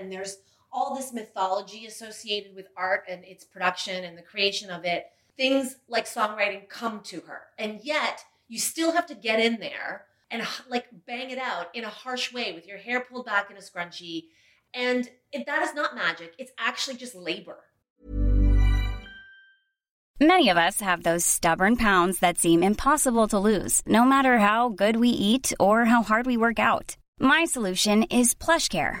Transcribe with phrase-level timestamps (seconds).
[0.00, 0.38] and there's
[0.72, 5.06] all this mythology associated with art and its production and the creation of it.
[5.36, 7.42] Things like songwriting come to her.
[7.58, 11.84] And yet, you still have to get in there and like bang it out in
[11.84, 14.26] a harsh way with your hair pulled back in a scrunchie.
[14.72, 17.58] And if that is not magic, it's actually just labor.
[20.22, 24.68] Many of us have those stubborn pounds that seem impossible to lose, no matter how
[24.68, 26.96] good we eat or how hard we work out.
[27.18, 29.00] My solution is PlushCare.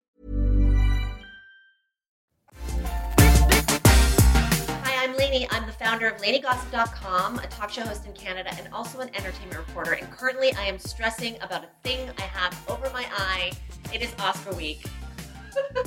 [5.31, 9.59] I'm the founder of LaineyGossip.com, a talk show host in Canada and also an entertainment
[9.65, 9.93] reporter.
[9.93, 13.53] And currently I am stressing about a thing I have over my eye.
[13.93, 14.85] It is Oscar week.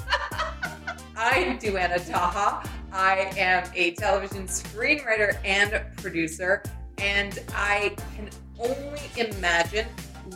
[1.17, 2.67] I'm Duana Taha.
[2.91, 6.63] I am a television screenwriter and producer,
[6.97, 9.87] and I can only imagine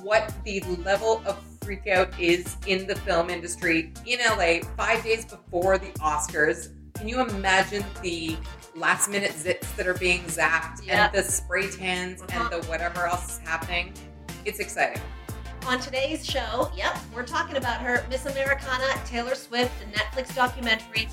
[0.02, 5.78] what the level of freakout is in the film industry in LA five days before
[5.78, 6.74] the Oscars.
[6.92, 8.36] Can you imagine the
[8.74, 11.14] last minute zits that are being zapped Yep.
[11.14, 12.48] and the spray tans Uh-huh.
[12.52, 13.92] and the whatever else is happening?
[14.44, 15.02] It's exciting.
[15.66, 21.08] On today's show, yep, we're talking about her Miss Americana, Taylor Swift, the Netflix documentary,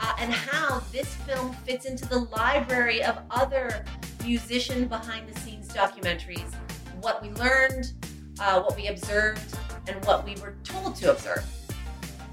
[0.00, 3.84] uh, and how this film fits into the library of other
[4.24, 6.54] musician behind the scenes documentaries.
[7.00, 7.92] What we learned,
[8.40, 9.56] uh, what we observed,
[9.88, 11.44] and what we were told to observe.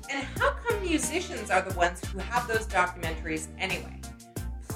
[0.10, 4.00] And how come musicians are the ones who have those documentaries anyway?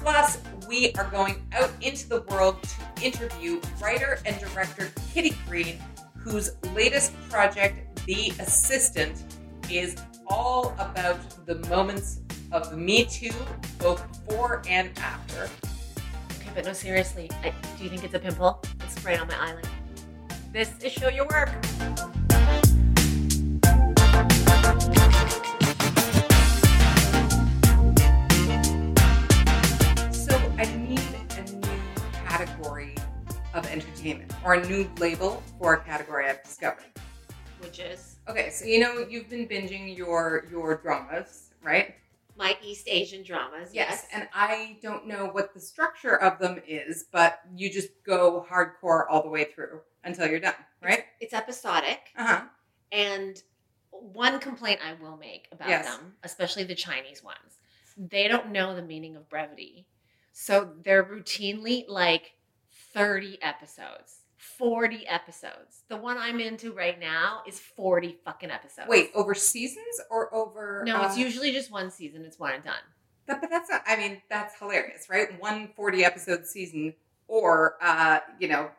[0.02, 5.78] Plus, we are going out into the world to interview writer and director Kitty Green,
[6.16, 9.22] whose latest project, The Assistant,
[9.70, 13.30] is all about the moments of Me Too,
[13.78, 15.50] both before and after.
[16.40, 18.62] Okay, but no, seriously, I, do you think it's a pimple?
[18.80, 19.68] It's right on my eyelid.
[20.50, 21.50] This is Show Your Work.
[33.54, 36.84] Of entertainment, or a new label for a category I've discovered.
[37.60, 41.94] Which is Okay, so you know you've been binging your your dramas, right?
[42.36, 43.70] my East Asian dramas.
[43.74, 44.06] Yes.
[44.14, 49.04] And I don't know what the structure of them is, but you just go hardcore
[49.10, 51.00] all the way through until you're done, right?
[51.20, 51.98] It's, it's episodic.
[52.16, 52.40] Uh huh.
[52.92, 53.36] And
[53.90, 55.84] one complaint I will make about Yes.
[55.84, 57.58] them, especially the Chinese ones,
[57.98, 59.86] they don't know the meaning of brevity.
[60.32, 62.30] So they're routinely like
[62.92, 65.84] 30 episodes, 40 episodes.
[65.88, 68.88] The one I'm into right now is 40 fucking episodes.
[68.88, 70.82] Wait, over seasons or over?
[70.86, 72.24] No, it's uh, usually just one season.
[72.24, 72.74] It's one and done.
[73.26, 73.82] That, but that's not.
[73.86, 75.40] I mean, that's hilarious, right?
[75.40, 76.94] One 40 episode season,
[77.28, 78.70] or uh, you know,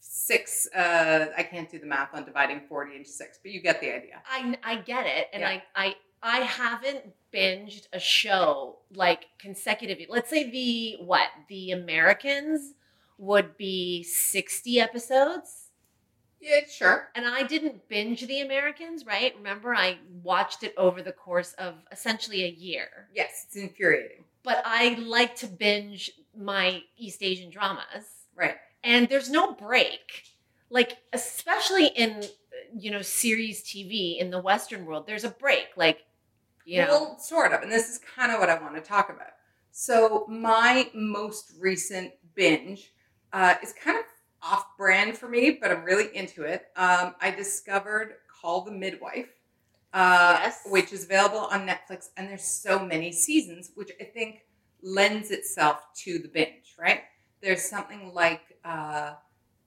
[0.00, 0.68] six.
[0.74, 3.94] Uh, I can't do the math on dividing 40 into six, but you get the
[3.94, 4.22] idea.
[4.30, 5.28] I, I get it.
[5.32, 5.60] And Yeah.
[5.76, 10.06] I, I, I haven't binged a show like consecutively.
[10.08, 12.72] Let's say the, what, the Americans
[13.18, 15.66] would be 60 episodes.
[16.40, 17.08] Yeah, sure.
[17.16, 19.34] And I didn't binge The Americans, right?
[19.36, 23.08] Remember, I watched it over the course of essentially a year.
[23.12, 24.24] Yes, it's infuriating.
[24.44, 28.56] But I like to binge my East Asian dramas, Right.
[28.84, 30.22] and there's no break.
[30.70, 32.24] Like, especially in,
[32.78, 35.68] you know, series TV in the Western world, there's a break.
[35.76, 36.04] Like,
[36.64, 37.62] you know, Well, sort of.
[37.62, 39.32] And this is kind of what I want to talk about.
[39.72, 42.92] So, my most recent binge
[43.32, 44.04] uh, is kind of
[44.42, 46.66] off brand for me, but I'm really into it.
[46.76, 49.28] Um, I discovered Call the Midwife,
[49.92, 50.60] uh, Yes.
[50.66, 54.42] which is available on Netflix, and there's so many seasons, which I think
[54.82, 57.02] lends itself to the binge, right?
[57.40, 59.14] There's something like uh,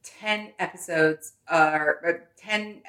[0.04, 2.82] 10 episodes, or uh, 10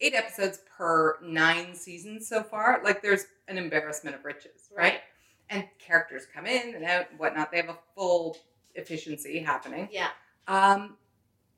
[0.00, 2.80] eight episodes per nine seasons so far.
[2.84, 4.84] Like there's an embarrassment of riches, right?
[4.84, 5.00] Right.
[5.50, 7.50] And characters come in and out and whatnot.
[7.50, 8.36] They have a full
[8.74, 9.88] efficiency happening.
[9.92, 10.10] yeah.
[10.46, 10.96] Um,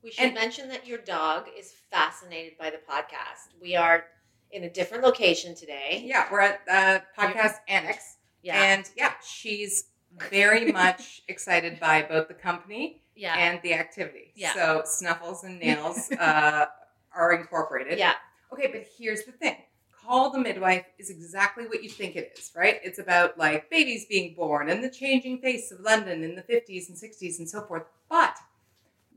[0.03, 3.49] We should And- mention that your dog is fascinated by the podcast.
[3.59, 4.05] We are
[4.51, 6.03] in a different location today.
[6.05, 8.61] yeah, we're at uh, podcast annex, Yeah.
[8.63, 9.85] and yeah, she's
[10.29, 13.35] very much excited by both the company yeah.
[13.35, 14.31] and the activity.
[14.35, 14.53] Yeah.
[14.53, 16.67] So snuffles and nails uh,
[17.13, 17.97] are incorporated.
[17.99, 18.13] yeah.
[18.53, 19.57] Okay, but here's the thing.
[20.07, 22.79] Call the Midwife is exactly what you think it is, right?
[22.81, 26.87] It's about like babies being born and the changing face of London in the 50s
[26.87, 27.83] and 60s and so forth.
[28.09, 28.37] But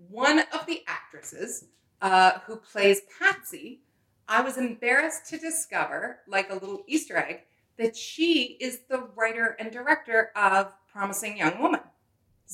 [0.08, 1.66] one of the actresses
[2.02, 3.82] uh, who plays Patsy,
[4.26, 7.42] I was embarrassed to discover, like a little Easter egg,
[7.78, 11.80] that she is the writer and director of Promising Young Woman,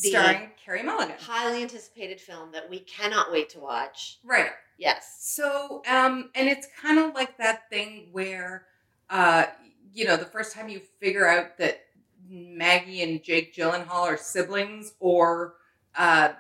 [0.02, 1.16] The- starring Carey Mulligan.
[1.18, 4.18] Highly anticipated film that we cannot wait to watch.
[4.22, 4.50] Right.
[4.78, 5.16] Yes.
[5.20, 8.66] So, um, and it's kind of like that thing where,
[9.10, 9.46] uh,
[9.92, 11.80] you know, the first time you figure out that
[12.28, 15.54] Maggie and Jake Gyllenhaal are siblings, or
[15.96, 16.30] uh,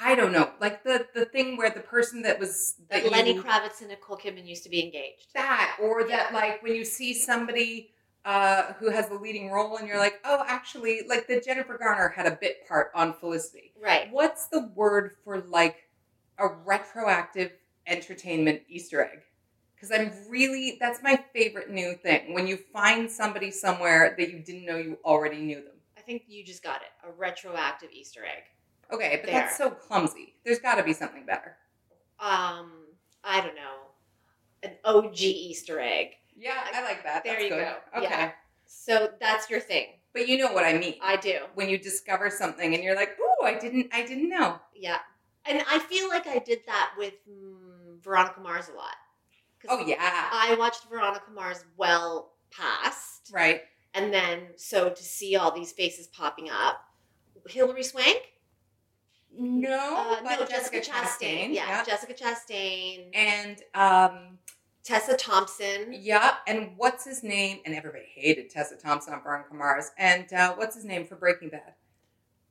[0.00, 3.34] I don't know, like the the thing where the person that was That that Lenny
[3.34, 5.28] you- Kravitz and Nicole Kidman used to be engaged.
[5.34, 6.36] that, or that Yeah.
[6.36, 7.90] like when you see somebody.
[8.24, 12.08] Uh, who has the leading role, and you're like, oh, actually, like the Jennifer Garner
[12.08, 13.72] had a bit part on Felicity.
[13.80, 14.08] Right.
[14.10, 15.76] What's the word for like
[16.40, 17.52] a retroactive
[17.86, 19.20] entertainment Easter egg?
[19.74, 22.32] Because I'm really, that's my favorite new thing.
[22.34, 25.74] When you find somebody somewhere that you didn't know you already knew them.
[25.98, 26.88] I think you just got it.
[27.06, 28.44] A retroactive Easter egg.
[28.92, 29.40] Okay, but There.
[29.40, 30.34] that's so clumsy.
[30.44, 31.56] There's got to be something better.
[32.20, 32.72] Um,
[33.22, 33.82] I don't know.
[34.62, 36.12] An OG Easter egg.
[36.36, 37.24] Yeah, I like that.
[37.24, 37.66] There That's you good.
[37.94, 37.98] go.
[37.98, 38.08] Okay.
[38.10, 38.30] Yeah.
[38.66, 39.86] So that's your thing.
[40.12, 40.94] But you know what I mean.
[41.02, 41.40] I do.
[41.54, 44.98] when you discover something and you're like, "Ooh, I didn't, I didn't know." Yeah.
[45.44, 47.14] And I feel like I did that with
[48.02, 48.94] Veronica Mars a lot.
[49.68, 49.96] Oh yeah,
[50.32, 53.30] I watched Veronica Mars well past.
[53.32, 53.62] right.
[53.94, 56.80] And then, so to see all these faces popping up,
[57.48, 58.20] Hilary Swank?
[59.38, 61.54] No, Uh, but no, Jessica, Chastain.
[61.54, 63.10] Yeah, Jessica Chastain.
[63.14, 64.38] and um,
[64.84, 65.92] Tessa Thompson.
[65.92, 67.58] Yeah, and what's his name?
[67.66, 69.90] And everybody hated Tessa Thompson on Veronica Mars.
[69.98, 71.74] And uh, what's his name for Breaking Bad?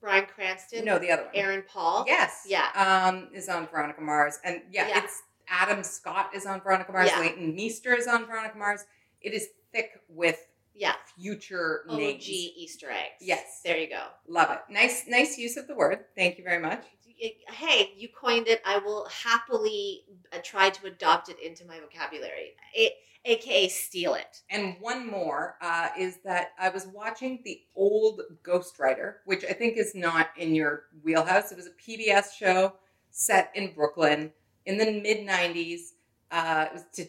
[0.01, 0.85] Bryan Cranston.
[0.85, 1.31] No, the other one.
[1.33, 2.05] Aaron Paul.
[2.07, 2.43] Yes.
[2.47, 2.67] Yeah.
[2.75, 5.03] Um, is on Veronica Mars, and yeah, Yeah.
[5.03, 7.09] it's Adam Scott is on Veronica Mars.
[7.11, 7.19] Yeah.
[7.19, 8.85] Leighton Meester is on Veronica Mars.
[9.21, 10.39] It is thick with
[10.73, 10.95] Yeah.
[11.17, 12.29] future OG names.
[12.29, 13.15] Easter eggs.
[13.21, 13.61] Yes.
[13.63, 14.07] There you go.
[14.27, 14.59] Love it.
[14.69, 16.05] Nice, nice use of the word.
[16.15, 16.83] Thank you very much.
[17.17, 18.61] Hey, you coined it.
[18.65, 20.03] I will happily
[20.33, 22.93] uh, try to adopt it into my vocabulary, it,
[23.23, 24.41] aka steal it.
[24.49, 29.77] And one more uh, is that I was watching the old Ghostwriter, which I think
[29.77, 31.53] is not in your wheelhouse.
[31.53, 32.73] It was a PBS show
[33.11, 34.33] set in Brooklyn
[34.65, 35.91] in the mid 90s.
[36.31, 37.05] Uh, to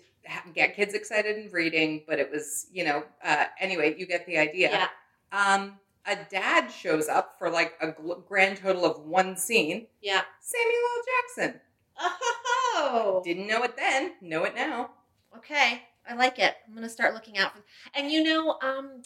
[0.54, 4.38] get kids excited in reading, but it was, you know, uh, anyway, you get the
[4.38, 4.70] idea.
[4.70, 4.88] Yeah.
[5.32, 10.22] Um, a dad shows up for like a gl- grand total of one scene Yeah.
[10.40, 11.02] Samuel L.
[11.46, 11.60] Jackson.
[12.78, 13.22] Oh.
[13.24, 14.90] Didn't know it then, know it now.
[15.36, 16.54] Okay, I like it.
[16.66, 17.62] I'm gonna start looking out for.
[17.94, 19.02] And you know, um,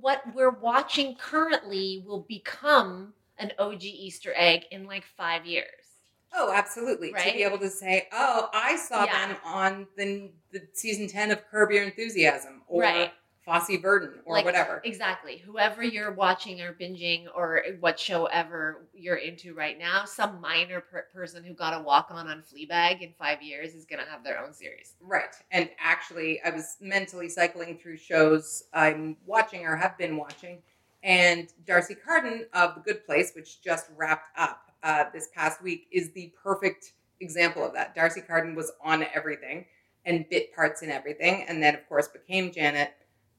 [0.00, 5.85] what we're watching currently will become an OG Easter egg in like five years.
[6.32, 7.08] Oh, absolutely.
[7.12, 9.28] To be able to say, "Oh, I saw Yeah.
[9.28, 13.12] them on the, the season ten of Curb Your Enthusiasm, or Right.
[13.44, 15.38] Fosse Verdon, or Like, whatever." Exactly.
[15.38, 20.80] Whoever you're watching or binging or what show ever you're into right now, some minor
[20.80, 24.22] per- person who got a walk on on Fleabag in five years is gonna have
[24.24, 24.94] their own series.
[25.00, 25.34] Right.
[25.52, 30.62] And actually, I was mentally cycling through shows I'm watching or have been watching,
[31.02, 35.88] and D'Arcy Carden of The Good Place, which just wrapped up uh, this past week,
[35.90, 37.94] is the perfect example of that.
[37.96, 39.66] D'Arcy Carden was on everything
[40.04, 42.94] and bit parts in everything, and then, of course, became Janet,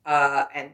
[0.06, 0.74] uh, and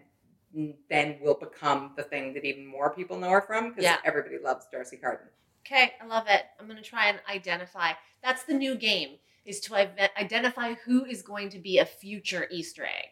[0.89, 3.97] then will become the thing that even more people know her from because Yeah.
[4.03, 5.27] everybody loves D'Arcy Carden.
[5.65, 6.45] Okay, I love it.
[6.59, 7.93] I'm gonna try and identify.
[8.23, 12.83] That's the new game: is to identify who is going to be a future Easter
[12.85, 13.09] egg.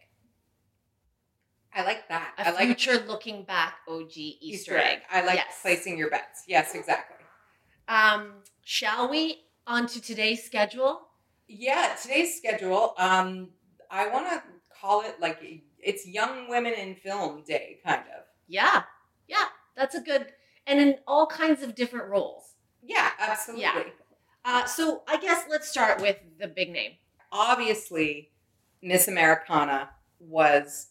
[1.74, 2.33] I like that.
[2.38, 5.03] A I like future looking back OG Easter, egg.
[5.09, 5.59] I like Yes.
[5.62, 6.43] placing your bets.
[6.47, 7.17] Yes, exactly.
[7.91, 11.01] Um, shall we on to today's schedule?
[11.50, 12.93] Yeah, today's schedule.
[12.98, 13.50] Um,
[13.89, 14.41] I want to
[14.74, 15.39] call it like
[15.77, 18.24] it's Young Women in Film Day, kind of.
[18.48, 18.83] Yeah,
[19.27, 19.45] yeah,
[19.75, 20.27] that's a good,
[20.65, 22.53] and in all kinds of different roles.
[22.81, 23.63] Yeah, absolutely.
[23.63, 23.83] Yeah.
[24.45, 26.93] Uh, so I guess let's start with the big name.
[27.33, 28.31] Obviously,
[28.81, 30.88] Miss Americana was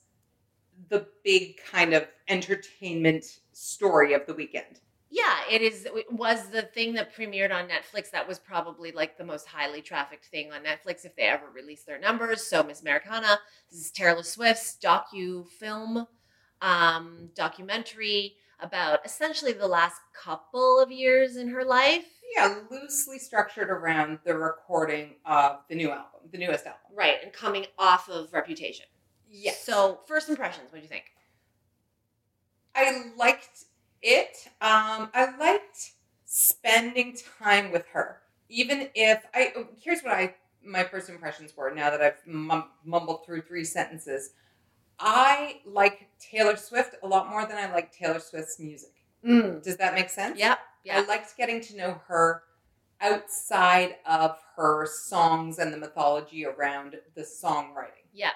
[0.91, 4.81] the big kind of entertainment story of the weekend.
[5.11, 5.87] Yeah, it is.
[5.87, 8.11] It was the thing that premiered on Netflix.
[8.13, 11.87] That was probably like the most highly trafficked thing on Netflix if they ever released
[11.87, 12.47] their numbers.
[12.47, 13.39] So Miss Americana,
[13.71, 16.07] this is Taylor Swift's docu film,
[16.63, 22.05] um, documentary about essentially the last couple of years in her life.
[22.37, 26.81] Yeah, loosely structured around the recording of the new album, the newest album.
[26.95, 28.87] Right, and coming off of Reputation.
[29.29, 29.65] Yes.
[29.65, 31.05] So first impressions, what do you think?
[32.77, 33.65] I liked
[34.03, 34.49] it.
[34.61, 35.93] Um, I liked
[36.25, 39.53] spending time with her, even if I.
[39.81, 41.73] Here's what I my first impressions were.
[41.75, 44.31] Now that I've mumbled through three sentences,
[44.99, 48.93] I like Taylor Swift a lot more than I like Taylor Swift's music.
[49.27, 49.63] Mm.
[49.63, 50.39] Does that make sense?
[50.39, 50.99] Yeah, yeah.
[50.99, 52.43] I liked getting to know her
[53.01, 58.05] outside of her songs and the mythology around the songwriting.
[58.13, 58.33] Yeah.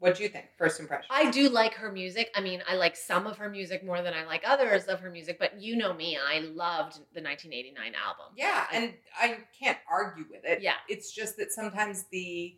[0.00, 0.46] What do you think?
[0.58, 1.06] First impression.
[1.10, 2.30] I do like her music.
[2.34, 5.10] I mean, I like some of her music more than I like others of her
[5.10, 8.26] music, but you know me, I loved the 1989 album.
[8.36, 10.60] yeah, and I can't argue with it.
[10.60, 10.74] Yeah.
[10.88, 12.56] It's just that sometimes the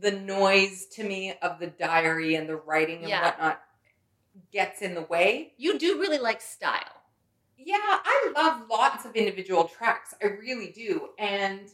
[0.00, 3.22] the noise to me of the diary and the writing and Yeah.
[3.24, 3.60] whatnot
[4.50, 5.52] gets in the way.
[5.58, 7.02] You do really like style.
[7.58, 10.14] Yeah, I love lots of individual tracks.
[10.22, 11.10] I really do.
[11.18, 11.68] And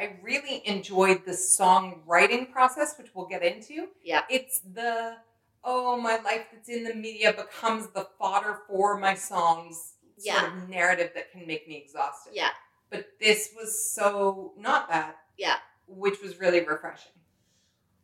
[0.00, 3.88] I really enjoyed the songwriting process, which we'll get into.
[4.02, 4.22] Yeah.
[4.30, 5.16] It's the,
[5.62, 10.68] oh, my life that's in the media becomes the fodder for my songs sort of
[10.70, 12.32] narrative that can make me exhausted.
[12.34, 12.48] Yeah.
[12.90, 15.16] But this was so not that.
[15.36, 15.56] Yeah.
[15.86, 17.12] Which was really refreshing.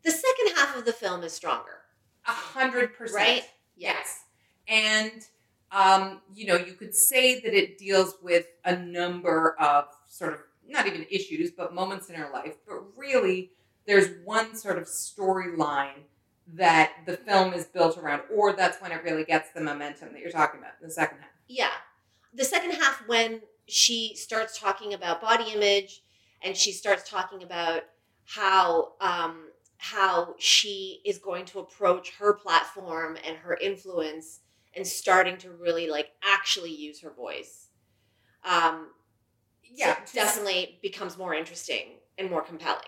[0.04, 1.80] The second half of the film is stronger,
[2.26, 3.16] A hundred percent.
[3.22, 3.44] right?
[3.76, 4.24] Yes.
[4.68, 5.12] And
[5.72, 10.40] um, you know, you could say that it deals with a number of sort of
[10.68, 12.54] not even issues, but moments in her life.
[12.66, 13.52] But really,
[13.86, 16.04] there's one sort of storyline
[16.54, 20.20] that the film is built around, or that's when it really gets the momentum that
[20.20, 21.30] you're talking about in the second half.
[21.48, 21.70] Yeah.
[22.34, 26.02] The second half, when she starts talking about body image
[26.42, 27.82] and she starts talking about
[28.24, 34.40] how um, how she is going to approach her platform and her influence
[34.74, 37.68] and starting to really like actually use her voice.
[38.44, 38.88] Um,
[39.76, 42.82] Yeah, so definitely becomes more interesting and more compelling.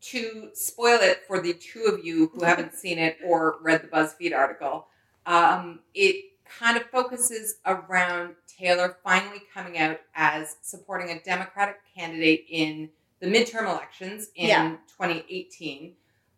[0.00, 3.88] to spoil it for the two of you who haven't seen it or read the
[3.88, 4.86] BuzzFeed article,
[5.26, 6.24] um, it
[6.58, 12.88] kind of focuses around Taylor finally coming out as supporting a Democratic candidate in
[13.20, 14.76] the midterm elections in Yeah.
[14.96, 15.94] 2018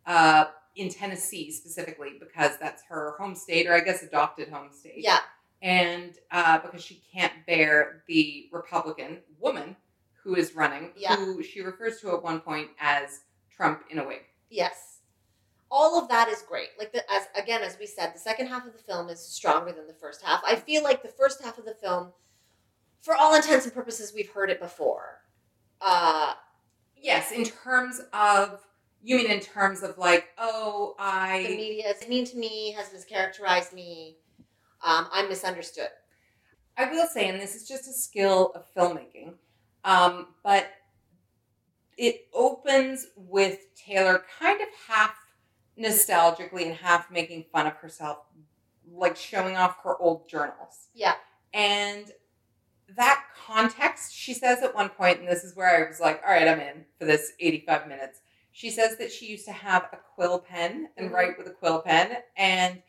[0.07, 4.95] uh, in Tennessee specifically because that's her home state or I guess adopted home state
[4.97, 5.19] Yeah,
[5.61, 9.75] and uh, because she can't bear the Republican woman
[10.23, 11.15] who is running, Yeah.
[11.15, 14.23] who she refers to at one point as Trump in a wig.
[14.49, 14.99] Yes.
[15.69, 16.69] All of that is great.
[16.77, 19.71] Like the as again as we said, the second half of the film is stronger
[19.71, 20.41] than the first half.
[20.45, 22.11] I feel like the first half of the film,
[23.01, 25.21] for all intents and purposes, we've heard it before.
[25.79, 26.33] Uh
[26.97, 28.59] Yes, in terms of,
[29.01, 32.89] you mean in terms of like, oh, I the media is mean to me, has
[32.89, 34.17] mischaracterized me.
[34.85, 35.89] Um, I'm misunderstood.
[36.77, 39.33] I will say, and this is just a skill of filmmaking,
[39.83, 40.67] um, but
[41.97, 45.15] it opens with Taylor kind of half
[45.77, 48.19] nostalgically and half making fun of herself,
[48.91, 50.89] like showing off her old journals.
[50.93, 51.15] Yeah.
[51.53, 52.05] And
[52.95, 56.33] that context, she says at one point, and this is where I was like, all
[56.33, 58.19] right, I'm in for this 85 minutes.
[58.51, 61.13] She says that she used to have a quill pen and Mhm.
[61.13, 62.21] write with a quill pen.
[62.35, 62.83] And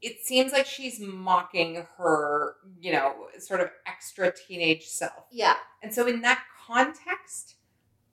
[0.00, 5.26] it seems like she's mocking her, you know, sort of extra teenage self.
[5.30, 5.56] Yeah.
[5.82, 7.54] And so, in that context,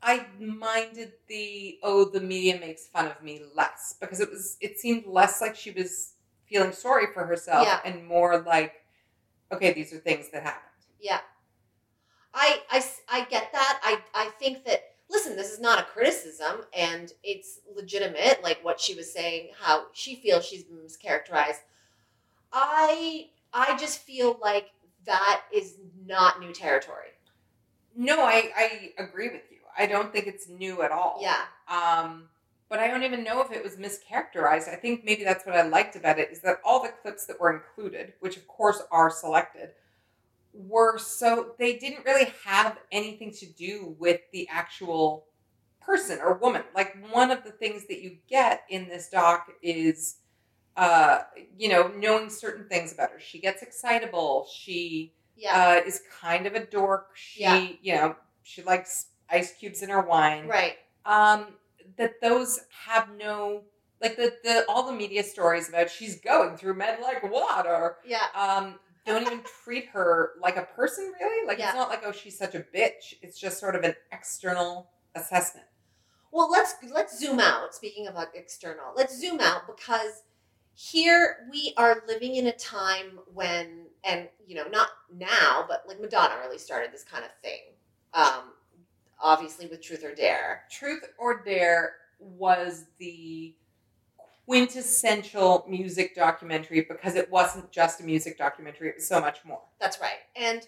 [0.02, 4.80] I minded the oh, the media makes fun of me less because it was it
[4.80, 6.14] seemed less like she was
[6.48, 7.80] feeling sorry for herself Yeah.
[7.84, 8.74] and more like,
[9.52, 10.62] okay, these are things that happened.
[11.00, 11.20] Yeah.
[12.34, 13.80] I, I, I get that.
[13.82, 18.80] I, I think that, listen, this is not a criticism and it's legitimate, like what
[18.80, 21.62] she was saying, how she feels she's been mischaracterized.
[22.52, 24.68] I, I just feel like
[25.06, 27.10] that is not new territory.
[27.96, 29.58] No, I I agree with you.
[29.78, 31.20] I don't think it's new at all.
[31.22, 31.44] Yeah.
[31.68, 32.30] Um,
[32.70, 34.70] but I don't even know if it was mischaracterized.
[34.70, 37.40] I think maybe that's what I liked about it is that all the clips that
[37.40, 39.70] were included, which of course are selected,
[40.54, 45.26] were so they didn't really have anything to do with the actual
[45.82, 46.64] person or woman.
[46.74, 50.18] Like one of the things that you get in this doc is
[50.78, 51.22] uh,
[51.58, 53.20] you know, knowing certain things about her.
[53.20, 54.48] She gets excitable.
[54.54, 55.80] She Yeah.
[55.84, 57.08] uh, is kind of a dork.
[57.16, 57.68] She, Yeah.
[57.82, 60.48] you know, she likes ice cubes in her wine.
[60.48, 60.76] right.
[61.06, 61.56] Um,
[61.98, 63.64] that those have no
[64.02, 67.98] like the the all the media stories about she's going through med like water.
[68.06, 68.26] Yeah.
[68.36, 71.48] Um, don't even treat her like a person really.
[71.48, 71.68] Like Yeah.
[71.68, 73.14] it's not like oh she's such a bitch.
[73.22, 75.68] It's just sort of an external assessment.
[76.32, 77.74] Well, let's let's zoom out.
[77.76, 80.24] Speaking of external, let's zoom out because
[80.74, 86.00] here we are living in a time when, and you know, not now, but like
[86.00, 87.62] Madonna really started this kind of thing.
[88.14, 88.54] Um,
[89.22, 90.64] obviously with Truth or Dare.
[90.70, 93.56] Truth or Dare was the
[94.46, 99.62] quintessential music documentary because it wasn't just a music documentary, it was so much more.
[99.80, 100.20] That's right.
[100.36, 100.68] And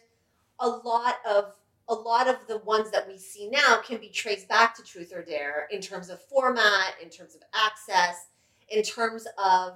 [0.59, 1.53] a lot of
[1.89, 5.13] a lot of the ones that we see now can be traced back to Truth
[5.15, 8.27] or Dare in terms of format, in terms of access,
[8.67, 9.75] in terms of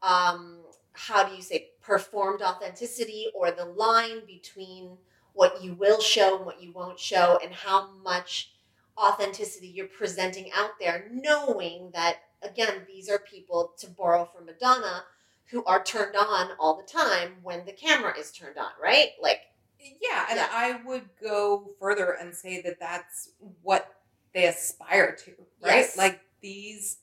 [0.00, 0.60] um,
[0.92, 4.98] how do you say performed authenticity or the line between
[5.32, 8.52] what you will show and what you won't show, and how much
[8.98, 15.04] authenticity you're presenting out there, knowing that, again, these are people, to borrow from Madonna,
[15.46, 19.10] who are turned on all the time when the camera is turned on, right?
[19.22, 19.40] Like,
[19.78, 20.48] Yeah, and Yeah.
[20.52, 23.30] I would go further and say that that's
[23.62, 23.96] what
[24.34, 25.30] they aspire to,
[25.62, 25.76] right?
[25.76, 25.96] Yes.
[25.96, 26.98] Like these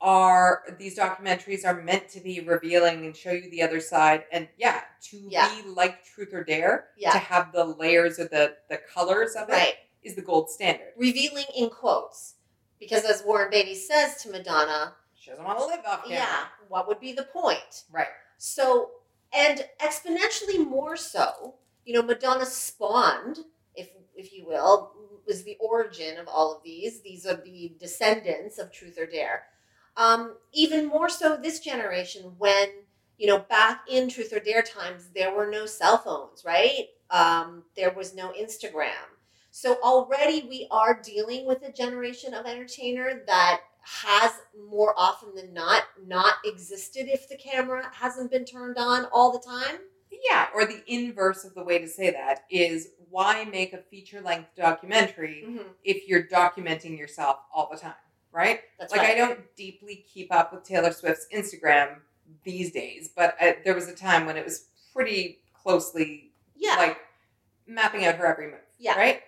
[0.00, 4.48] are these documentaries are meant to be revealing and show you the other side, and
[4.58, 5.48] yeah, to Yeah.
[5.62, 7.12] be like Truth or Dare, Yeah.
[7.12, 10.16] to have the layers or the the colors of it is right.
[10.16, 10.92] the gold standard.
[10.96, 12.34] Revealing in quotes.
[12.78, 16.44] Because as Warren Beatty says to Madonna, She doesn't want to live off camera, yeah,
[16.68, 17.84] what would be the point?
[17.90, 18.08] right?
[18.36, 18.90] So,
[19.32, 21.54] and exponentially more so,
[21.86, 23.38] you know, Madonna spawned,
[23.74, 24.92] if if you will,
[25.26, 27.00] was the origin of all of these.
[27.00, 29.44] These are the descendants of Truth or Dare.
[29.96, 32.68] Um, even more so this generation when,
[33.18, 36.86] you know, back in Truth or Dare times, there were no cell phones, right?
[37.10, 38.90] Um, there was no Instagram.
[39.50, 44.32] So already we are dealing with a generation of entertainer that has
[44.68, 49.38] more often than not not existed if the camera hasn't been turned on all the
[49.38, 49.78] time.
[50.28, 54.20] Yeah, or the inverse of the way to say that is why make a feature
[54.20, 55.44] length documentary
[55.84, 57.94] if you're documenting yourself all the time,
[58.36, 58.60] right?
[58.78, 59.14] That's like right.
[59.14, 61.96] I don't deeply keep up with Taylor Swift's Instagram
[62.44, 66.76] these days, but I, there was a time when it was pretty closely yeah.
[66.76, 66.98] like
[67.66, 68.60] mapping out her every move.
[68.78, 68.96] Yeah.
[68.96, 69.22] Right.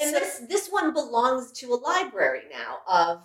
[0.00, 3.22] and So- this this one belongs to a library now of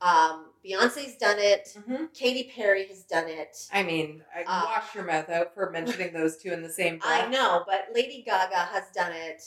[0.00, 2.14] um, Beyonce's done it, Mhm.
[2.14, 3.56] Katy Perry has done it.
[3.72, 6.98] I mean, I Uh, wash your mouth out for mentioning those two in the same
[7.00, 7.24] breath.
[7.24, 9.42] I know, but Lady Gaga has done it.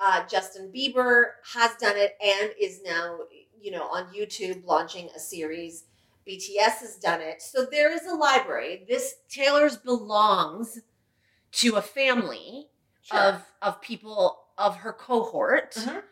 [0.00, 3.18] Uh, Justin Bieber has done it and is now,
[3.60, 5.84] you know, on YouTube launching a series.
[6.26, 7.40] BTS has done it.
[7.40, 8.84] So there is a library.
[8.88, 10.78] This Taylor's belongs
[11.52, 12.68] to a family
[13.02, 13.18] Sure.
[13.18, 16.02] of of people of her cohort Mhm.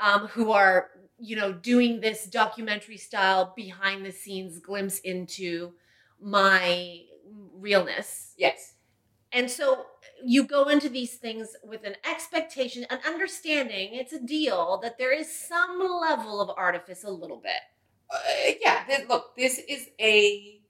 [0.00, 5.74] um, who are you know doing this documentary style behind the scenes glimpse into
[6.20, 7.02] my
[7.52, 8.75] realness yes.
[9.36, 9.66] And so
[10.24, 15.12] you go into these things with an expectation an understanding it's a deal that there
[15.12, 17.62] is some level of artifice a little bit
[18.10, 18.18] Uh,
[18.60, 20.60] yeah, th- look, this is a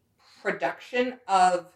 [0.43, 1.67] production of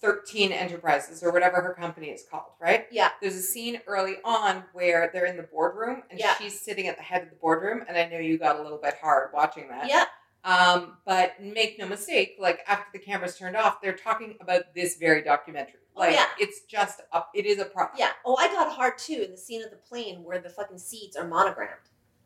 [0.00, 2.86] 13 Enterprises or whatever her company is called, right?
[2.90, 3.10] Yeah.
[3.20, 6.34] There's a scene early on where they're in the boardroom and Yeah.
[6.38, 7.84] she's sitting at the head of the boardroom.
[7.88, 9.88] And I know you got a little bit hard watching that.
[9.88, 10.04] yeah
[10.44, 14.96] Um, but make no mistake, like after the camera's turned off, they're talking about this
[14.96, 15.80] very documentary.
[15.98, 16.26] Oh, yeah.
[16.38, 17.98] it's just up, it is a product.
[17.98, 20.78] yeah oh i got hard too in the scene of the plane where the fucking
[20.78, 21.72] seats are monogrammed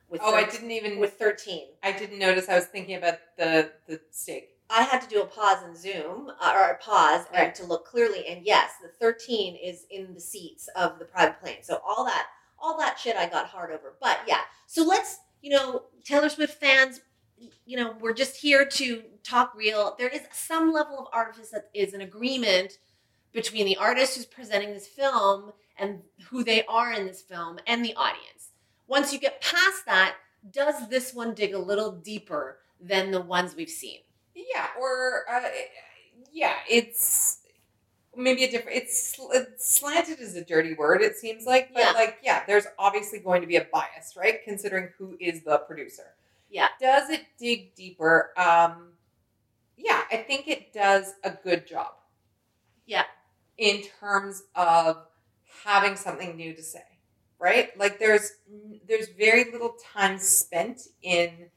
[0.08, 2.48] with Oh, I didn't even, with 13 I didn't notice.
[2.48, 4.56] I was thinking about the the steak.
[4.68, 7.54] I had to do a pause in Zoom uh, or a pause and Right.
[7.56, 8.26] to look clearly.
[8.28, 11.58] And yes, the 13 is in the seats of the private plane.
[11.62, 12.26] So all that,
[12.58, 13.94] all that shit I got hard over.
[14.00, 17.00] But yeah, so let's, you know, Taylor Swift fans,
[17.64, 19.94] you know, we're just here to talk real.
[19.98, 22.78] There is some level of artifice that is an agreement
[23.32, 27.84] between the artist who's presenting this film and who they are in this film and
[27.84, 28.50] the audience.
[28.86, 30.16] Once you get past that,
[30.52, 33.98] does this one dig a little deeper than the ones we've seen?
[34.34, 35.48] Yeah, or uh,
[36.32, 37.38] yeah, it's
[38.16, 38.78] maybe a different.
[38.78, 41.02] It's sl- slanted is a dirty word.
[41.02, 41.90] It seems like, but Yeah.
[41.92, 44.42] like, yeah, there's obviously going to be a bias, right?
[44.44, 46.14] Considering who is the producer.
[46.50, 46.68] Yeah.
[46.80, 48.32] Does it dig deeper?
[48.36, 48.92] Um,
[49.76, 51.92] yeah, I think it does a good job.
[52.86, 53.04] Yeah.
[53.60, 55.06] In terms of
[55.64, 56.82] having something new to say,
[57.38, 57.68] right?
[57.78, 58.32] Like there's
[58.88, 61.50] there's very little time spent in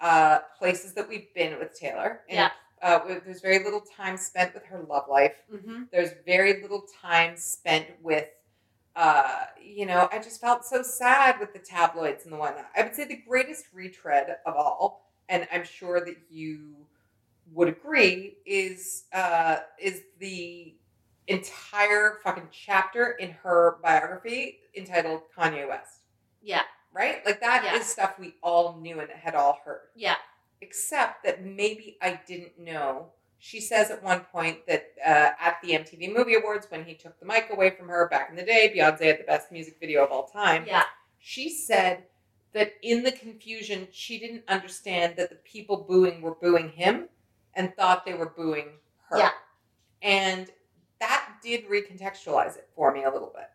[0.00, 2.20] uh, places that we've been with Taylor.
[2.28, 2.50] And, Yeah.
[2.80, 5.34] Uh, there's very little time spent with her love life.
[5.52, 5.84] Mm-hmm.
[5.90, 8.28] There's very little time spent with,
[8.94, 12.66] uh, you know, I just felt so sad with the tabloids and the whatnot.
[12.76, 16.86] I would say the greatest retread of all, and I'm sure that you
[17.52, 20.76] would agree, is uh, is the
[21.28, 26.00] entire fucking chapter in her biography entitled Kanye West.
[26.42, 26.62] Yeah,
[26.92, 27.24] Right?
[27.26, 27.82] Like that is Yeah.
[27.82, 30.16] stuff we all knew and had all heard yeah,
[30.60, 33.12] except that maybe I didn't know.
[33.38, 37.18] She says at one point that uh, at the MTV Movie Awards, when he took
[37.20, 40.04] the mic away from her back in the day, Beyonce had the best music video
[40.04, 40.64] of all time.
[40.66, 40.82] yeah,
[41.20, 42.04] She said
[42.52, 47.08] that in the confusion, she didn't understand that the people booing were booing him
[47.54, 48.70] and thought they were booing
[49.08, 49.18] her.
[49.18, 49.30] Yeah.
[50.02, 50.50] And
[51.00, 53.48] that did recontextualize it for me a little bit.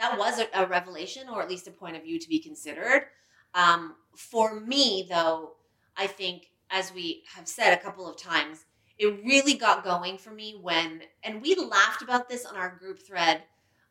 [0.00, 3.06] that was a, a revelation, or at least a point of view to be considered.
[3.54, 5.54] Um, for me, though,
[5.96, 8.64] I think, as we have said a couple of times,
[8.98, 13.00] it really got going for me when, and we laughed about this on our group
[13.00, 13.42] thread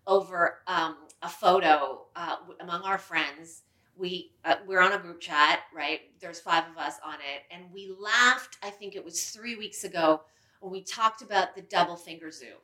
[0.06, 3.64] over um, a photo uh, among our friends.
[3.96, 6.02] We uh, we're on a group chat, right?
[6.20, 8.58] There's five of us on it, and we laughed.
[8.62, 10.22] I think it was three weeks ago
[10.60, 12.58] when we talked about the double finger zoom.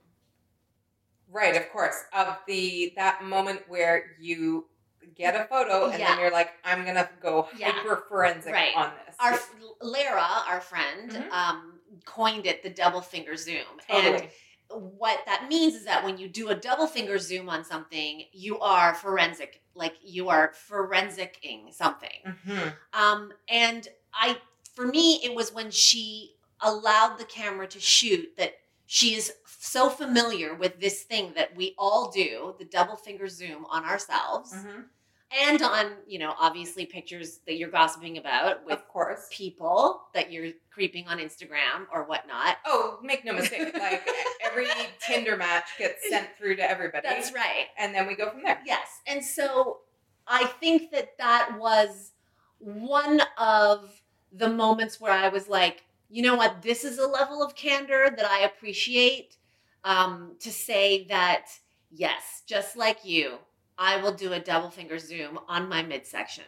[1.29, 1.95] Right, of course.
[2.13, 4.67] Of the that moment where you
[5.15, 6.10] get a photo and Yeah.
[6.12, 7.71] then you're like, I'm gonna go Yeah.
[7.71, 8.75] hyper forensic Right.
[8.75, 9.15] on this.
[9.19, 9.39] Our
[9.82, 11.32] Lara, our friend, Mhm.
[11.32, 14.15] um, coined it the double finger zoom, totally.
[14.23, 14.32] and
[14.69, 18.60] what that means is that when you do a double finger zoom on something, you
[18.60, 22.21] are forensic, like you are forensicing something.
[22.25, 22.77] Mhm.
[22.93, 24.41] Um, and I,
[24.73, 29.89] for me, it was when she allowed the camera to shoot that she is so
[29.89, 34.86] familiar with this thing that we all do, the double finger zoom on ourselves Mhm.
[35.32, 39.28] and on, you know, obviously pictures that you're gossiping about with Of course.
[39.32, 42.58] people that you're creeping on Instagram or whatnot.
[42.65, 43.73] Oh, make no mistake.
[43.73, 44.08] Like
[44.41, 44.67] every
[44.99, 47.08] Tinder match gets sent through to everybody.
[47.08, 47.67] That's right.
[47.78, 48.62] And then we go from there.
[48.65, 49.02] Yes.
[49.08, 49.80] And so
[50.28, 52.12] I think that that was
[52.60, 57.41] one of the moments where I was like, you know what, this is a level
[57.41, 59.36] of candor that I appreciate
[59.84, 61.47] um, to say that,
[61.89, 63.39] yes, just like you,
[63.80, 66.43] I will do a double finger zoom on my midsection.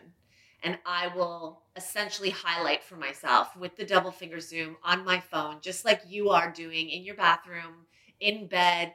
[0.62, 5.58] And I will essentially highlight for myself with the double finger zoom on my phone,
[5.62, 7.88] just like you are doing in your bathroom,
[8.20, 8.94] in bed,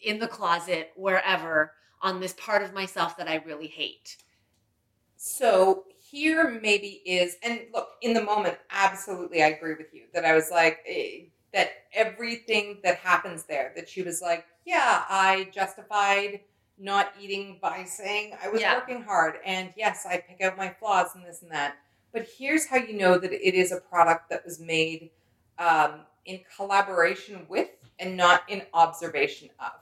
[0.00, 4.16] in the closet, wherever, on this part of myself that I really hate.
[5.16, 10.24] So here maybe is, and look, in the moment, absolutely, I agree with you that
[10.24, 15.50] I was like, eh, that everything that happens there, that she was like, yeah, I
[15.52, 16.40] justified
[16.78, 18.74] not eating by saying I was Yeah.
[18.74, 19.36] working hard.
[19.44, 21.76] And yes, I pick out my flaws and this and that.
[22.12, 25.10] But here's how you know that it is a product that was made
[25.58, 27.68] um, in collaboration with
[27.98, 29.72] and not in observation of.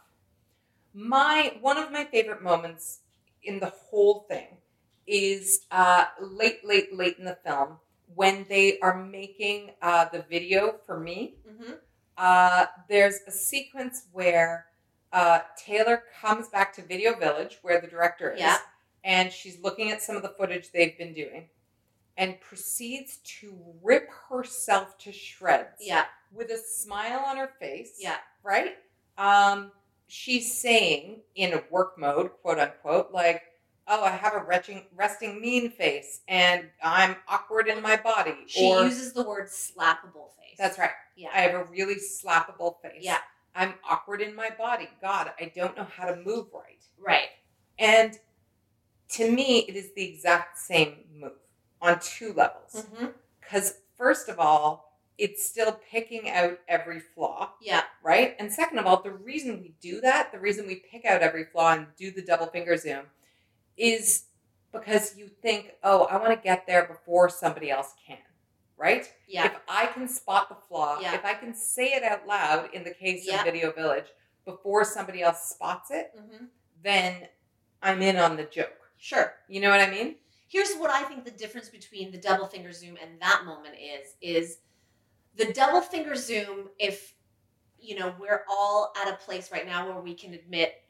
[0.94, 3.00] My one of my favorite moments
[3.42, 4.56] in the whole thing
[5.06, 7.76] is uh, late, late, late in the film
[8.14, 11.34] when they are making uh, the video for me.
[11.48, 11.72] Mm-hmm.
[12.16, 14.66] Uh, there's a sequence where
[15.12, 18.56] uh, Taylor comes back to Video Village, where the director is, Yeah.
[19.04, 21.48] and she's looking at some of the footage they've been doing,
[22.16, 27.96] and proceeds to rip herself to shreds Yeah, with a smile on her face.
[27.98, 28.76] yeah, Right?
[29.18, 29.72] Um,
[30.08, 33.42] she's saying in a work mode, quote unquote, like,
[33.88, 38.36] oh, I have a retching, resting mean face and I'm awkward in my body.
[38.46, 40.56] she or, uses the word slappable face.
[40.58, 40.90] that's right.
[41.16, 43.00] Yeah, I have a really slappable face.
[43.00, 43.18] Yeah.
[43.54, 44.88] I'm awkward in my body.
[45.00, 46.82] God, I don't know how to move right.
[47.00, 47.28] right.
[47.78, 48.18] And
[49.10, 51.32] to me, it is the exact same move
[51.80, 52.86] on two levels.
[52.86, 53.06] Mm-hmm.
[53.40, 54.86] Because, first of all,
[55.18, 58.36] it's still picking out every flaw, Yeah, right?
[58.38, 61.44] And second of all, the reason we do that, the reason we pick out every
[61.44, 63.04] flaw and do the double finger zoom,
[63.76, 64.24] is
[64.72, 68.18] because you think, oh, I want to get there before somebody else can,
[68.76, 69.10] right?
[69.26, 71.14] yeah, If I can spot the flaw, Yeah.
[71.14, 73.38] if I can say it out loud in the case Yeah.
[73.38, 74.06] of Video Village
[74.44, 76.46] before somebody else spots it, mm-hmm.
[76.82, 77.28] then
[77.82, 78.72] I'm in on the joke.
[78.98, 79.34] sure.
[79.48, 80.16] You know what I mean?
[80.48, 84.14] Here's what I think the difference between the double finger zoom and that moment is:
[84.22, 84.58] is
[85.34, 86.70] the double finger zoom.
[86.78, 87.14] If
[87.78, 90.82] you know, we're all at a place right now where we can admit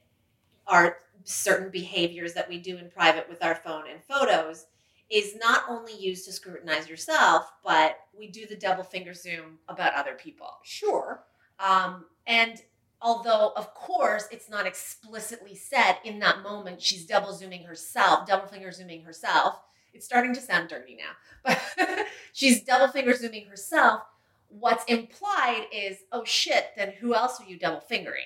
[0.66, 4.66] our certain behaviors that we do in private with our phone and photos
[5.10, 9.94] is not only used to scrutinize yourself, but we do the double finger zoom about
[9.94, 10.58] other people.
[10.64, 11.22] Sure.
[11.60, 12.60] Um, and
[13.00, 18.48] although, of course, it's not explicitly said in that moment, she's double zooming herself, double
[18.48, 19.60] finger zooming herself.
[19.94, 21.12] It's starting to sound dirty now,
[21.44, 24.02] but she's double finger zooming herself.
[24.48, 28.24] What's implied is, oh shit, then who else are you double fingering?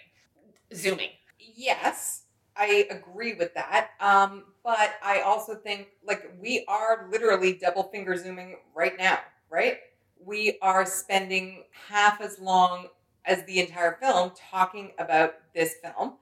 [0.75, 1.11] Zooming.
[1.39, 2.23] Yes,
[2.57, 3.91] I agree with that.
[4.01, 9.19] Um, but I also think like we are literally double finger zooming right now,
[9.51, 9.79] right?
[10.23, 12.89] We are spending half as long
[13.25, 16.15] as the entire film talking about this film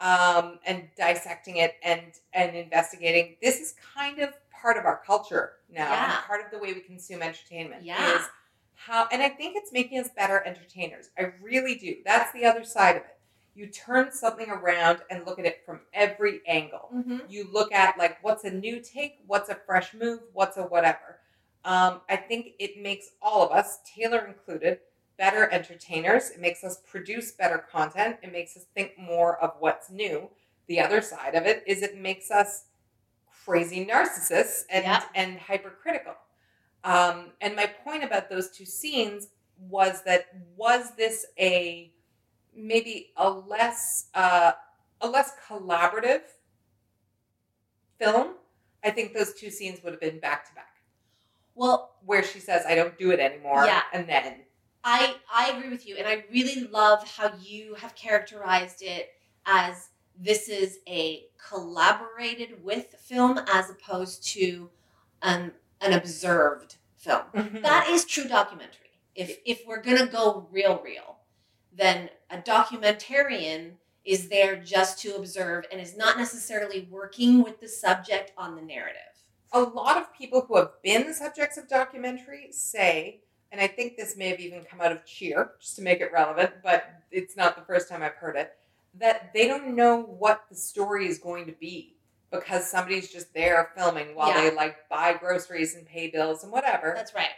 [0.00, 3.36] um, and dissecting it and and investigating.
[3.42, 6.20] This is kind of part of our culture now, and Yeah.
[6.26, 8.16] part of the way we consume entertainment Yeah.
[8.16, 8.26] is
[8.74, 11.10] how, and I think it's making us better entertainers.
[11.18, 11.96] I really do.
[12.04, 13.15] That's the other side of it
[13.56, 16.90] you turn something around and look at it from every angle.
[16.94, 17.18] Mm-hmm.
[17.28, 21.20] You look at like what's a new take, what's a fresh move, what's a whatever.
[21.64, 24.80] Um, I think it makes all of us, Taylor included,
[25.18, 26.30] better entertainers.
[26.30, 28.18] It makes us produce better content.
[28.22, 30.28] It makes us think more of what's new.
[30.68, 32.64] The other side of it is it makes us
[33.44, 35.04] crazy narcissists and Yep.
[35.14, 36.14] and hypercritical.
[36.84, 41.92] Um, and my point about those two scenes was that was this a
[42.56, 44.52] maybe a less uh,
[45.00, 46.22] a less collaborative
[47.98, 48.34] film,
[48.84, 50.76] I think those two scenes would have been back to back.
[51.54, 53.64] Well, Where she says, I don't do it anymore.
[53.64, 53.82] Yeah.
[53.92, 54.36] And then,
[54.84, 59.10] I I agree with you, and I really love how you have characterized it
[59.46, 59.88] as
[60.18, 64.70] this is a collaborated with film as opposed to
[65.22, 67.22] an an observed film.
[67.62, 69.00] That is true documentary.
[69.14, 71.18] If if we're gonna go real real,
[71.72, 73.72] then a documentarian
[74.04, 78.62] is there just to observe and is not necessarily working with the subject on the
[78.62, 79.00] narrative.
[79.52, 83.20] a lot of people who have been subjects of documentary say,
[83.52, 86.12] and I think this may have even come out of Cheer, just to make it
[86.12, 88.52] relevant, but it's not the first time I've heard it,
[88.98, 91.96] that they don't know what the story is going to be
[92.30, 94.50] because somebody's just there filming while Yeah.
[94.50, 97.30] they like buy groceries and pay bills and whatever, That's right.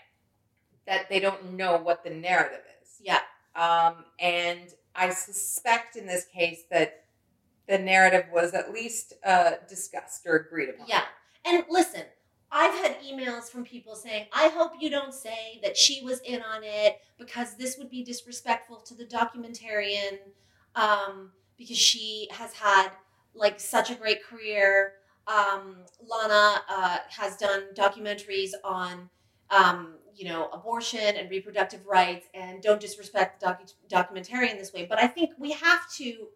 [0.86, 2.88] that they don't know what the narrative is.
[3.00, 3.20] Yeah.
[3.54, 7.04] Um, and I suspect in this case that
[7.68, 10.86] the narrative was at least uh, discussed or agreed upon.
[10.88, 11.04] Yeah.
[11.44, 12.02] And listen,
[12.50, 16.40] I've had emails from people saying, I hope you don't say that she was in
[16.40, 20.18] on it because this would be disrespectful to the documentarian
[20.74, 22.90] um, because she has had
[23.34, 24.94] like such a great career.
[25.26, 29.10] Um, Lana uh, has done documentaries on,
[29.50, 34.84] um, you know, abortion and reproductive rights and don't disrespect the docu- documentarian this way.
[34.84, 36.26] But I think we have to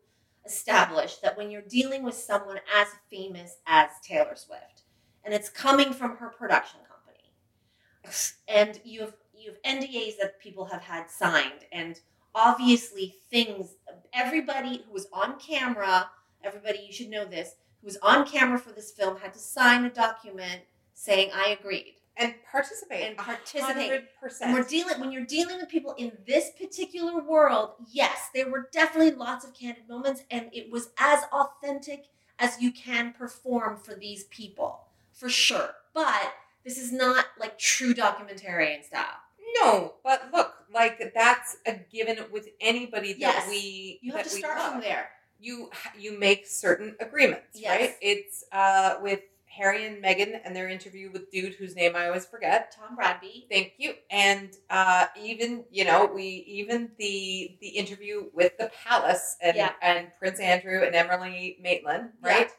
[0.47, 4.83] establish that when you're dealing with someone as famous as Taylor Swift,
[5.25, 10.67] and it's coming from her production company, and you have you have NDAs that people
[10.67, 11.99] have had signed, and
[12.37, 13.75] obviously things.
[14.15, 16.09] Everybody who was on camera,
[16.45, 19.85] everybody you should know this, who was on camera for this film had to sign
[19.85, 20.63] a document
[20.95, 21.97] saying I agreed.
[22.17, 24.05] And participate And participate.
[24.23, 24.41] 100%.
[24.43, 28.69] And we're dealing when you're dealing with people in this particular world, yes, there were
[28.73, 32.07] definitely lots of candid moments, and it was as authentic
[32.39, 34.81] as you can perform for these people,
[35.13, 35.71] for sure.
[35.95, 39.17] But this is not like true documentarian style.
[39.61, 43.49] no but look like that's a given with anybody that Yes.
[43.49, 44.73] we You have that to we start love.
[44.73, 45.11] from there.
[45.41, 47.81] you you make certain agreements Yes.
[47.81, 49.21] right it's uh with
[49.57, 53.47] harry and meghan and their interview with dude whose name i always forget Tom Bradby.
[53.51, 59.37] thank you and uh even you know we even the the interview with the palace
[59.43, 59.73] and Yeah.
[59.83, 62.29] and prince andrew and emily maitlis Yeah.
[62.29, 62.51] right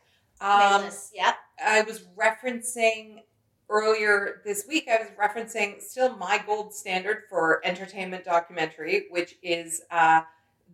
[0.42, 1.12] um Nameless.
[1.16, 1.36] Yep.
[1.66, 3.20] I was referencing
[3.70, 9.82] earlier this week, I was referencing still my gold standard for entertainment documentary, which is
[9.90, 10.22] uh,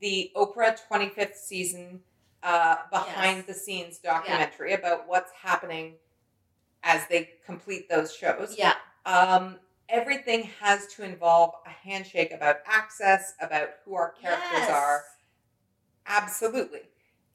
[0.01, 1.99] the Oprah 25th season
[2.41, 3.45] uh, behind Yes.
[3.47, 5.95] the scenes documentary about what's happening
[6.83, 8.55] as they complete those shows.
[8.57, 8.73] Yeah.
[9.05, 9.57] Um,
[9.89, 14.69] everything has to involve a handshake about access, about who our characters Yes.
[14.69, 15.03] are.
[16.05, 16.81] Absolutely.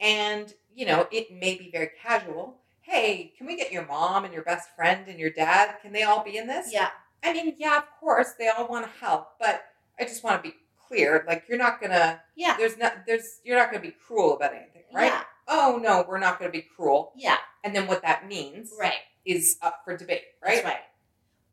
[0.00, 2.57] And, you know, it may be very casual.
[2.80, 5.76] Hey, can we get your mom and your best friend and your dad?
[5.80, 6.72] Can they all be in this?
[6.72, 6.90] Yeah.
[7.22, 9.64] I mean, yeah, of course, they all want to help, but
[9.98, 10.57] I just want to be
[10.88, 11.24] clear.
[11.26, 12.57] Like, you're not gonna, Yeah.
[12.59, 15.07] there's not, there's, you're not gonna be cruel about anything, right?
[15.07, 15.22] Yeah.
[15.48, 17.12] Oh, no, we're not gonna be cruel.
[17.16, 17.38] Yeah.
[17.62, 19.00] And then what that means Right.
[19.24, 20.62] Is up for debate, right?
[20.62, 20.80] That's right.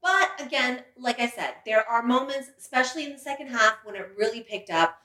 [0.02, 4.12] But again, like I said, there are moments, especially in the second half, when it
[4.18, 4.98] really picked up,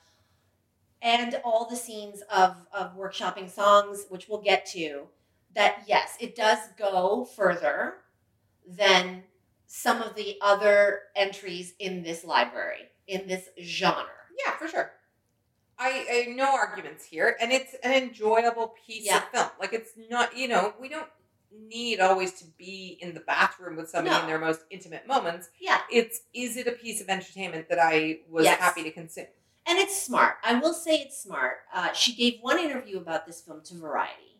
[1.01, 5.03] and all the scenes of of workshopping songs, which we'll get to.
[5.55, 7.95] That yes, it does go further
[8.67, 9.23] than
[9.67, 14.05] some of the other entries in this library in this genre.
[14.45, 14.91] Yeah, for sure.
[15.79, 19.17] I, I no arguments here, and it's an enjoyable piece Yeah.
[19.17, 19.49] of film.
[19.59, 21.07] Like it's not, you know, we don't
[21.51, 24.21] need always to be in the bathroom with somebody No.
[24.21, 25.49] in their most intimate moments.
[25.59, 28.59] Yeah, It's is it a piece of entertainment that I was Yes.
[28.59, 29.27] happy to consume?
[29.69, 30.35] and it's smart.
[30.43, 31.57] I will say it's smart.
[31.73, 34.39] Uh, she gave one interview about this film to Variety,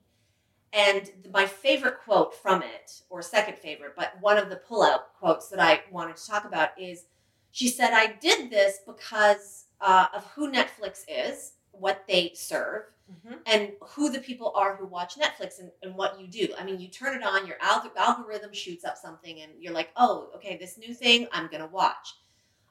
[0.72, 5.50] and my favorite quote from it, or second favorite, but one of the pullout quotes
[5.50, 7.06] that I wanted to talk about is
[7.52, 12.84] she said, I did this because uh, of who Netflix is, what they serve,
[13.46, 16.54] and who the people are who watch Netflix and, and what you do.
[16.60, 19.90] I mean, you turn it on, your alg- algorithm shoots up something, and you're like,
[19.96, 22.16] oh, okay, this new thing, I'm going to watch.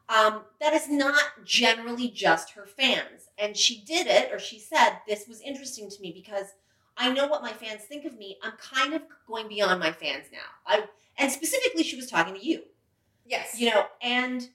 [0.09, 3.29] Um, that is not generally just her fans.
[3.38, 6.53] And she did it, or she said, this was interesting to me because
[6.97, 8.38] I know what my fans think of me.
[8.42, 10.38] I'm kind of going beyond my fans now.
[10.66, 10.85] I
[11.19, 12.62] and specifically she was talking to you.
[13.27, 13.59] Yes.
[13.59, 14.49] You know, and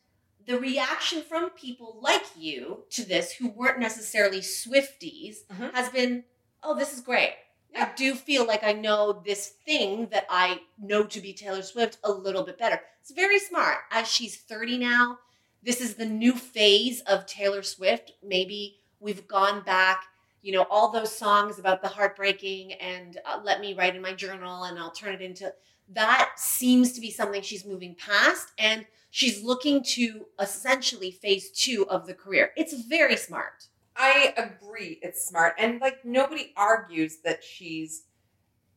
[0.46, 5.74] the reaction from people like you to this who weren't necessarily Swifties Mhm.
[5.74, 6.24] has been,
[6.64, 7.36] oh, this is great.
[7.74, 7.90] Yeah.
[7.92, 11.98] I do feel like I know this thing that I know to be Taylor Swift
[12.04, 12.82] a little bit better.
[13.02, 13.80] It's very smart.
[13.92, 15.20] As she's 30 now,
[15.64, 18.12] this is the new phase of Taylor Swift.
[18.24, 20.06] Maybe we've gone back
[20.44, 24.12] you know, all those songs about the heartbreaking and uh, let me write in my
[24.12, 25.54] journal and I'll turn it into
[25.94, 31.86] that seems to be something she's moving past and she's looking to essentially phase two
[31.90, 32.52] of the career.
[32.58, 33.68] It's very smart.
[33.96, 35.00] I agree.
[35.04, 35.54] It's smart.
[35.60, 38.06] And like nobody argues that she's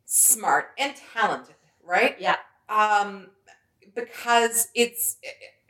[0.05, 2.17] smart and talented, right?
[2.21, 2.37] Yeah.
[2.69, 3.29] Um,
[3.95, 5.17] because it's,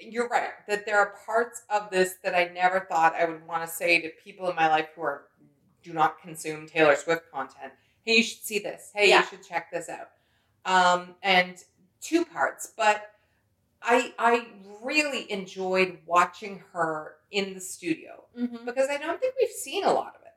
[0.01, 3.63] you're right, that there are parts of this that I never thought I would want
[3.63, 5.25] to say to people in my life who are,
[5.83, 7.73] do not consume Taylor Swift content.
[8.03, 8.91] Hey, you should see this.
[8.95, 9.21] Hey, Yeah.
[9.21, 10.09] you should check this out.
[10.65, 11.63] Um, and
[12.01, 13.11] two parts, but
[13.85, 14.47] I, I
[14.83, 18.65] really enjoyed watching her in the studio Mm-hmm.
[18.65, 20.33] because I don't think we've seen a lot of it.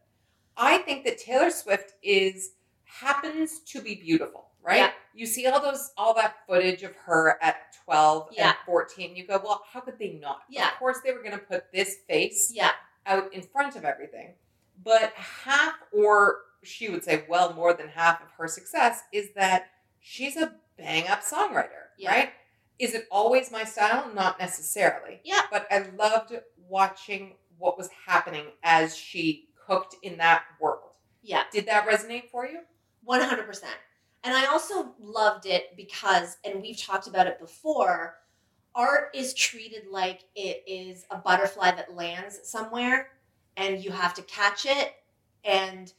[0.55, 2.51] I think that Taylor Swift is
[2.83, 4.77] happens to be beautiful, right?
[4.77, 4.91] Yeah.
[5.15, 8.49] You see all those all that footage of her at 12 Yeah.
[8.49, 9.15] and 14.
[9.15, 10.67] You go, "Well, how could they not?" Yeah.
[10.69, 12.71] Of course they were going to put this face Yeah.
[13.07, 14.35] out in front of everything.
[14.83, 19.69] But half or she would say well more than half of her success is that
[19.99, 22.11] she's a bang up songwriter, Yeah.
[22.11, 22.29] right?
[22.79, 24.11] Is it always my style?
[24.13, 25.19] Not necessarily.
[25.23, 25.41] Yeah.
[25.51, 26.33] But I loved
[26.67, 30.91] watching what was happening as she cooked in that world.
[31.23, 31.43] Yeah.
[31.51, 32.59] Did that resonate for you?
[33.07, 33.63] 100%.
[34.23, 38.15] And I also loved it because, and we've talked about it before,
[38.75, 43.09] art is treated like it is a butterfly that lands somewhere
[43.55, 44.93] and you have to catch it.
[45.43, 45.91] And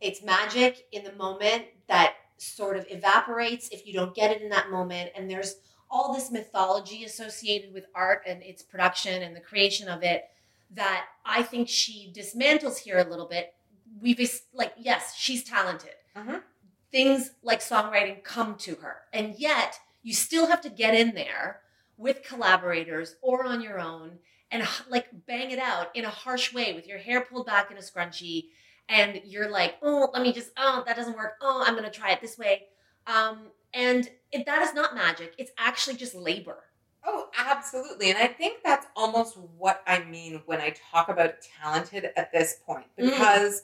[0.00, 4.50] it's magic in the moment that sort of evaporates if you don't get it in
[4.50, 5.10] that moment.
[5.16, 5.56] And there's
[5.90, 10.24] all this mythology associated with art and its production and the creation of it
[10.70, 13.54] that I think she dismantles here a little bit.
[14.00, 14.18] We've
[14.52, 15.94] like, yes, she's talented.
[16.16, 16.42] Mhm.
[16.90, 21.60] Things like songwriting come to her, and yet you still have to get in there
[21.96, 24.18] with collaborators or on your own
[24.50, 27.76] and like bang it out in a harsh way with your hair pulled back in
[27.76, 28.48] a scrunchie,
[28.88, 31.34] and you're like, oh, let me just, oh, that doesn't work.
[31.40, 32.66] Oh, I'm gonna try it this way.
[33.06, 35.34] Um, and it, that is not magic.
[35.38, 36.64] It's actually just labor.
[37.04, 38.10] Oh, absolutely.
[38.10, 42.56] And I think that's almost what I mean when I talk about talented at this
[42.66, 43.10] point Mm.
[43.10, 43.62] because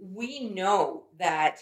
[0.00, 1.58] we know that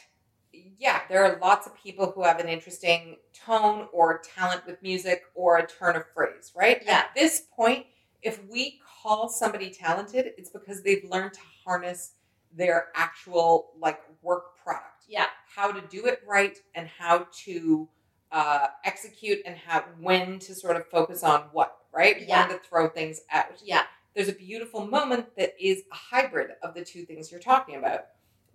[0.78, 5.22] yeah, there are lots of people who have an interesting tone or talent with music
[5.34, 6.82] or a turn of phrase, right?
[6.84, 6.98] Yeah.
[6.98, 7.86] At this point,
[8.22, 12.12] if we call somebody talented, it's because they've learned to harness
[12.54, 15.26] their actual like work product Yeah.
[15.56, 17.88] How to do it right and how to
[18.30, 22.46] uh, execute and how when to sort of focus on what right Yeah.
[22.46, 23.82] when to throw things out Yeah.
[24.14, 28.06] there's a beautiful moment that is a hybrid of the two things you're talking about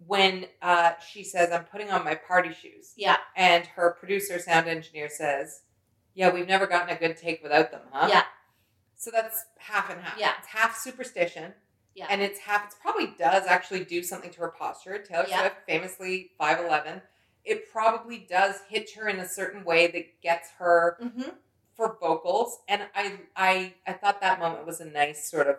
[0.05, 3.17] when uh, she says i'm putting on my party shoes Yeah.
[3.35, 5.61] and her producer sound engineer says
[6.13, 8.23] yeah we've never gotten a good take without them huh Yeah.
[8.95, 10.33] so that's half and half Yeah.
[10.37, 11.53] it's half superstition
[11.95, 12.07] Yeah.
[12.09, 15.39] and it's half it probably does actually do something to her posture taylor Yeah.
[15.41, 17.01] swift famously 5'11
[17.43, 21.29] it probably does hit her in a certain way that gets her Mm-hmm.
[21.75, 25.57] for vocals and i i i thought that moment was a nice sort of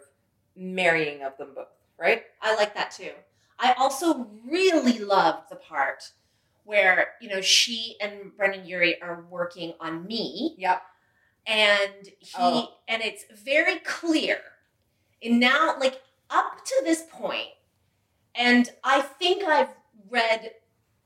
[0.56, 1.68] marrying of them both
[1.98, 3.12] right I like that too.
[3.58, 6.10] I also really loved the part
[6.64, 10.82] where, you know, she and Brendon Urie are working on me yep
[11.46, 12.74] and he Oh.
[12.88, 14.38] and it's very clear.
[15.22, 16.00] And now like
[16.32, 17.48] up to this point
[18.34, 19.74] and I think I've
[20.08, 20.52] read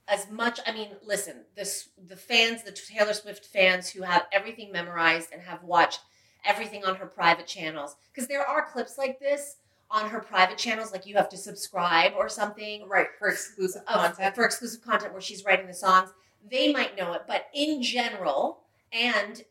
[0.08, 4.70] as much I mean, listen, this the fans, the Taylor Swift fans who have everything
[4.70, 6.00] memorized and have watched
[6.44, 9.56] everything on her private channels because there are clips like this
[9.90, 12.88] on her private channels like you have to subscribe or something.
[12.88, 14.34] Right for exclusive of- content.
[14.36, 16.10] for exclusive content where she's writing the songs.
[16.48, 18.60] They might know it but in general
[18.92, 19.42] and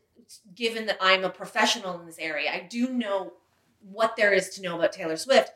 [0.54, 3.32] given that i'm a professional in this area i do know
[3.80, 5.50] what there is to know about taylor swift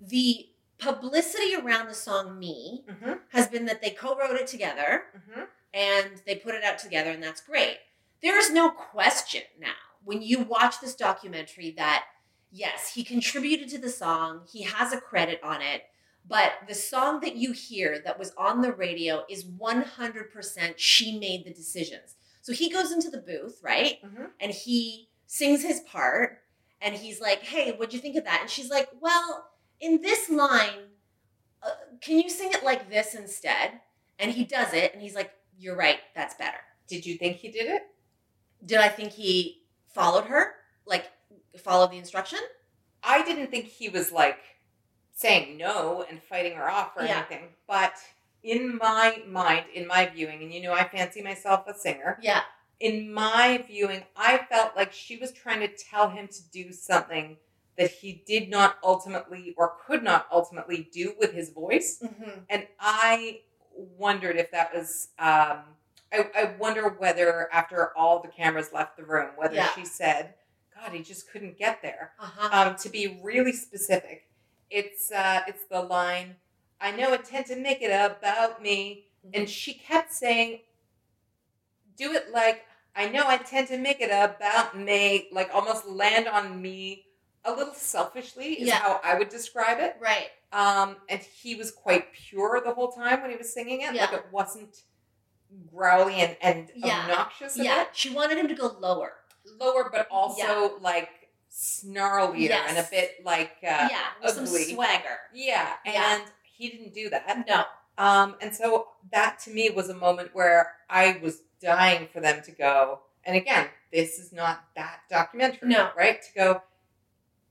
[0.00, 0.46] the
[0.78, 5.42] publicity around the song me mm-hmm, has been that they co-wrote it together mm-hmm.
[5.72, 7.78] and they put it out together and that's great
[8.22, 9.72] there is no question now
[10.04, 12.04] when you watch this documentary that
[12.50, 15.82] yes he contributed to the song he has a credit on it
[16.28, 21.44] but the song that you hear that was on the radio is 100% she made
[21.44, 24.28] the decisions so he goes into the booth right Mhm.
[24.40, 26.42] and he sings his part
[26.82, 29.48] and he's like hey what'd you think of that and she's like well
[29.80, 30.90] in this line
[31.62, 31.70] uh,
[32.00, 33.80] can you sing it like this instead
[34.18, 36.58] and he does it and he's like you're right that's better
[36.88, 37.82] did you think he did it
[38.64, 40.54] did i think he followed her
[40.86, 41.06] like
[41.58, 42.38] followed the instruction
[43.08, 44.38] I didn't think he was like
[45.14, 47.18] saying no and fighting her off or Yeah.
[47.18, 47.50] anything.
[47.68, 47.94] But
[48.42, 52.18] in my mind, in my viewing, and you know, I fancy myself a singer.
[52.20, 52.42] yeah
[52.80, 57.36] In my viewing, I felt like she was trying to tell him to do something
[57.78, 61.98] that he did not ultimately or could not ultimately do with his voice.
[62.02, 62.40] Mm-hmm.
[62.48, 63.40] And I
[63.74, 65.60] wondered if that was, um,
[66.12, 69.68] I, I wonder whether after all the cameras left the room, whether Yeah.
[69.74, 70.34] she said,
[70.74, 72.12] God, he just couldn't get there.
[72.20, 72.68] Uh-huh.
[72.70, 74.28] Um, to be really specific,
[74.70, 76.36] it's uh, it's the line,
[76.80, 79.04] I know I tend to make it about me.
[79.34, 80.60] And she kept saying,
[81.96, 82.64] do it like,
[82.94, 87.05] I know I tend to make it about me, like almost land on me
[87.46, 88.76] a little selfishly, is Yeah.
[88.76, 89.96] how I would describe it.
[90.00, 90.30] right.
[90.52, 93.94] Um, and he was quite pure the whole time when he was singing it.
[93.94, 94.02] Yeah.
[94.06, 94.82] Like it wasn't
[95.70, 97.00] growly and, and Yeah.
[97.02, 97.84] obnoxious Yeah.
[97.84, 97.96] bit.
[97.96, 99.14] She wanted him to go lower.
[99.58, 101.10] Lower, but also like
[101.50, 102.66] snarlier Yes.
[102.68, 104.00] and a bit like, uh, yeah.
[104.22, 104.72] With some ugly.
[104.74, 105.18] swagger.
[105.32, 105.74] yeah.
[105.84, 106.14] Yeah.
[106.20, 107.46] And he didn't do that.
[107.46, 107.64] No.
[107.98, 112.42] Um, and so that to me was a moment where I was dying for them
[112.42, 113.00] to go.
[113.24, 115.90] And again, this is not that documentary, No.
[115.96, 116.20] right?
[116.22, 116.62] To go,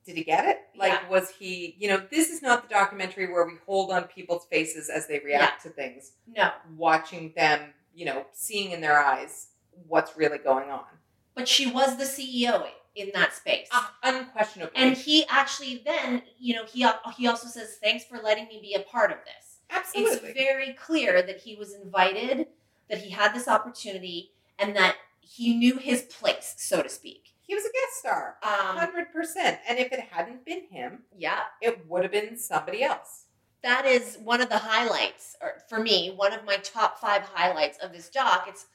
[0.06, 0.60] did he get it?
[0.76, 1.10] Like, Yeah.
[1.10, 4.90] was he, you know, this is not the documentary where we hold on people's faces
[4.90, 6.52] as they react to things, No.
[6.78, 9.48] watching them, you know, seeing in their eyes
[9.88, 10.86] what's really going on.
[11.34, 13.68] But she was the CEO in that space.
[13.72, 14.76] Uh, unquestionably.
[14.76, 16.88] and he actually then, you know, he
[17.18, 20.30] he also says, "Thanks for letting me be a part of this." Absolutely.
[20.30, 22.48] It's very clear that he was invited,
[22.90, 27.35] that he had this opportunity, and that he knew his place, so to speak.
[27.48, 28.36] He was a guest star.
[28.44, 29.60] Um, 100%.
[29.68, 33.26] And if it hadn't been him, yeah, it would have been somebody else.
[33.64, 37.78] that is one of the highlights, or for me, one of my top five highlights
[37.80, 38.46] of this doc.
[38.48, 38.68] It's,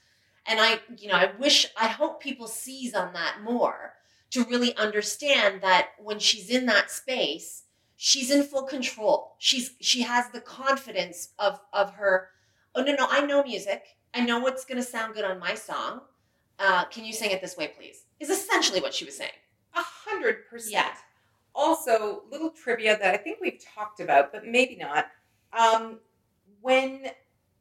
[0.46, 3.94] and I, you know, I wish, I hope people seize on that more
[4.30, 7.64] to really understand that when she's in that space,
[7.96, 9.34] she's in full control.
[9.38, 12.30] She's she has the confidence of of her.
[12.74, 13.82] Oh no, no, I know music.
[14.14, 16.00] I know what's going to sound good on my song.
[16.58, 18.04] Uh, can you sing it this way, please?
[18.20, 19.30] Is essentially what she was saying.
[19.74, 20.86] A hundred percent.
[21.54, 25.06] Also, little trivia that I think we've talked about, but maybe not.
[25.58, 25.98] Um,
[26.60, 27.10] when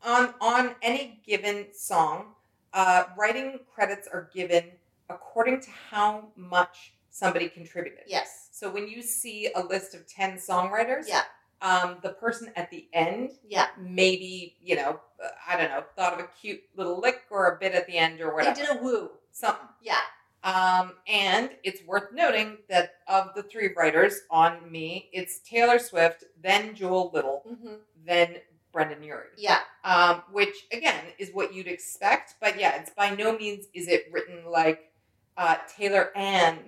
[0.03, 2.33] on on any given song,
[2.73, 4.65] uh, writing credits are given
[5.09, 8.03] according to how much somebody contributed.
[8.05, 8.49] Yes.
[8.51, 11.23] So when you see a list of ten songwriters, Yeah.
[11.61, 13.67] um, the person at the end Yeah.
[13.79, 17.57] maybe you know uh, I don't know thought of a cute little lick or a
[17.59, 19.11] bit at the end or They whatever did a woo.
[19.31, 19.67] something.
[19.81, 19.99] Yeah.
[20.43, 26.23] Um, and it's worth noting that of the three writers on me, it's Taylor Swift,
[26.41, 27.73] then Joel Little, Mm-hmm.
[28.05, 28.35] then
[28.71, 29.25] Brendon Urie.
[29.37, 29.59] Yeah.
[29.83, 34.05] Um, which again is what you'd expect, but yeah, it's by no means is it
[34.11, 34.91] written like
[35.37, 36.59] uh, Taylor and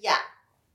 [0.00, 0.16] Yeah.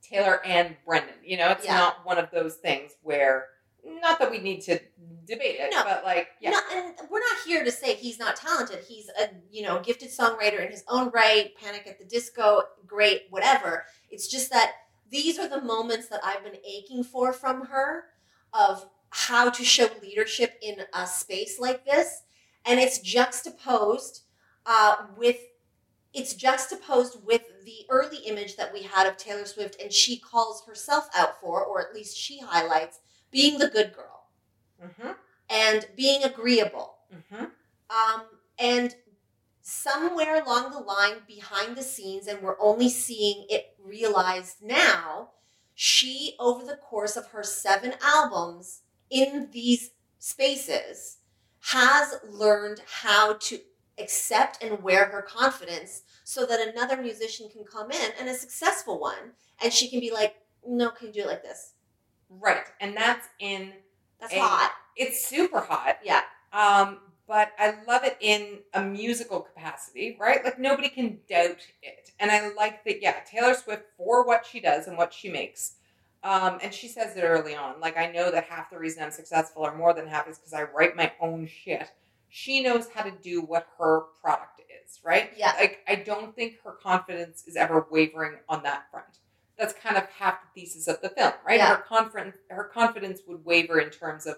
[0.01, 1.15] Taylor and Brendon.
[1.23, 1.75] You know, it's Yeah.
[1.77, 3.47] not one of those things where
[3.83, 4.79] not that we need to
[5.25, 5.83] debate it, No.
[5.83, 8.79] but like yeah, No, and we're not here to say he's not talented.
[8.87, 11.51] He's a you know gifted songwriter in his own right.
[11.61, 13.85] Panic at the Disco, great, whatever.
[14.09, 14.73] It's just that
[15.09, 18.05] these are the moments that I've been aching for from her
[18.53, 22.23] of how to show leadership in a space like this,
[22.65, 24.23] and it's juxtaposed
[24.65, 25.37] uh, with
[26.13, 30.63] it's juxtaposed with the early image that we had of Taylor Swift, and she calls
[30.65, 32.99] herself out for, or at least she highlights
[33.31, 34.14] being the good girl
[34.97, 35.11] hmm
[35.49, 36.95] and being agreeable.
[37.29, 37.45] hmm
[37.89, 38.23] Um,
[38.57, 38.95] and
[39.61, 45.29] somewhere along the line, behind the scenes, and we're only seeing it realized now,
[45.73, 51.17] she, over the course of her seven albums in these spaces,
[51.61, 53.59] has learned how to
[53.99, 58.99] accept and wear her confidence so that another musician can come in and a successful
[58.99, 59.33] one,
[59.63, 60.35] and she can be like,
[60.67, 61.73] no, can you do it like this?
[62.29, 63.73] right, and that's in
[64.31, 64.71] That's A- hot.
[64.95, 65.97] it's super hot.
[66.03, 66.21] Yeah.
[66.53, 70.43] Um, but I love it in a musical capacity, right?
[70.43, 72.11] Like nobody can doubt it.
[72.19, 75.73] And I like that, yeah, Taylor Swift for what she does and what she makes.
[76.23, 77.79] Um, and she says it early on.
[77.79, 80.53] Like, I know that half the reason I'm successful, or more than half, is because
[80.53, 81.91] I write my own shit.
[82.29, 85.31] She knows how to do what her product is, right?
[85.37, 85.53] Yeah.
[85.59, 89.19] Like, I don't think her confidence is ever wavering on that front.
[89.57, 91.57] That's kind of half the thesis of the film, right?
[91.57, 91.75] Yeah.
[91.75, 94.35] Her confidence, her confidence would waver in terms of,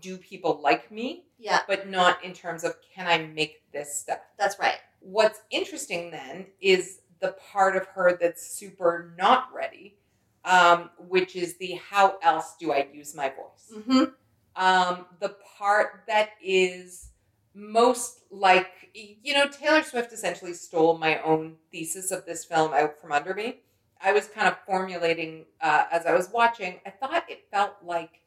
[0.00, 1.24] do people like me?
[1.38, 4.18] Yeah, but not in terms of can I make this stuff.
[4.38, 4.76] that's right.
[5.00, 9.96] What's interesting then is the part of her that's super not ready,
[10.44, 13.72] um, which is the how else do I use my voice?
[13.74, 14.04] Mm-hmm.
[14.56, 17.10] Um, the part that is
[17.54, 23.00] most like, you know, Taylor Swift essentially stole my own thesis of this film out
[23.00, 23.60] from under me.
[24.02, 26.80] I was kind of formulating uh, as I was watching.
[26.86, 28.20] I thought it felt like,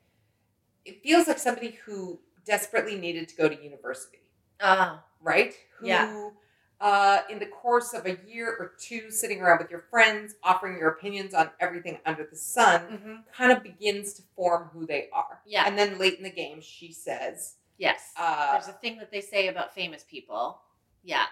[0.86, 4.20] it feels like somebody who desperately needed to go to university
[4.60, 5.54] Uh, right?
[5.80, 6.30] Who Yeah.
[6.82, 10.78] uh, in the course of a year or two, sitting around with your friends, offering
[10.78, 13.16] your opinions on everything under the sun, Mm-hmm.
[13.32, 15.40] kind of begins to form who they are.
[15.46, 15.64] Yeah.
[15.66, 18.12] And then late in the game, she says Yes.
[18.18, 20.62] uh, There's a thing that they say about famous people.
[21.04, 21.26] Yeah.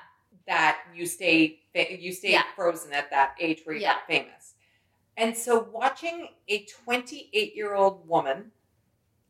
[0.48, 2.44] That you stay you stay Yeah.
[2.56, 3.94] frozen at that age where you Yeah.
[3.94, 4.56] got famous.
[5.18, 8.52] And so watching a 28 year old woman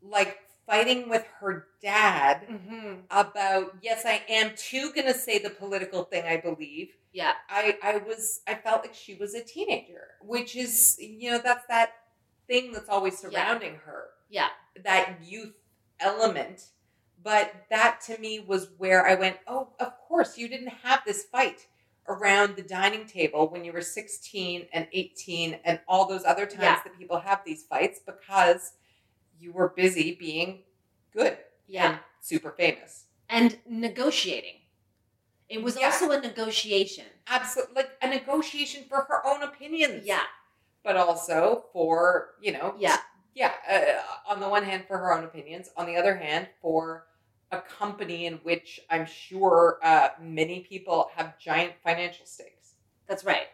[0.01, 2.93] like fighting with her dad Mm-hmm.
[3.09, 7.33] about yes i am too gonna say the political thing i believe Yeah.
[7.49, 11.65] i i was i felt like she was a teenager which is you know that's
[11.67, 11.93] that
[12.47, 14.49] thing that's always surrounding her Yeah.
[14.83, 15.53] that youth
[15.99, 16.63] element
[17.23, 21.23] but that to me was where i went oh of course you didn't have this
[21.31, 21.67] fight
[22.07, 26.61] around the dining table when you were 16 and 18 and all those other times
[26.63, 26.81] Yeah.
[26.83, 28.73] that people have these fights because
[29.39, 30.63] you were busy being
[31.13, 31.89] good Yeah.
[31.91, 34.55] and super famous And negotiating.
[35.47, 35.85] It was Yeah.
[35.85, 37.05] also a negotiation.
[37.27, 40.23] absolutely like a negotiation for her own opinions Yeah.
[40.83, 42.97] but also for you know Yeah.
[43.35, 47.07] yeah uh, on the one hand for her own opinions on the other hand for
[47.51, 52.73] a company in which i'm sure uh, many people have giant financial stakes
[53.07, 53.47] That's right.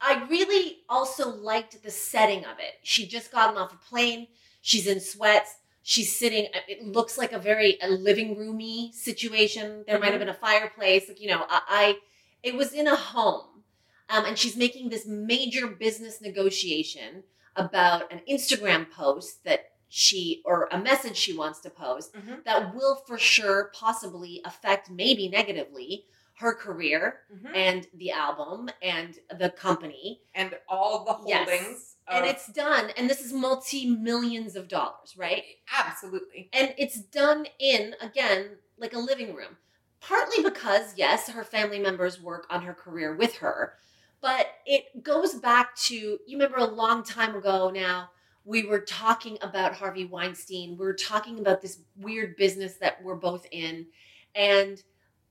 [0.00, 2.74] I really also liked the setting of it.
[2.82, 4.28] She just gotten off a plane.
[4.60, 5.56] She's in sweats.
[5.82, 6.46] She's sitting.
[6.54, 9.84] uh, It looks like a very a living roomy situation.
[9.86, 11.08] There might have been a fireplace.
[11.08, 11.98] Like you know, I, I
[12.42, 13.64] it was in a home,
[14.08, 17.24] um, and she's making this major business negotiation
[17.56, 22.44] about an Instagram post that she or a message she wants to post Mhm.
[22.44, 26.06] that will for sure possibly affect maybe negatively
[26.38, 27.20] her career
[27.54, 30.20] and the album and the company.
[30.34, 31.48] And all the holdings Yes.
[31.48, 35.44] holdings and it's done and this is multi millions of dollars right?
[35.72, 36.50] Absolutely.
[36.52, 39.56] And it's done in again like a living room.
[40.00, 43.74] Partly because yes her family members work on her career with her
[44.20, 48.10] but it goes back to you remember a long time ago now
[48.46, 50.78] we were talking about harvey weinstein.
[50.78, 53.86] We were talking about this weird business that we're both in
[54.34, 54.82] and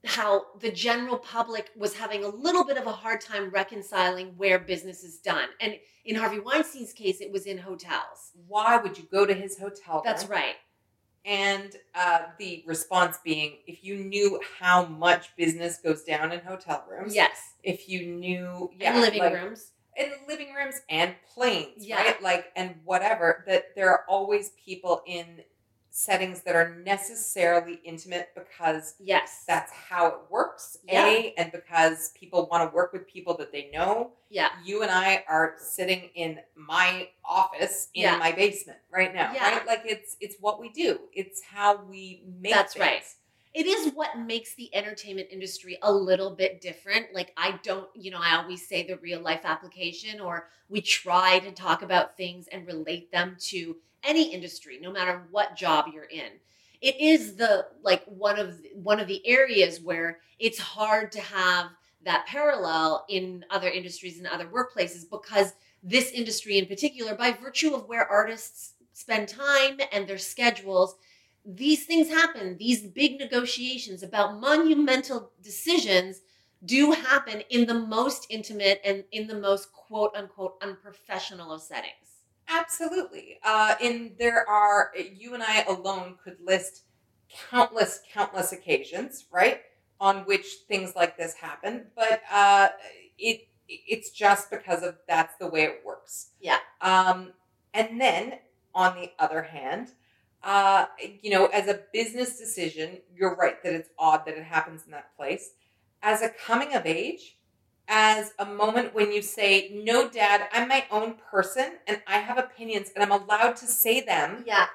[0.03, 4.59] how the general public was having a little bit of a hard time reconciling where
[4.59, 5.47] business is done.
[5.61, 8.33] And in harvey weinstein's case it was in hotels.
[8.47, 10.55] Why would you go to his hotel that's right.
[11.23, 16.85] And uh, the response being if you knew how much business goes down in hotel
[16.87, 17.53] rooms yes.
[17.63, 21.97] if you knew yeah and living like- rooms in living rooms and planes, Yeah.
[22.01, 22.21] right?
[22.21, 25.43] Like, and whatever, that there are always people in
[25.89, 31.05] settings that are necessarily intimate because yes that's how it works, Yeah.
[31.05, 34.11] A, and because people want to work with people that they know.
[34.29, 38.17] yeah You and I are sitting in my office in Yeah.
[38.17, 39.49] my basement right now, Yeah.
[39.59, 39.65] right?
[39.65, 40.99] Like it's it's what we do.
[41.13, 42.81] It's how we make That's things.
[42.85, 43.03] right.
[43.55, 47.13] It is what makes the entertainment industry a little bit different.
[47.13, 51.39] Like, I don't, you know, I always say the real life application, or we try
[51.39, 56.03] to talk about things and relate them to any industry, no matter what job you're
[56.03, 56.31] in.
[56.81, 61.67] It is the like one of one of the areas where it's hard to have
[62.03, 67.73] that parallel in other industries and other workplaces because this industry in particular, by virtue
[67.73, 70.97] of where artists spend time and their schedules,
[71.45, 72.57] these things happen.
[72.57, 76.21] These big negotiations about monumental decisions
[76.63, 81.93] do happen in the most intimate and in the most quote unquote unprofessional of settings.
[82.47, 83.39] Absolutely.
[83.43, 86.83] Uh, and there are, you and I alone could list
[87.49, 89.61] countless, countless occasions, right,
[89.99, 91.87] on which things like this happen.
[91.95, 92.69] But uh,
[93.17, 96.29] it it's just because of that's the way it works.
[96.39, 96.59] Yeah.
[96.81, 97.33] Um,
[97.73, 98.33] and then
[98.75, 99.91] on the other hand,
[100.45, 100.85] uh,
[101.23, 104.91] you know, as a business decision, you're right that it's odd that it happens in
[104.91, 105.49] that place.
[106.03, 107.37] As a coming of age,
[107.87, 112.37] as a moment when you say, No, dad, I'm my own person and I have
[112.37, 114.67] opinions and I'm allowed to say them, Yeah.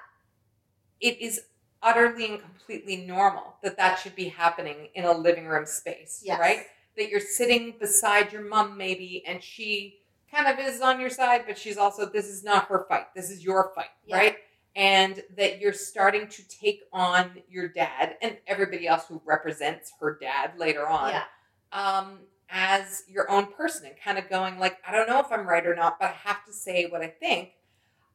[1.01, 1.41] it is
[1.83, 6.39] utterly and completely normal that that should be happening in a living room space, Yes.
[6.41, 6.67] right?
[6.97, 10.01] That you're sitting beside your mom, maybe, and she
[10.33, 13.15] kind of is on your side, but she's also, this is not her fight.
[13.15, 14.17] This is your fight, Yeah.
[14.17, 14.37] right?
[14.77, 20.17] And that you're starting to take on your dad and everybody else who represents her
[20.21, 21.25] dad later on Yeah.
[21.73, 25.47] um, as your own person and kind of going like, I don't know if I'm
[25.47, 27.51] right or not, but I have to say what I think.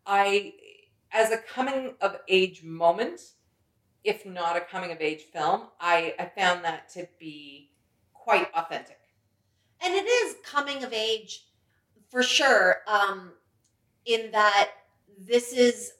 [0.06, 0.54] I,
[1.12, 3.22] as a coming of age moment,
[4.04, 7.72] if not a coming of age film, I, I found that to be
[8.14, 9.00] quite authentic.
[9.84, 11.46] And it is coming of age
[12.10, 13.34] for sure, um,
[14.06, 14.72] in that
[15.18, 15.92] this is,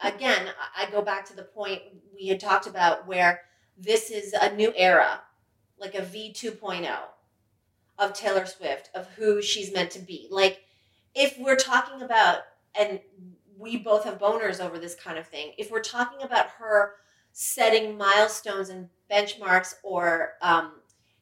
[0.00, 1.82] again, I go back to the point
[2.14, 3.42] we had talked about where
[3.76, 5.20] this is a new era
[5.78, 6.88] like a V 2.0
[7.98, 10.26] of Taylor Swift, of who she's meant to be.
[10.30, 10.62] Like,
[11.14, 12.38] if we're talking about,
[12.78, 13.00] and
[13.56, 16.94] we both have boners over this kind of thing, if we're talking about her
[17.32, 20.72] setting milestones and benchmarks or, um,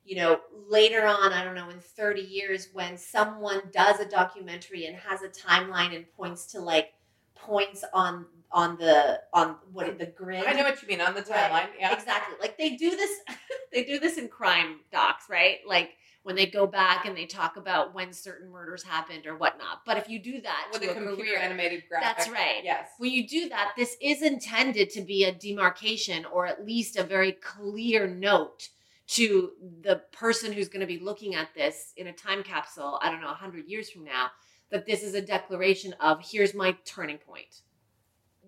[0.04, 4.86] you know, later on, I don't know, in 30 years, when someone does a documentary
[4.86, 6.92] and has a timeline and points to like
[7.34, 10.44] points on on the on what the grid.
[10.44, 11.50] I know what you mean on the Right.
[11.50, 11.68] timeline.
[11.78, 11.92] Yeah.
[11.92, 12.36] Exactly.
[12.40, 13.10] Like they do this
[13.72, 15.58] they do this in crime docs, right?
[15.66, 15.90] Like
[16.22, 19.80] when they go back and they talk about when certain murders happened or whatnot.
[19.84, 22.16] But if you do that With a computer career, animated graphic.
[22.16, 22.62] That's right.
[22.62, 22.88] Yes.
[22.98, 27.02] when you do that, this is intended to be a demarcation or at least a
[27.02, 28.68] very clear note
[29.08, 29.50] to
[29.82, 33.20] the person who's going to be looking at this in a time capsule, I don't
[33.20, 34.30] know, 100 years from now,
[34.70, 37.62] that this is a declaration of here's my turning point.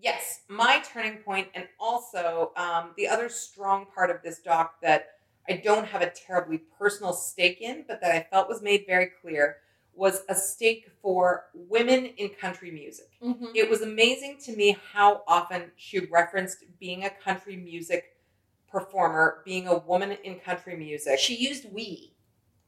[0.05, 5.07] Yes, my turning point, and also um, the other strong part of this doc that
[5.49, 9.11] I don't have a terribly personal stake in, but that I felt was made very
[9.23, 9.57] clear
[9.95, 13.07] was a stake for women in country music.
[13.23, 13.47] Mm-hmm.
[13.55, 18.05] It was amazing to me how often she referenced being a country music
[18.69, 21.19] performer, being a woman in country music.
[21.19, 22.15] She used we.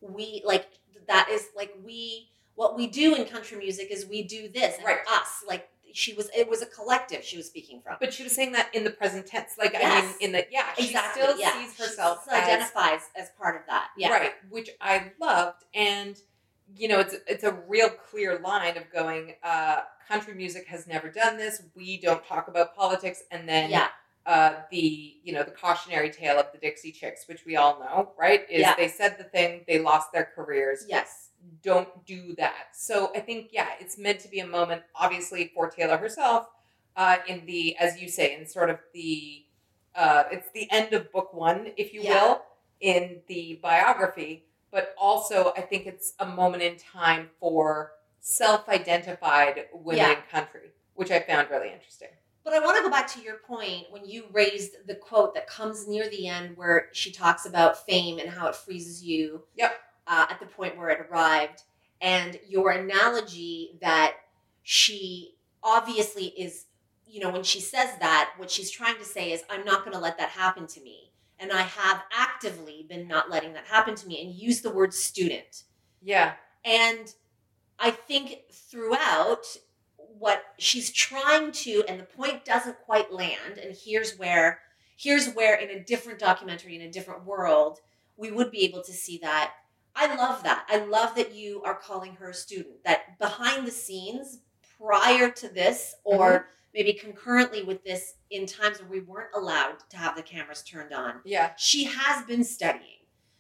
[0.00, 0.68] We like
[1.08, 4.86] that is like we what we do in country music is we do this and
[4.86, 4.98] Right.
[5.10, 7.96] us like she was it was a collective she was speaking from.
[7.98, 9.52] but she was saying that in the present tense.
[9.58, 11.22] Like, I mean, in the, yeah, she exactly.
[11.22, 11.52] still yeah.
[11.54, 13.88] sees herself She as identifies as part of that.
[13.96, 14.10] Yeah.
[14.10, 15.64] Right, which I loved.
[15.74, 16.18] And,
[16.76, 21.08] you know, it's it's a real clear line of going, uh, country music has never
[21.10, 21.62] done this.
[21.74, 23.22] We don't talk about politics.
[23.30, 23.88] And then Yeah.
[24.26, 28.12] uh, the, you know, the cautionary tale of the Dixie Chicks, which we all know,
[28.18, 28.44] right?
[28.50, 28.74] Is Yeah.
[28.76, 30.84] they said the thing, they lost their careers.
[30.86, 31.25] Yes.
[31.62, 32.68] Don't do that.
[32.74, 36.46] So I think, yeah, it's meant to be a moment, obviously, for Taylor herself,
[36.96, 39.44] uh, in the, as you say, in sort of the,
[39.94, 42.24] uh, it's the end of book one, if you Yeah.
[42.24, 42.42] will,
[42.80, 44.44] in the biography.
[44.70, 50.16] But also, I think it's a moment in time for self-identified women Yeah.
[50.16, 52.08] in country, which I found really interesting.
[52.44, 55.48] But I want to go back to your point when you raised the quote that
[55.48, 59.80] comes near the end where she talks about fame and how it freezes you Yep.
[60.06, 61.62] Uh, at the point where it arrived.
[62.00, 64.16] And your analogy that
[64.62, 66.66] she obviously is,
[67.06, 69.92] you know, when she says that, what she's trying to say is, I'm not going
[69.92, 71.10] to let that happen to me.
[71.38, 74.94] And I have actively been not letting that happen to me and use the word
[74.94, 75.64] student.
[76.02, 76.32] Yeah.
[76.64, 77.12] And
[77.78, 79.44] I think throughout
[80.18, 84.60] what she's trying to, and the point doesn't quite land, and here's where
[84.96, 87.80] here's where in a different documentary, in a different world,
[88.16, 89.52] we would be able to see that.
[89.96, 90.66] I love that.
[90.68, 92.84] I love that you are calling her a student.
[92.84, 94.40] That behind the scenes,
[94.78, 99.96] prior to this, or maybe concurrently with this, in times where we weren't allowed to
[99.96, 101.52] have the cameras turned on, Yeah.
[101.56, 102.98] she has been studying.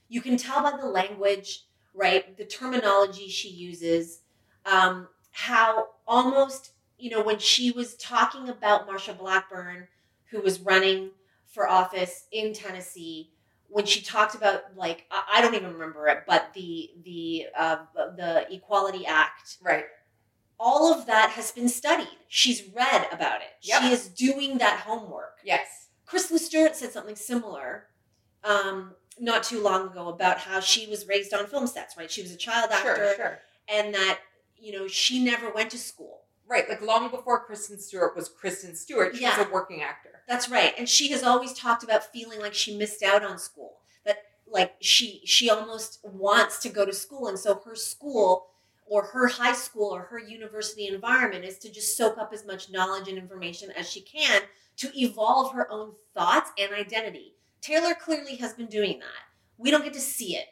[0.08, 2.36] You can tell by the language, right?
[2.36, 4.22] The terminology she uses,
[4.64, 9.88] um, how almost, you know, when she was talking about Marsha Blackburn,
[10.30, 11.10] who was running
[11.44, 13.32] for office in Tennessee,
[13.68, 17.76] when she talked about like I don't even remember it, but the the uh,
[18.16, 19.84] the Equality Act, Right.
[20.58, 22.08] all of that has been studied.
[22.28, 23.48] She's read about it.
[23.62, 23.82] Yep.
[23.82, 25.38] She is doing that homework.
[25.44, 25.88] Yes.
[26.06, 27.88] Kristen Stewart said something similar
[28.44, 32.10] um, not too long ago about how she was raised on film sets, right?
[32.10, 33.14] She was a child actor, Sure.
[33.16, 33.38] Sure.
[33.68, 34.20] and that
[34.56, 36.22] you know she never went to school.
[36.48, 36.68] Right.
[36.68, 39.38] Like long before Kristen Stewart was Kristen Stewart, she Yeah.
[39.38, 40.22] was a working actor.
[40.28, 43.78] That's right, and she has always talked about feeling like she missed out on school.
[44.04, 48.48] That like she she almost wants to go to school, and so her school
[48.86, 52.70] or her high school or her university environment is to just soak up as much
[52.70, 54.42] knowledge and information as she can
[54.76, 57.34] to evolve her own thoughts and identity.
[57.60, 59.24] Taylor clearly has been doing that.
[59.58, 60.46] We don't get to see it.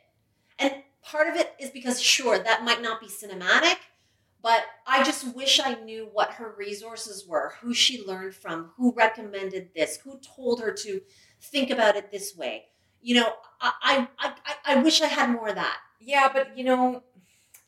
[0.58, 3.76] And part of it is because, sure, that might not be cinematic,
[4.44, 8.92] but I just wish I knew what her resources were, who she learned from, who
[8.94, 11.00] recommended this, who told her to
[11.40, 12.66] think about it this way.
[13.00, 15.78] You know, I, I, I, I wish I had more of that.
[15.98, 17.04] Yeah, but you know,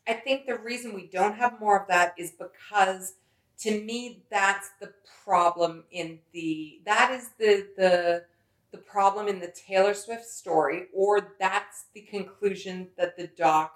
[0.07, 3.15] I think the reason we don't have more of that is because
[3.61, 4.93] to me that's the
[5.25, 8.25] problem in the that is the the
[8.71, 13.73] the problem in the Taylor Swift story or that's the conclusion that the doc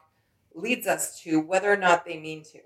[0.55, 2.61] leads us to whether or not they mean to.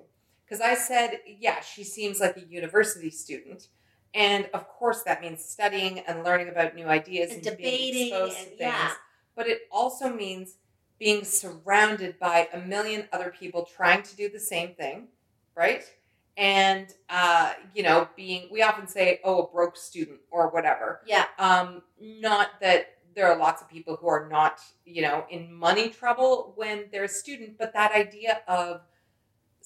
[0.48, 3.68] Cuz I said, yeah, she seems like a university student.
[4.12, 8.12] And of course that means studying and learning about new ideas And and, being debating
[8.14, 8.60] and- things.
[8.60, 8.92] yeah.
[9.34, 10.56] But it also means
[10.98, 15.08] being surrounded by a million other people trying to do the same thing,
[15.56, 15.84] right?
[16.36, 21.00] And uh, you know, being we often say, "Oh, a broke student" or whatever.
[21.06, 21.26] Yeah.
[21.38, 25.88] Um, not that there are lots of people who are not, you know, in money
[25.90, 28.80] trouble when they're a student, but that idea of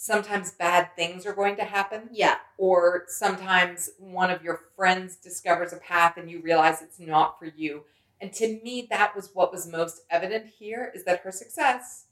[0.00, 2.36] sometimes bad things are going to happen Yeah.
[2.56, 7.46] or sometimes one of your friends discovers a path and you realize it's not for
[7.46, 7.84] you.
[8.20, 12.04] And to me, that was what was most evident here is that her success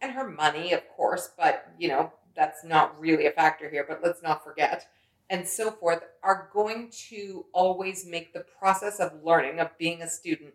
[0.00, 4.00] and her money, of course, but you know, that's not really a factor here, but
[4.04, 4.86] let's not forget,
[5.28, 10.08] and so forth, are going to always make the process of learning, of being a
[10.08, 10.54] student,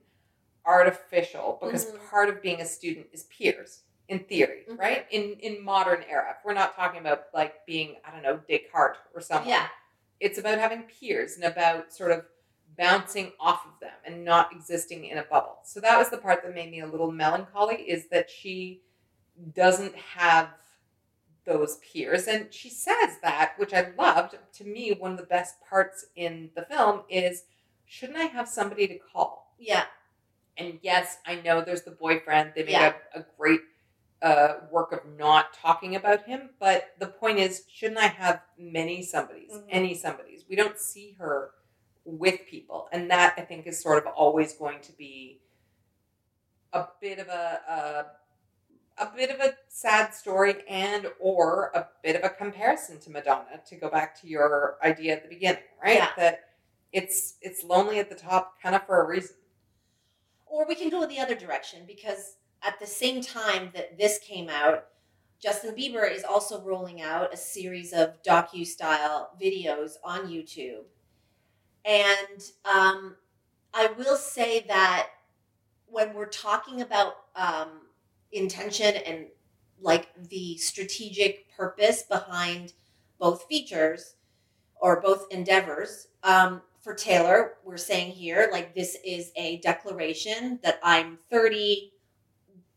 [0.65, 2.09] artificial because Mhm.
[2.09, 4.78] part of being a student is peers in theory, Mhm.
[4.80, 5.05] right?
[5.12, 6.38] In in modern era.
[6.45, 9.49] We're not talking about like being, I don't know, Descartes or someone.
[9.49, 9.68] Yeah.
[10.20, 12.26] It's about having peers and about sort of
[12.78, 15.60] bouncing off of them and not existing in a bubble.
[15.64, 18.82] So that was the part that made me a little melancholy is that she
[19.53, 20.49] doesn't have
[21.45, 25.55] those peers and she says that which I loved to me one of the best
[25.62, 27.43] parts in the film is
[27.86, 29.53] shouldn't I have somebody to call?
[29.58, 29.86] Yeah.
[30.58, 32.53] And yes, I know there's the boyfriend.
[32.55, 32.93] They made Yeah.
[33.14, 33.62] a, a great
[34.22, 36.49] uh, work of not talking about him.
[36.59, 39.65] But the point is, shouldn't I have many somebodies, Mhm.
[39.70, 40.45] any somebodies?
[40.49, 41.51] We don't see her
[42.05, 42.89] with people.
[42.91, 45.41] And that, I think, is sort of always going to be
[46.74, 48.07] a bit of a,
[48.97, 53.11] a, a bit of a sad story and or a bit of a comparison to
[53.11, 55.97] Madonna to go back to your idea at the beginning, right?
[55.97, 56.09] Yeah.
[56.18, 56.43] That
[56.91, 59.36] it's it's lonely at the top kind of for a reason.
[60.45, 62.38] Or we can go in the other direction because
[62.68, 64.88] at the same time that this came out,
[65.41, 70.84] Justin Bieber is also rolling out a series of docu style videos on YouTube.
[71.86, 73.15] And um,
[73.74, 75.07] I will say that
[75.86, 77.70] when we're talking about um,
[78.34, 79.28] intention and
[79.80, 82.74] like the strategic purpose behind
[83.18, 84.15] both features
[84.76, 90.80] or both endeavors, um, for Taylor, we're saying here, like, this is a declaration that
[90.82, 91.91] I'm 30.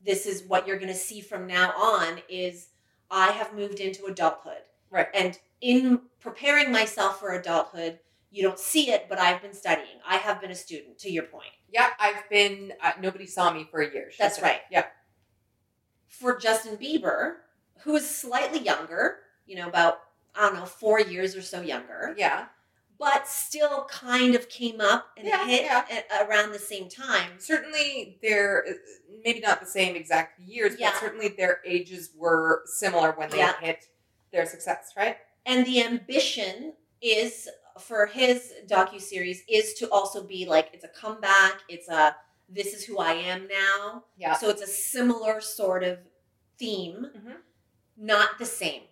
[0.04, 2.68] This is what you're going to see from now on is
[3.10, 4.62] I have moved into adulthood.
[4.90, 5.08] Right.
[5.14, 7.98] And in preparing myself for adulthood,
[8.30, 9.98] you don't see it, but I've been studying.
[10.06, 11.50] I have been a student, to your point.
[11.72, 12.72] Yeah, I've been.
[12.82, 14.10] Uh, nobody saw me for a year.
[14.18, 14.42] That's said.
[14.42, 14.60] right.
[14.70, 14.84] Yeah,
[16.08, 17.34] For Justin Bieber,
[17.80, 20.00] who is slightly younger, you know, about,
[20.34, 22.46] I don't know, four years or so younger, yeah.
[23.00, 26.26] But still kind of came up and Yeah, hit yeah.
[26.26, 27.40] around the same time.
[27.40, 28.64] Certainly, their
[29.24, 30.90] maybe not the same exact years, Yeah.
[30.92, 33.88] but certainly their ages were similar when they hit
[34.32, 34.92] their success.
[34.96, 35.16] Right.
[35.46, 37.48] and the ambition is
[37.80, 42.14] for his docu series is to also be like it's a comeback it's a
[42.50, 44.34] this is who i am now Yeah.
[44.36, 45.98] so it's a similar sort of
[46.58, 47.36] theme Mhm.
[47.96, 48.82] not the same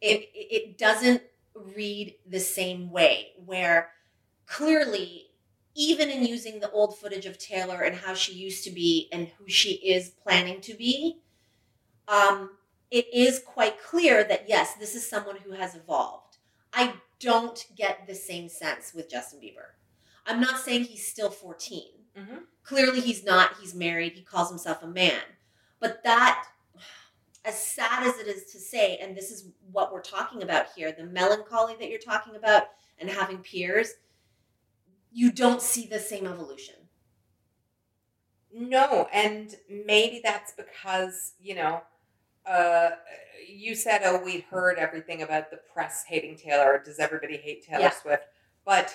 [0.00, 1.22] it it doesn't
[1.76, 3.90] read the same way where
[4.46, 5.26] clearly
[5.74, 9.28] even in using the old footage of taylor and how she used to be and
[9.38, 11.20] who she is planning to be
[12.08, 12.50] um,
[12.90, 16.38] it is quite clear that yes, this is someone who has evolved.
[16.72, 19.74] I don't get the same sense with Justin Bieber.
[20.26, 22.04] I'm not saying he's still 14.
[22.16, 22.42] Mhm.
[22.62, 23.58] Clearly, he's not.
[23.60, 24.12] He's married.
[24.14, 25.22] He calls himself a man.
[25.80, 26.48] But that,
[27.48, 30.92] as sad as it is to say, and this is what we're talking about here
[30.92, 32.64] the melancholy that you're talking about
[32.98, 33.94] and having peers,
[35.10, 36.74] you don't see the same evolution.
[38.52, 39.54] No, and
[39.86, 41.80] maybe that's because you know,
[42.44, 42.90] uh,
[43.48, 46.82] you said, "Oh, we heard everything about the press hating Taylor.
[46.84, 47.90] Does everybody hate Taylor Yeah.
[47.90, 48.24] Swift?"
[48.66, 48.94] But,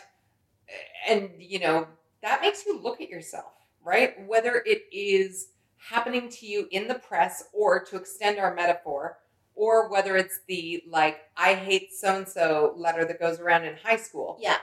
[1.08, 1.88] and you know,
[2.22, 4.14] that makes you look at yourself, right?
[4.28, 5.48] Whether it is
[5.90, 9.20] happening to you in the press, or to extend our metaphor,
[9.56, 13.76] or whether it's the like "I hate so and so" letter that goes around in
[13.78, 14.38] high school.
[14.42, 14.58] Yeah.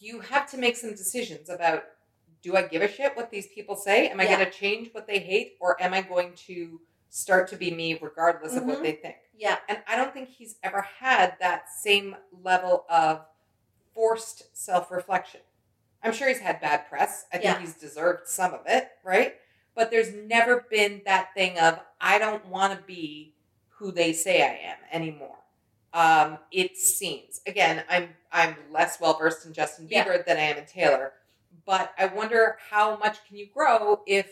[0.00, 1.82] you have to make some decisions about
[2.40, 4.08] do I give a shit what these people say?
[4.08, 4.36] Am I Yeah.
[4.36, 7.98] going to change what they hate or am I going to start to be me
[8.00, 8.82] regardless of what Mhm.
[8.82, 9.16] they think?
[9.34, 9.58] Yeah.
[9.68, 13.26] And I don't think he's ever had that same level of
[13.92, 15.40] forced self reflection.
[16.02, 17.26] I'm sure he's had bad press.
[17.32, 17.58] I think Yeah.
[17.58, 19.34] he's deserved some of it, right?
[19.78, 23.36] But there's never been that thing of, I don't want to be
[23.68, 25.36] who they say I am anymore.
[25.94, 30.04] Um, it seems again, I'm I'm less well versed in Justin Yeah.
[30.04, 31.12] Bieber than I am in Taylor,
[31.64, 34.28] but I wonder how much can you grow if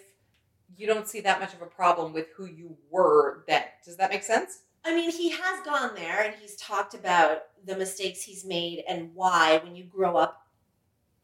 [0.76, 3.62] you don't see that much of a problem with who you were then.
[3.84, 4.62] Does that make sense?
[4.84, 9.14] I mean, he has gone there and he's talked about the mistakes he's made and
[9.14, 10.42] why, when you grow up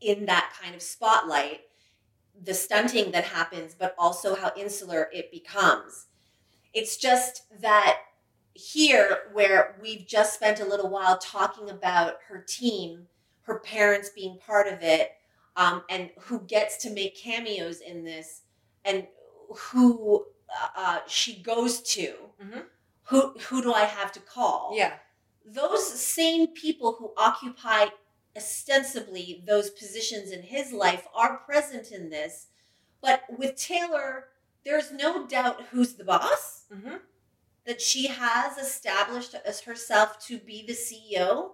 [0.01, 1.63] in that kind of spotlight,
[2.41, 6.07] the stunting that happens, but also how insular it becomes.
[6.75, 7.99] It's just that
[8.55, 13.07] here, where we've just spent a little while talking about her team,
[13.43, 15.13] her parents being part of it,
[15.57, 18.43] um, and who gets to make cameos in this,
[18.85, 19.07] and
[19.55, 22.15] who uh, uh, she goes to.
[22.43, 22.65] Mhm.
[23.05, 24.73] Who who do I have to call?
[24.75, 24.95] Yeah.
[25.45, 27.87] those same people who occupy
[28.37, 32.49] ostensibly those positions in his life are present in this.
[33.01, 34.27] But with Taylor,
[34.65, 36.97] there's no doubt who's the boss, hmm
[37.65, 41.51] that she has established as herself to be the CEO.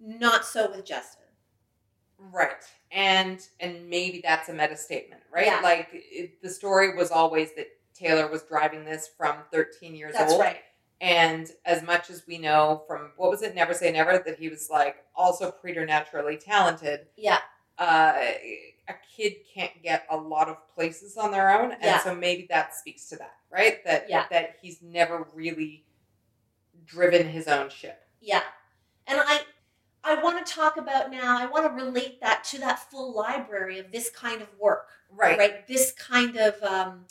[0.00, 1.22] Not so with Justin.
[2.18, 2.64] Right.
[2.90, 5.46] And and maybe that's a meta statement, right?
[5.46, 5.60] Yeah.
[5.62, 10.32] Like it, the story was always that Taylor was driving this from 13 years That's
[10.32, 10.40] old.
[10.40, 10.58] right.
[11.00, 14.48] And as much as we know from what was it, Never Say Never, that he
[14.48, 17.38] was like also preternaturally talented, Yeah.
[17.78, 18.14] uh,
[18.88, 21.98] a kid can't get a lot of places on their own, and Yeah.
[22.02, 23.84] so maybe that speaks to that, right?
[23.84, 24.26] That Yeah.
[24.30, 25.84] that he's never really
[26.84, 28.08] driven his own ship.
[28.20, 28.42] Yeah.
[29.06, 29.42] And I
[30.04, 33.78] I want to talk about now, I want to relate that to that full library
[33.78, 34.88] of this kind of work.
[35.10, 35.38] Right.
[35.38, 37.06] right this kind of um,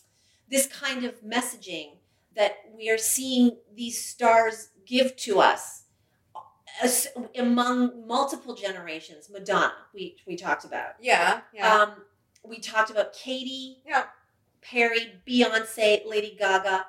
[0.49, 1.96] this kind of messaging
[2.37, 5.83] that we are seeing these stars give to us
[6.81, 7.07] as,
[7.37, 11.41] among multiple generations madonna we, we talked about Yeah.
[11.53, 11.73] Yeah.
[11.81, 12.03] um,
[12.45, 14.05] we talked about katy Yeah.
[14.61, 16.85] perry beyonce lady gaga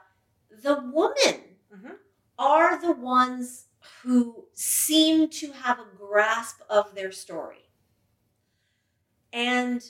[0.50, 1.96] the women Mhm.
[2.38, 3.66] are the ones
[4.02, 7.64] who seem to have a grasp of their story
[9.32, 9.82] and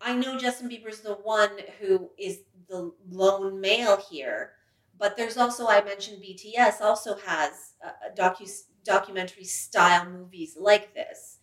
[0.00, 4.52] I know Justin Bieber's the one who is the lone male here,
[5.00, 8.48] but there's also I mentioned BTS also has a, a docu
[8.84, 11.38] documentary style movies like this,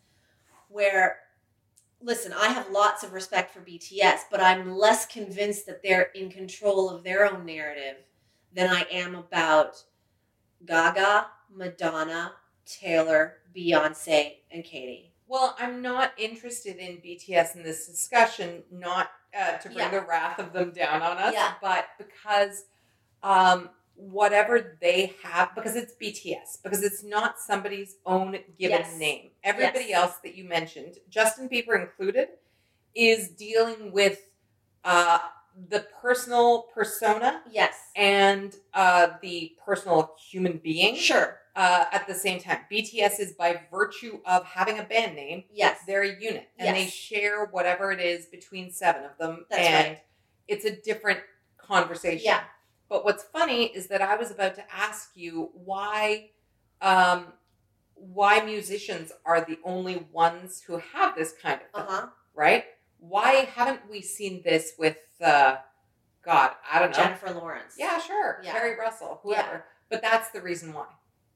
[0.70, 1.18] where
[2.00, 6.30] listen, I have lots of respect for BTS, but I'm less convinced that they're in
[6.30, 7.98] control of their own narrative
[8.54, 9.84] than I am about
[10.64, 12.34] Gaga, Madonna,
[12.66, 15.14] Taylor, Beyonce, and Katy.
[15.28, 19.90] Well, I'm not interested in BTS in this discussion, not uh, to bring Yeah.
[19.90, 21.54] the wrath of them down on us, Yeah.
[21.62, 22.66] but because
[23.24, 28.96] um, whatever they have, because it's BTS, because it's not somebody's own given Yes.
[28.98, 29.32] name.
[29.44, 30.04] Everybody Yes.
[30.04, 32.30] else that you mentioned, Justin Bieber included,
[32.94, 34.20] is dealing with
[34.84, 35.20] uh,
[35.70, 37.76] the personal persona Yes.
[37.96, 41.40] and uh, the personal human being Sure.
[41.56, 42.60] uh, at the same time.
[42.72, 45.80] BTS is by virtue of having a band name, Yes.
[45.88, 49.48] they're a unit and they share whatever it is between seven of them.
[49.50, 50.04] That's and right.
[50.48, 51.20] it's a different
[51.58, 52.24] conversation.
[52.24, 52.44] Yeah.
[52.90, 56.30] But what's funny is that I was about to ask you why
[56.82, 57.34] um,
[57.96, 62.08] why musicians are the only ones who have this kind of uh-huh.
[62.36, 62.66] right?
[63.00, 65.58] Why haven't we seen this with uh,
[66.28, 66.98] God, I don't know.
[66.98, 67.76] Jennifer Lawrence.
[67.78, 68.42] Yeah, sure.
[68.44, 68.58] Yeah.
[68.74, 69.44] Russell, Yeah.
[69.44, 69.66] whoever.
[69.90, 70.88] But that's the reason why.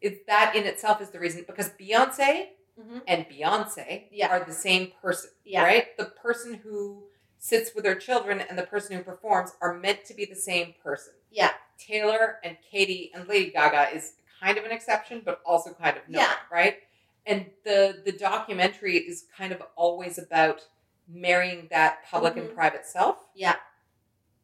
[0.02, 2.48] It's that in itself is the reason because Beyonce
[2.80, 4.28] hmm and Beyonce Yeah.
[4.30, 5.64] are the same person, Yeah.
[5.64, 5.98] right?
[5.98, 7.06] The person who
[7.44, 10.76] sits with their children and the person who performs are meant to be the same
[10.84, 11.12] person.
[11.32, 11.52] Yeah.
[11.80, 16.08] Taylor and Katy and Lady Gaga is kind of an exception, but also kind of
[16.08, 16.36] not, Yeah.
[16.52, 16.78] right?
[17.26, 20.68] And the the documentary is kind of always about
[21.08, 22.54] marrying that public and Mhm.
[22.54, 23.56] private self Yeah.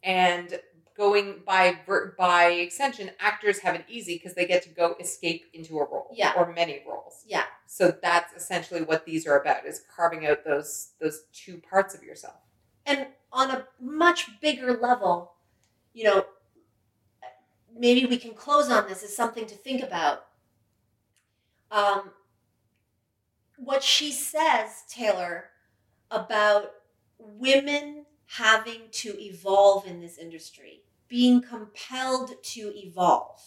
[0.04, 0.60] and
[0.96, 1.80] going by
[2.18, 6.10] by extension actors have it easy because they get to go escape into a role
[6.16, 6.34] Yeah.
[6.36, 7.46] or many roles Yeah.
[7.68, 12.02] so that's essentially what these are about is carving out those those two parts of
[12.04, 12.42] yourself
[12.88, 15.34] And on a much bigger level,
[15.94, 16.26] you know,
[17.78, 20.26] maybe we can close on this as something to think about.
[21.70, 22.12] Um,
[23.58, 25.50] what she says, Taylor,
[26.10, 26.72] about
[27.20, 33.42] women having to evolve in this industry, being compelled to evolve.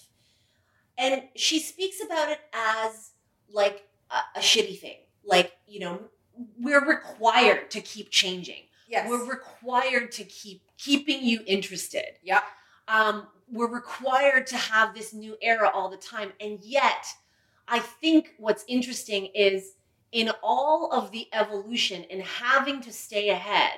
[0.99, 3.13] And she speaks about it as
[3.49, 4.99] like a, a shitty thing.
[5.25, 6.01] Like, you know,
[6.59, 8.65] we're required to keep changing.
[8.91, 12.19] Yes We're required to keep keeping you interested.
[12.23, 12.43] yeah
[12.89, 16.33] Um, we're required to have this new era all the time.
[16.41, 17.07] And yet,
[17.67, 19.75] I think what's interesting is
[20.13, 23.75] in all of the evolution and having to stay ahead,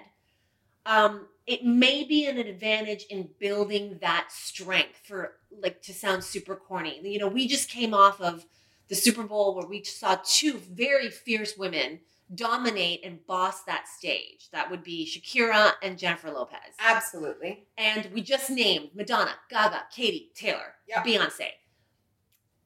[0.87, 6.57] um, it may be an advantage in building that strength for like to sound super
[6.57, 7.01] corny.
[7.03, 8.47] You know, we just came off of
[8.89, 12.01] the Super Bowl where we saw two very fierce women
[12.35, 14.49] dominate and boss that stage.
[14.53, 16.59] That would be Shakira and Jennifer Lopez.
[16.79, 21.03] absolutely And we just named Madonna, Gaga, Katy, Taylor, Yeah.
[21.03, 21.49] Beyonce.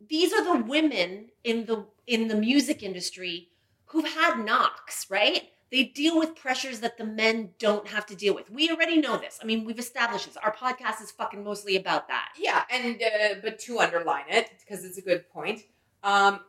[0.09, 3.49] These are the women in the in the music industry
[3.87, 5.43] who've had knocks, right?
[5.73, 8.49] They deal with pressures that the men don't have to deal with.
[8.51, 9.39] We already know this.
[9.43, 10.37] I mean, we've established this.
[10.37, 12.29] Our podcast is fucking mostly about that.
[12.39, 15.63] yeah and uh, but to underline it because it's a good point
[16.05, 16.41] um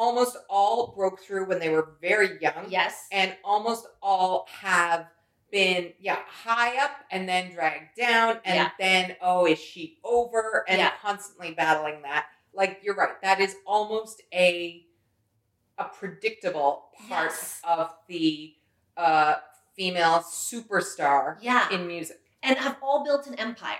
[0.00, 2.64] almost all broke through when they were very young.
[2.68, 3.06] Yes.
[3.12, 5.06] And almost all have
[5.52, 8.40] been, yeah, high up and then dragged down.
[8.46, 8.70] And Yeah.
[8.78, 10.64] then, oh, is she over?
[10.66, 10.92] And Yeah.
[11.02, 12.26] constantly battling that.
[12.54, 13.20] Like, you're right.
[13.22, 14.86] That is almost a
[15.78, 17.58] a predictable part Yes.
[17.64, 18.54] of the
[18.98, 19.36] uh,
[19.74, 21.70] female superstar yeah.
[21.70, 22.18] in music.
[22.42, 23.76] and have all built an empire.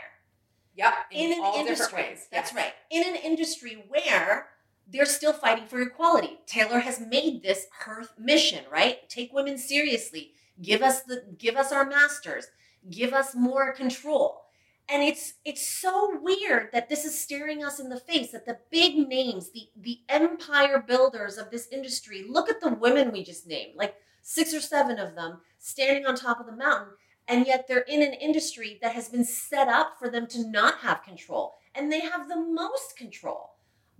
[0.76, 0.94] Yep.
[1.10, 2.02] in an all industry.
[2.02, 2.26] ways.
[2.30, 2.56] That's Yes.
[2.64, 2.74] right.
[2.90, 4.48] In an industry where
[4.92, 6.38] they're still fighting for equality.
[6.46, 9.08] Taylor has made this her mission, right?
[9.08, 10.32] Take women seriously.
[10.60, 12.46] Give us the give us our masters.
[12.88, 14.42] Give us more control.
[14.88, 18.58] And it's it's so weird that this is staring us in the face that the
[18.70, 23.46] big names, the the empire builders of this industry, look at the women we just
[23.46, 26.94] named, like six or seven of them standing on top of the mountain
[27.30, 30.78] and yet they're in an industry that has been set up for them to not
[30.78, 33.49] have control and they have the most control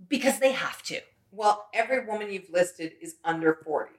[0.09, 0.99] because they have to
[1.31, 3.91] Well, every woman you've listed is under 40.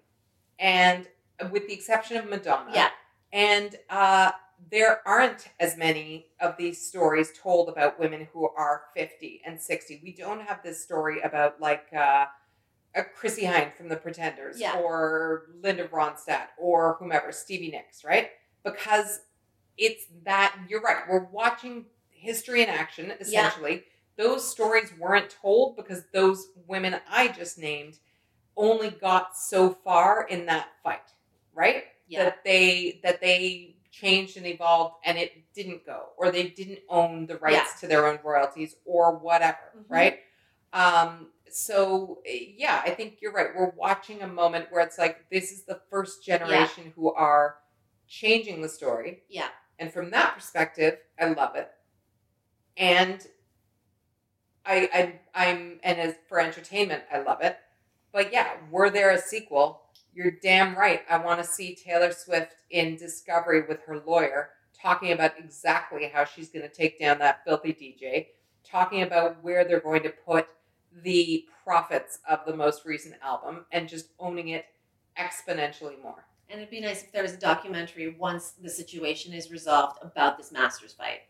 [0.59, 1.09] And
[1.51, 2.71] with the exception of Madonna.
[2.75, 2.91] yeah
[3.33, 4.33] And uh,
[4.71, 10.01] there aren't as many of these stories told about women who are 50 and 60.
[10.05, 12.27] We don't have this story about like uh,
[12.95, 14.79] a Chrissie Hynde from The Pretenders Yeah.
[14.79, 18.29] or Linda Ronstadt or whomever, Stevie Nicks, right?
[18.63, 19.21] Because
[19.79, 23.85] it's that, you're right, we're watching history in action, essentially.
[24.17, 27.99] Those stories weren't told because those women I just named
[28.57, 31.11] only got so far in that fight,
[31.55, 31.85] right?
[32.09, 32.25] yeah.
[32.25, 37.27] That they that they changed and evolved and it didn't go or they didn't own
[37.27, 37.81] the rights Yeah.
[37.81, 39.85] to their own royalties or whatever Mhm.
[39.89, 40.21] right?
[40.73, 43.55] Um so yeah i think you're right.
[43.55, 47.57] We're watching a moment where it's like this is the first generation who are
[48.09, 49.23] changing the story.
[49.29, 49.49] Yeah.
[49.79, 51.71] And from that perspective i love it.
[52.77, 53.27] And
[54.67, 54.89] i
[55.35, 57.59] i i'm and as for entertainment i love it
[58.13, 59.83] but yeah were there a sequel
[60.15, 61.03] you're damn right.
[61.09, 66.25] I want to see Taylor Swift in Discovery with her lawyer talking about exactly how
[66.25, 68.27] she's going to take down that filthy DJ,
[68.69, 70.49] talking about where they're going to put
[71.03, 74.67] the profits of the most recent album and just owning it
[75.19, 76.27] exponentially more.
[76.51, 80.37] and it'd be nice if there was a documentary once the situation is resolved about
[80.37, 81.21] this masters fight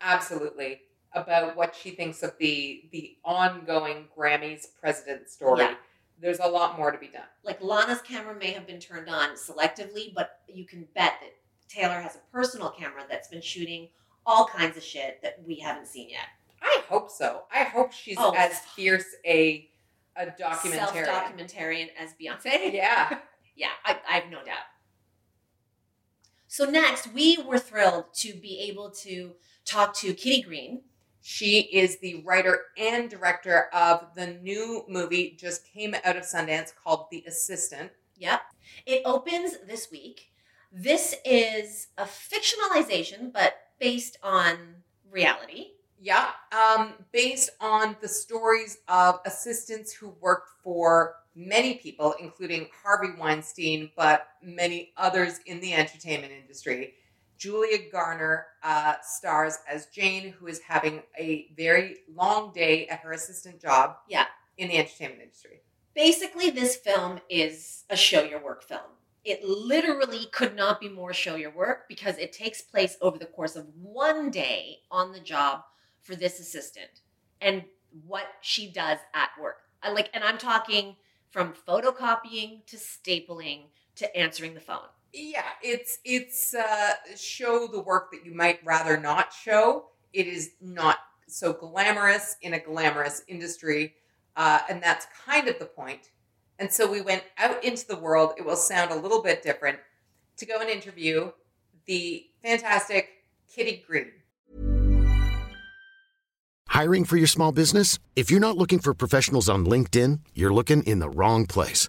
[0.00, 0.82] Absolutely.
[1.14, 5.60] About what she thinks of the the ongoing Grammys president story.
[5.62, 5.74] Yeah.
[6.20, 7.22] There's a lot more to be done.
[7.44, 11.32] like lana's camera may have been turned on selectively but you can bet that
[11.68, 13.88] taylor has a personal camera that's been shooting
[14.26, 16.26] all kinds of shit that we haven't seen yet
[16.60, 17.44] I hope so.
[17.52, 18.34] I hope she's Oh.
[18.36, 19.70] as fierce a
[20.16, 20.72] a documentarian.
[20.72, 23.18] self-documentarian as beyonce Yeah.
[23.56, 24.66] Yeah, I, I have no doubt.
[26.46, 29.32] So next, we were thrilled to be able to
[29.64, 30.82] talk to Kitty Green.
[31.30, 36.72] She is the writer and director of the new movie just came out of Sundance
[36.74, 37.90] called The Assistant.
[38.16, 38.40] Yep.
[38.86, 40.30] It opens this week.
[40.72, 44.56] This is a fictionalization, but based on
[45.10, 45.72] reality.
[46.00, 53.12] Yeah, um, based on the stories of assistants who worked for many people, including Harvey
[53.18, 56.94] Weinstein, but many others in the entertainment industry.
[57.38, 63.12] Julia Garner uh, stars as Jane, who is having a very long day at her
[63.12, 64.26] assistant job Yeah.
[64.56, 65.60] in the entertainment industry.
[65.94, 68.80] Basically, this film is a show your work film.
[69.24, 73.26] It literally could not be more show your work because it takes place over the
[73.26, 75.62] course of one day on the job
[76.02, 77.02] for this assistant
[77.40, 77.64] and
[78.06, 79.58] what she does at work.
[79.82, 80.96] I like, and I'm talking
[81.30, 83.64] from photocopying to stapling
[83.96, 84.88] to answering the phone.
[85.12, 89.86] Yeah, it's it's uh, show the work that you might rather not show.
[90.12, 93.94] It is not so glamorous in a glamorous industry,
[94.36, 96.10] uh, and that's kind of the point.
[96.58, 98.32] And so we went out into the world.
[98.36, 99.78] It will sound a little bit different
[100.38, 101.30] to go and interview
[101.86, 103.08] the fantastic
[103.48, 104.12] Kitty Green.
[106.68, 107.98] Hiring for your small business?
[108.14, 111.88] If you're not looking for professionals on LinkedIn, you're looking in the wrong place.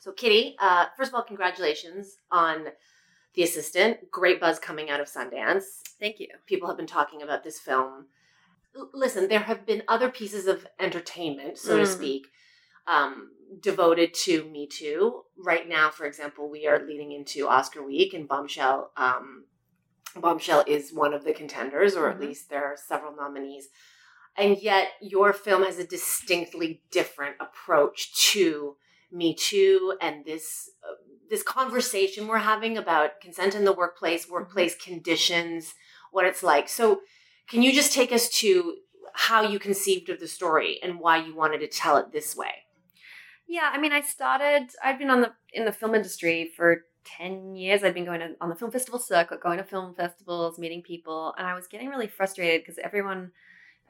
[0.00, 2.68] So, Kitty, uh, first of all, congratulations on
[3.34, 4.10] The Assistant.
[4.10, 5.64] Great buzz coming out of Sundance.
[6.00, 6.28] Thank you.
[6.46, 8.06] People have been talking about this film.
[8.74, 11.94] L- listen, there have been other pieces of entertainment, so to Mm.
[11.94, 12.28] speak,
[12.86, 15.26] um, devoted to Me Too.
[15.36, 18.92] Right now, for example, we are leading into Oscar week, and Bombshell.
[18.96, 19.48] Um,
[20.16, 22.20] Bombshell is one of the contenders, or at Mhm.
[22.20, 23.68] least there are several nominees.
[24.34, 28.78] And yet, your film has a distinctly different approach to
[29.12, 30.94] Me Too and this uh,
[31.28, 35.74] this conversation we're having about consent in the workplace, workplace conditions,
[36.10, 36.68] what it's like.
[36.68, 37.00] So,
[37.48, 38.76] can you just take us to
[39.14, 42.64] how you conceived of the story and why you wanted to tell it this way?
[43.46, 44.70] Yeah, I mean, I started.
[44.82, 47.82] I'd been on the in the film industry for ten years.
[47.82, 51.34] I'd been going to, on the film festival circuit, going to film festivals, meeting people,
[51.36, 53.32] and I was getting really frustrated because everyone.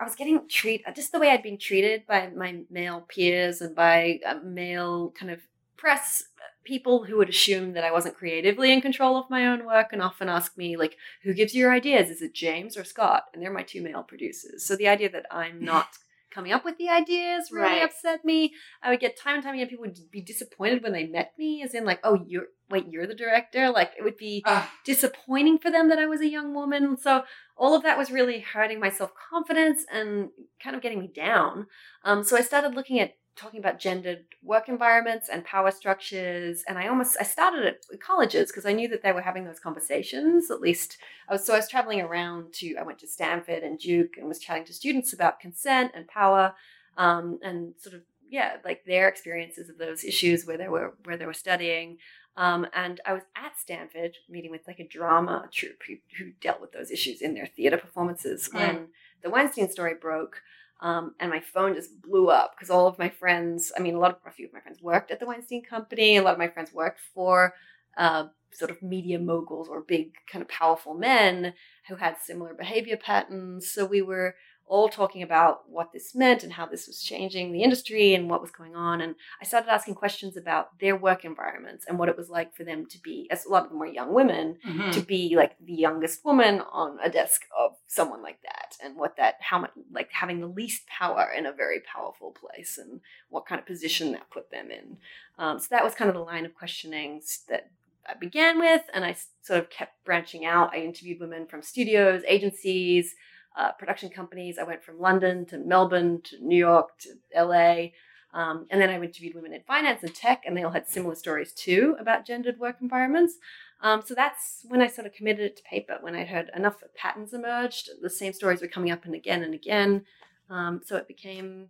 [0.00, 3.76] I was getting treated just the way I'd been treated by my male peers and
[3.76, 5.40] by uh, male kind of
[5.76, 6.24] press
[6.64, 10.02] people who would assume that I wasn't creatively in control of my own work and
[10.02, 12.10] often ask me like, "Who gives you your ideas?
[12.10, 14.64] Is it James or Scott?" And they're my two male producers.
[14.64, 15.88] So the idea that I'm not
[16.30, 17.82] coming up with the ideas really Right.
[17.82, 18.54] upset me.
[18.82, 21.62] I would get time and time again people would be disappointed when they met me,
[21.62, 24.68] as in like, "Oh, you're wait, you're the director." Like it would be Ugh.
[24.84, 26.96] disappointing for them that I was a young woman.
[26.96, 27.24] So
[27.56, 30.30] all of that was really hurting my self confidence and
[30.62, 31.66] kind of getting me down.
[32.04, 36.78] Um, so I started looking at talking about gendered work environments and power structures, and
[36.78, 40.50] I almost I started at colleges because I knew that they were having those conversations.
[40.50, 40.98] At least
[41.28, 44.28] I was so I was traveling around to I went to Stanford and Duke and
[44.28, 46.54] was chatting to students about consent and power,
[46.96, 51.16] um, and sort of yeah like their experiences of those issues where they were where
[51.16, 51.98] they were studying.
[52.40, 56.62] Um, and I was at Stanford meeting with like a drama troupe who, who dealt
[56.62, 58.88] with those issues in their theater performances when
[59.22, 60.40] the Weinstein story broke.
[60.80, 63.98] Um, and my phone just blew up because all of my friends, I mean, a
[63.98, 66.16] lot of, a few of my friends worked at the Weinstein Company.
[66.16, 67.52] A lot of my friends worked for
[67.98, 71.52] uh, sort of media moguls or big kind of powerful men
[71.88, 73.70] who had similar behavior patterns.
[73.70, 74.34] So we were
[74.70, 78.40] all talking about what this meant and how this was changing the industry and what
[78.40, 79.00] was going on.
[79.00, 82.62] And I started asking questions about their work environments and what it was like for
[82.62, 84.92] them to be, as a lot of them were young women, Mhm.
[84.92, 89.16] to be like the youngest woman on a desk of someone like that and what
[89.16, 93.46] that how much like having the least power in a very powerful place and what
[93.46, 94.96] kind of position that put them in
[95.38, 97.68] um, so that was kind of the line of questionings that
[98.08, 102.22] i began with and I sort of kept branching out i interviewed women from studios
[102.28, 103.14] agencies
[103.56, 107.10] uh, production companies i went from london to melbourne to new york to
[107.44, 107.88] la
[108.32, 111.14] um, and then I interviewed women in finance and tech, and they all had similar
[111.14, 113.34] stories too about gendered work environments.
[113.82, 116.76] Um, so that's when I sort of committed it to paper, when I heard enough
[116.94, 117.90] patterns emerged.
[118.00, 120.04] The same stories were coming up and again and again.
[120.48, 121.68] Um, so it became,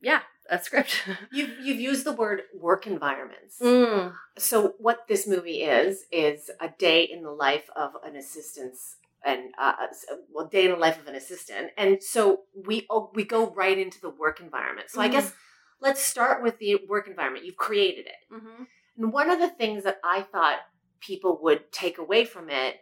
[0.00, 1.02] yeah, a script.
[1.32, 3.58] You've, you've used the word work environments.
[3.60, 4.14] Mm.
[4.38, 9.52] So, what this movie is, is a day in the life of an assistant's and
[9.58, 9.86] uh, uh,
[10.32, 13.78] well, day in the life of an assistant, and so we oh, we go right
[13.78, 14.90] into the work environment.
[14.90, 15.12] So I Mhm.
[15.12, 15.34] guess
[15.80, 17.44] let's start with the work environment.
[17.44, 18.64] You've created it, Mm-hmm.
[18.96, 20.58] and one of the things that I thought
[21.00, 22.80] people would take away from it,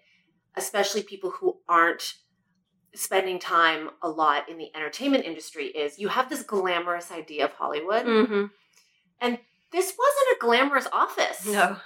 [0.57, 2.15] especially people who aren't
[2.95, 7.53] spending time a lot in the entertainment industry, is you have this glamorous idea of
[7.53, 8.07] Hollywood.
[8.07, 8.47] Mm-hmm.
[9.73, 11.45] This wasn't a glamorous office.
[11.45, 11.77] No.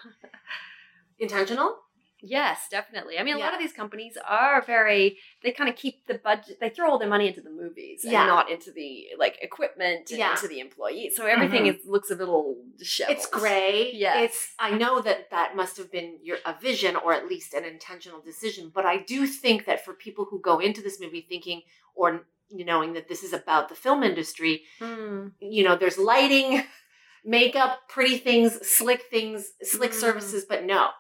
[1.19, 1.77] intentional.
[2.23, 3.19] Yes, definitely.
[3.19, 6.59] I mean, a lot of these companies are very, they kind of keep the budget,
[6.61, 8.21] they throw all their money into the movies Yeah.
[8.23, 10.33] and not into the, like, equipment and Yeah.
[10.33, 11.17] into the employees.
[11.17, 13.17] So everything is looks a little disheveled.
[13.17, 13.93] It's gray.
[13.93, 14.31] Yes.
[14.31, 17.65] It's I know that that must have been your a vision or at least an
[17.65, 21.63] intentional decision, but I do think that for people who go into this movie thinking
[21.95, 25.29] or knowing that this is about the film industry, Hmm.
[25.41, 26.65] you know, there's lighting,
[27.25, 30.01] makeup, pretty things, slick things, slick Mm.
[30.01, 30.91] services, but no.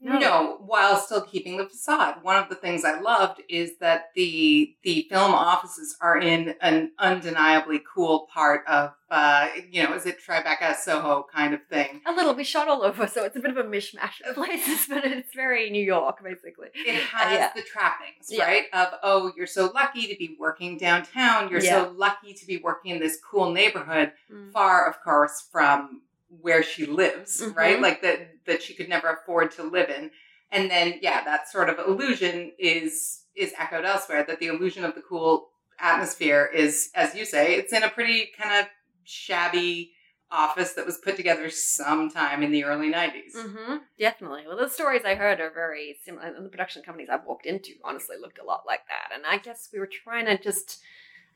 [0.00, 0.58] No.
[0.66, 2.16] while still keeping the facade.
[2.22, 6.92] One of the things I loved is that the the film offices are in an
[6.98, 12.00] undeniably cool part of uh, you know, is it Tribeca, Soho kind of thing.
[12.06, 12.34] A little.
[12.34, 15.32] We shot all over, so it's a bit of a mishmash of places, but it's
[15.32, 16.68] very New York, basically.
[16.74, 17.50] It has yeah.
[17.54, 18.44] the trappings, Yeah.
[18.44, 18.64] right?
[18.72, 21.50] Of oh, you're so lucky to be working downtown.
[21.50, 21.84] You're Yeah.
[21.84, 24.50] so lucky to be working in this cool neighborhood, Mm.
[24.52, 27.54] far, of course, from where she lives, Mhm.
[27.56, 27.80] right?
[27.80, 30.10] Like that that she could never afford to live in.
[30.50, 34.22] And then yeah, that sort of illusion is is echoed elsewhere.
[34.24, 38.32] That the illusion of the cool atmosphere is, as you say, it's in a pretty
[38.38, 38.70] kind of
[39.04, 39.92] shabby
[40.30, 43.34] office that was put together sometime in the early 90s.
[43.36, 43.76] Mm-hmm.
[43.98, 44.44] Definitely.
[44.46, 46.24] Well, the stories I heard are very similar.
[46.26, 49.14] And the production companies I've walked into honestly looked a lot like that.
[49.14, 50.82] And I guess we were trying to just,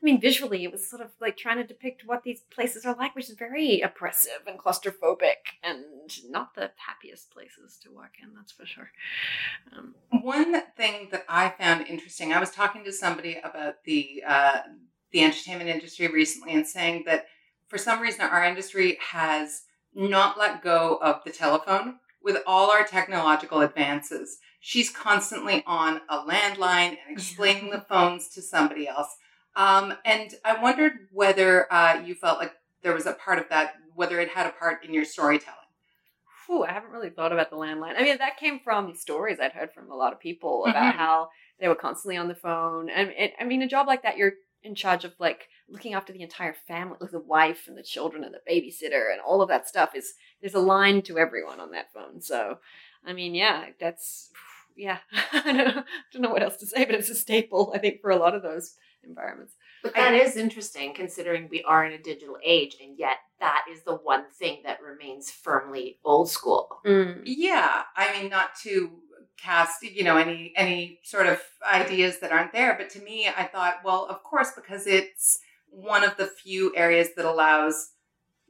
[0.01, 2.95] I mean, visually, it was sort of like trying to depict what these places are
[2.95, 5.83] like, which is very oppressive and claustrophobic and
[6.27, 8.91] not the happiest places to work in, that's for sure.
[9.77, 14.61] Um, One thing that I found interesting, I was talking to somebody about the uh,
[15.11, 17.25] the entertainment industry recently and saying that
[17.67, 19.63] for some reason, our industry has
[19.93, 24.39] not let go of the telephone with all our technological advances.
[24.59, 29.15] She's constantly on a landline and explaining the phones to somebody else.
[29.55, 32.53] Um, and I wondered whether uh, you felt like
[32.83, 35.57] there was a part of that, whether it had a part in your storytelling.
[36.47, 37.95] Whew, I haven't really thought about the landline.
[37.97, 40.97] I mean, that came from stories I'd heard from a lot of people about Mhm.
[40.97, 41.29] how
[41.59, 42.89] they were constantly on the phone.
[42.89, 44.33] And it, I mean, a job like that, you're
[44.63, 48.23] in charge of like looking after the entire family, like the wife and the children
[48.23, 49.95] and the babysitter and all of that stuff.
[49.95, 52.21] Is there's a line to everyone on that phone.
[52.21, 52.59] So,
[53.05, 54.31] I mean, yeah, that's
[54.75, 54.99] yeah.
[55.33, 58.01] I don't know, don't know what else to say, but it's a staple, I think,
[58.01, 59.53] for a lot of those environments.
[59.83, 63.83] But that is interesting considering we are in a digital age, and yet that is
[63.83, 66.67] the one thing that remains firmly old school.
[66.85, 67.21] Mm.
[67.25, 68.91] Yeah, I mean, not to
[69.37, 73.45] cast, you know, any any sort of ideas that aren't there, but to me, I
[73.45, 77.91] thought, well, of course, because it's one of the few areas that allows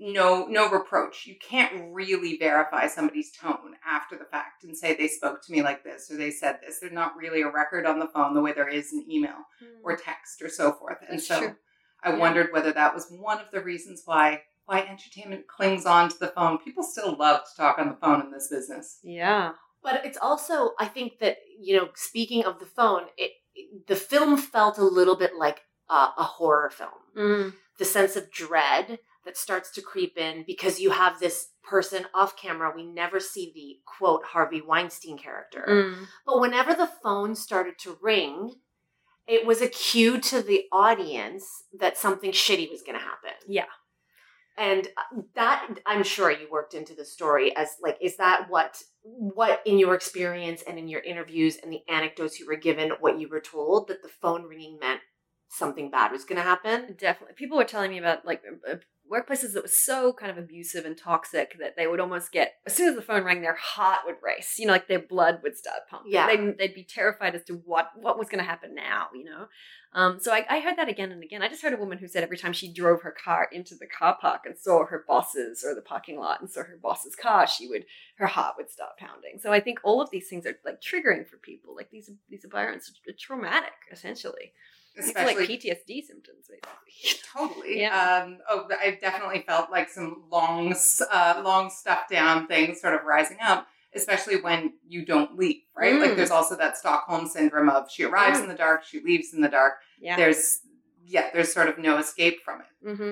[0.04, 1.28] no no reproach.
[1.28, 5.62] You can't really verify somebody's tone after the fact and say they spoke to me
[5.62, 6.80] like this or they said this.
[6.80, 9.36] There's not really a record on the phone the way there is in email
[9.84, 10.98] or text or so forth.
[11.08, 11.56] And That's so true.
[12.04, 12.18] I Yeah.
[12.18, 16.30] wondered whether that was one of the reasons why why entertainment clings on to the
[16.30, 16.58] phone.
[16.58, 19.00] People still love to talk on the phone in this business.
[19.04, 19.52] Yeah.
[19.84, 23.32] But it's also, I think that you know, speaking of the phone, it
[23.88, 26.92] the film felt a little bit like uh, a horror film.
[27.16, 27.54] Mm.
[27.78, 32.36] The sense of dread that starts to creep in because you have this person off
[32.36, 32.74] camera.
[32.76, 35.66] We never see the quote Harvey Weinstein character.
[35.68, 36.06] Mm.
[36.26, 38.54] But whenever the phone started to ring,
[39.28, 43.32] it was a cue to the audience that something shitty was going to happen.
[43.48, 43.66] Yeah.
[44.58, 48.82] And uh, that I'm sure you worked into the story as like is that what
[49.04, 53.18] what in your experience and in your interviews and the anecdotes you were given what
[53.18, 55.00] you were told that the phone ringing meant
[55.52, 56.96] something bad was going to happen?
[56.98, 57.36] Definitely.
[57.36, 58.76] People were telling me about like uh,
[59.12, 62.74] workplaces that were so kind of abusive and toxic that they would almost get, as
[62.74, 64.56] soon as the phone rang, their heart would race.
[64.58, 66.14] You know, like their blood would start pumping.
[66.14, 66.28] Yeah.
[66.28, 69.48] They'd, they'd be terrified as to what, what was going to happen now, you know?
[69.94, 71.42] Um, so I, I heard that again and again.
[71.42, 73.88] I just heard a woman who said every time she drove her car into the
[73.88, 77.46] car park and saw her bosses or the parking lot and saw her boss's car,
[77.46, 77.84] she would,
[78.16, 79.38] her heart would start pounding.
[79.42, 81.76] So I think all of these things are like triggering for people.
[81.76, 84.54] Like these, these environments are traumatic, essentially.
[84.96, 87.20] It's like PTSD symptoms, basically.
[87.34, 87.80] totally.
[87.82, 88.24] Yeah.
[88.26, 90.76] Um, oh, I definitely felt like some long,
[91.12, 95.96] uh, long stuff down things sort of rising up, especially when you don't leave, right?
[96.00, 96.16] Like Mm.
[96.18, 98.44] there's also that Stockholm syndrome of she arrives Mm.
[98.44, 99.76] in the dark, she leaves in the dark.
[100.00, 100.18] Yeah.
[100.18, 100.60] There's,
[101.06, 102.88] yeah, there's sort of no escape from it.
[102.88, 103.12] mm-hmm.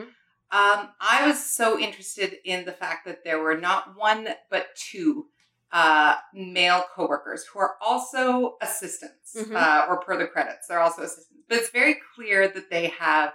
[0.51, 5.27] Um, I was so interested in the fact that there were not one but two
[5.71, 9.55] uh, male coworkers who are also assistants, Mhm.
[9.55, 11.27] uh, or per the credits, they're also assistants.
[11.47, 13.33] But it's very clear that they have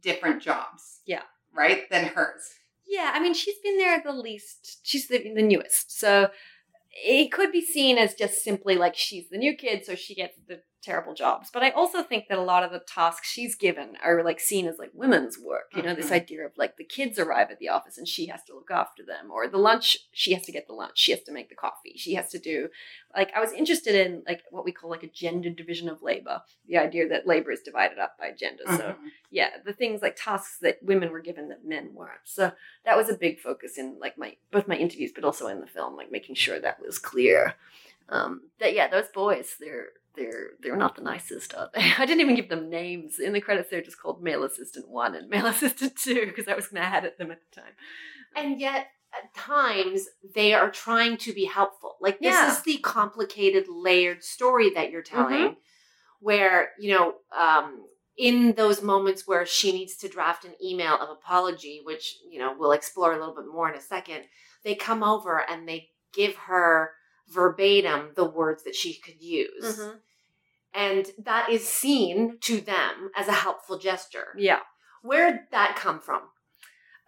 [0.00, 1.22] different jobs, Yeah.
[1.52, 2.54] right, than hers.
[2.86, 4.78] Yeah, I mean, she's been there the least.
[4.86, 6.30] She's the, the newest, so
[7.04, 10.36] it could be seen as just simply like she's the new kid, so she gets
[10.48, 11.50] the terrible jobs.
[11.52, 14.66] But I also think that a lot of the tasks she's given are like seen
[14.68, 15.72] as like women's work.
[15.74, 16.12] You know, this Mhm.
[16.22, 19.02] idea of like the kids arrive at the office and she has to look after
[19.02, 21.56] them, or the lunch she has to get the lunch, she has to make the
[21.56, 22.68] coffee, she has to do.
[23.14, 26.42] Like, I was interested in like what we call like a gender division of labor,
[26.68, 28.64] the idea that labor is divided up by gender.
[28.66, 29.10] So Mhm.
[29.30, 32.20] yeah, the things like tasks that women were given that men weren't.
[32.24, 32.52] So
[32.84, 35.66] that was a big focus in like my both my interviews, but also in the
[35.66, 37.54] film, like making sure that was clear.
[38.08, 41.80] Um, that yeah, those boys, they're they're they're not the nicest, are they?
[41.98, 43.70] I didn't even give them names in the credits.
[43.70, 47.18] They're just called male assistant one and male assistant two because I was mad at
[47.18, 47.72] them at the time.
[48.34, 51.96] And yet, at times, they are trying to be helpful.
[52.00, 52.50] Like, this Yeah.
[52.52, 55.56] is the complicated, layered story that you're telling,
[56.20, 57.86] where, you know, um,
[58.18, 62.54] in those moments where she needs to draft an email of apology, which, you know,
[62.58, 64.24] we'll explore a little bit more in a second,
[64.64, 66.92] they come over and they give her
[67.28, 69.78] verbatim the words that she could use.
[70.76, 74.34] And that is seen to them as a helpful gesture.
[74.36, 74.60] Yeah.
[75.02, 76.22] Where did that come from?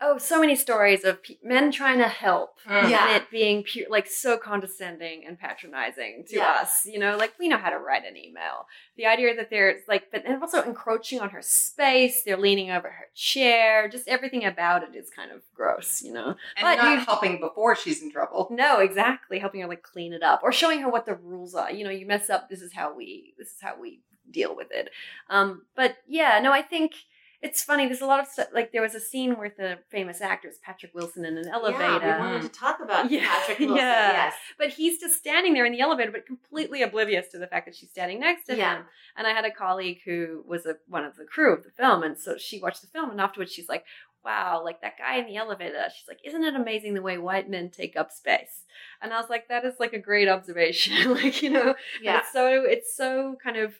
[0.01, 2.91] Oh, so many stories of pe- men trying to help Mm.
[2.91, 3.07] Yeah.
[3.09, 6.51] and it being pure, like so condescending and patronizing to Yeah.
[6.61, 6.87] us.
[6.87, 8.69] You know, like we know how to write an email.
[8.97, 12.23] The idea that they're like, but and also encroaching on her space.
[12.23, 13.89] They're leaning over her chair.
[13.89, 16.03] Just everything about it is kind of gross.
[16.03, 16.27] You know.
[16.57, 18.49] And But not helping before she's in trouble.
[18.51, 19.39] No, exactly.
[19.41, 21.73] Helping her like clean it up or showing her what the rules are.
[21.73, 22.49] You know, you mess up.
[22.49, 23.35] This is how we.
[23.39, 24.91] This is how we deal with it.
[25.31, 26.93] Um, but yeah, no, I think
[27.40, 27.86] it's funny.
[27.86, 28.48] There's a lot of stuff.
[28.52, 31.82] Like there was a scene with the famous actors Patrick Wilson in an elevator.
[31.85, 33.77] Yeah, we wanted to talk about Yeah, Patrick Wilson.
[33.77, 34.12] yeah.
[34.12, 34.35] Yes.
[34.59, 37.77] But he's just standing there in the elevator, but completely oblivious to the fact that
[37.77, 38.78] she's standing next to Yeah.
[38.78, 38.85] him.
[39.16, 42.02] And I had a colleague who was a, one of the crew of the film,
[42.02, 43.85] and so she watched the film, and afterwards she's like,
[44.24, 45.85] wow, like that guy in the elevator.
[45.97, 48.65] She's like, isn't it amazing the way white men take up space?
[49.01, 51.15] And I was like, that is like a great observation.
[51.15, 52.19] like, you know, Yeah.
[52.19, 53.78] it's so, it's so kind of,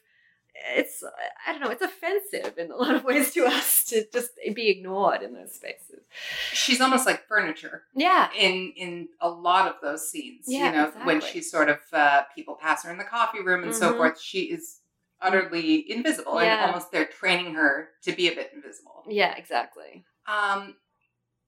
[0.75, 1.03] it's,
[1.47, 4.69] I don't know, it's offensive in a lot of ways to us to just be
[4.69, 6.01] ignored in those spaces.
[6.51, 8.29] She's almost like furniture Yeah.
[8.37, 10.45] in in a lot of those scenes.
[10.47, 11.41] Yeah, you know, when exactly.
[11.41, 13.97] she's sort of uh, people pass her in the coffee room and so Mhm.
[13.97, 14.81] forth, she is
[15.21, 16.61] utterly invisible Yeah.
[16.63, 19.03] and almost they're training her to be a bit invisible.
[19.07, 20.05] Yeah, exactly.
[20.27, 20.77] Um,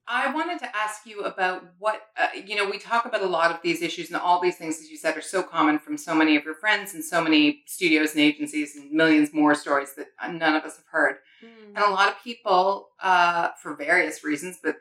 [0.08, 2.68] I wanted to ask you about what uh, you know.
[2.68, 5.16] We talk about a lot of these issues, and all these things, as you said,
[5.16, 8.74] are so common from so many of your friends and so many studios and agencies,
[8.76, 11.16] and millions more stories that none of us have heard.
[11.76, 14.76] And a lot of people, uh, for various reasons, but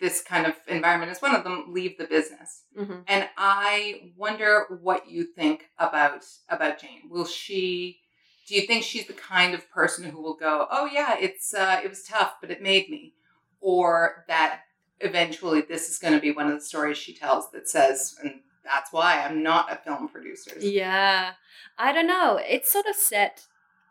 [0.00, 2.62] this kind of environment is one of them, leave the business.
[2.78, 3.00] Mm-hmm.
[3.06, 7.02] And I wonder what you think about about Jane.
[7.10, 7.98] Will she?
[8.46, 11.80] Do you think she's the kind of person who will go, "Oh yeah, it's uh,
[11.84, 13.14] it was tough, but it made me,"
[13.60, 14.62] or that
[15.00, 18.40] eventually this is going to be one of the stories she tells that says, "And
[18.64, 21.32] that's why I'm not a film producer." Yeah.
[21.78, 22.40] I don't know.
[22.42, 23.46] It's sort of set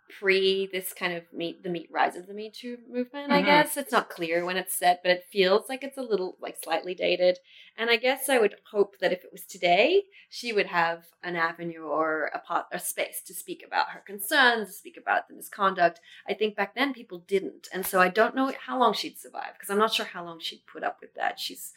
[0.09, 3.45] pre this kind of meet the meet rise of the Me Too movement, I Mhm.
[3.45, 3.77] guess.
[3.77, 6.93] It's not clear when it's set, but it feels like it's a little like slightly
[6.95, 7.39] dated.
[7.75, 11.35] And I guess I would hope that if it was today, she would have an
[11.35, 15.35] avenue or a pot a space to speak about her concerns, to speak about the
[15.35, 15.99] misconduct.
[16.27, 17.67] I think back then people didn't.
[17.73, 20.39] And so I don't know how long she'd survive because I'm not sure how long
[20.39, 21.39] she'd put up with that.
[21.39, 21.73] She's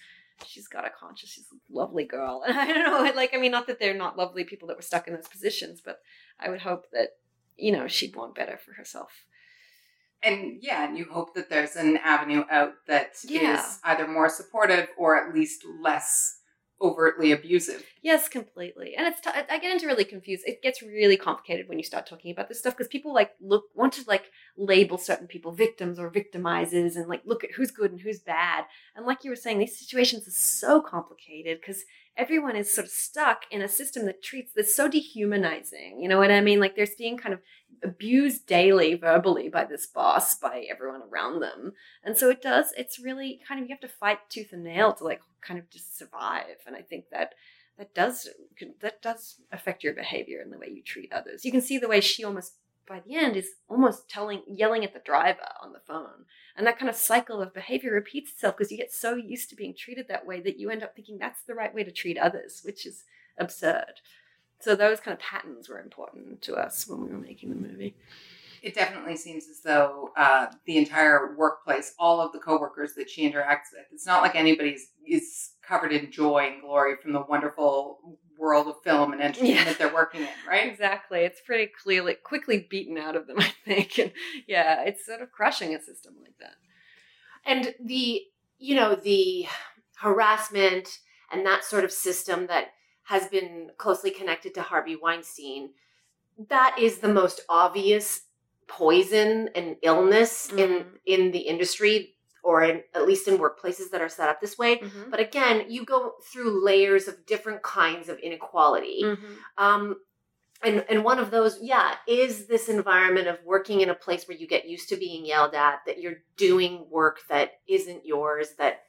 [0.46, 1.30] she's got a conscience.
[1.32, 2.42] She's a lovely girl.
[2.46, 4.82] And I don't know, like, I mean, not that they're not lovely people that were
[4.82, 6.00] stuck in those positions, but
[6.38, 7.10] I would hope that,
[7.56, 9.10] you know, she'd want better for herself.
[10.22, 13.64] And yeah, and you hope that there's an avenue out that is Yeah.
[13.84, 16.36] either more supportive or at least less
[16.82, 17.84] overtly abusive.
[18.02, 18.94] Yes, completely.
[18.96, 20.44] And it's, t- I get into really confused.
[20.46, 23.64] It gets really complicated when you start talking about this stuff because people like look,
[23.74, 27.90] want to like label certain people victims or victimizers and like look at who's good
[27.90, 28.64] and who's bad.
[28.96, 31.84] And like you were saying, these situations are so complicated because
[32.20, 35.98] everyone is sort of stuck in a system that treats this so dehumanizing.
[36.00, 36.60] You know what I mean?
[36.60, 37.40] Like they're being kind of
[37.82, 41.72] abused daily verbally by this boss, by everyone around them.
[42.04, 44.92] And so it does, it's really kind of, you have to fight tooth and nail
[44.92, 46.58] to like kind of just survive.
[46.66, 47.34] And I think that
[47.78, 48.28] that does,
[48.82, 51.46] that does affect your behavior and the way you treat others.
[51.46, 52.52] You can see the way she almost,
[52.90, 56.26] by the end, is almost telling, yelling at the driver on the phone.
[56.56, 59.56] And that kind of cycle of behavior repeats itself because you get so used to
[59.56, 62.18] being treated that way that you end up thinking that's the right way to treat
[62.18, 63.04] others, which is
[63.38, 64.00] absurd.
[64.58, 67.94] So those kind of patterns were important to us when we were making the movie.
[68.60, 73.22] It definitely seems as though uh, the entire workplace, all of the coworkers that she
[73.22, 78.18] interacts with, it's not like anybody's is covered in joy and glory from the wonderful
[78.36, 79.72] world of film and entertainment Yeah.
[79.74, 80.66] they're working in, right?
[80.70, 81.20] Exactly.
[81.20, 83.98] It's pretty clearly quickly beaten out of them, I think.
[83.98, 84.12] And
[84.48, 86.54] yeah, it's sort of crushing a system like that.
[87.46, 88.22] and the
[88.58, 89.46] you know the
[90.04, 90.98] harassment
[91.32, 92.66] and that sort of system that
[93.04, 95.70] has been closely connected to Harvey Weinstein
[96.48, 98.22] that is the most obvious
[98.68, 100.86] poison and illness in Mhm.
[101.04, 104.76] in the industry or in, at least in workplaces that are set up this way
[104.78, 105.10] Mm-hmm.
[105.10, 109.34] but again you go through layers of different kinds of inequality Mm-hmm.
[109.58, 109.96] um,
[110.62, 114.36] and and one of those, yeah, is this environment of working in a place where
[114.36, 118.82] you get used to being yelled at, that you're doing work that isn't yours, that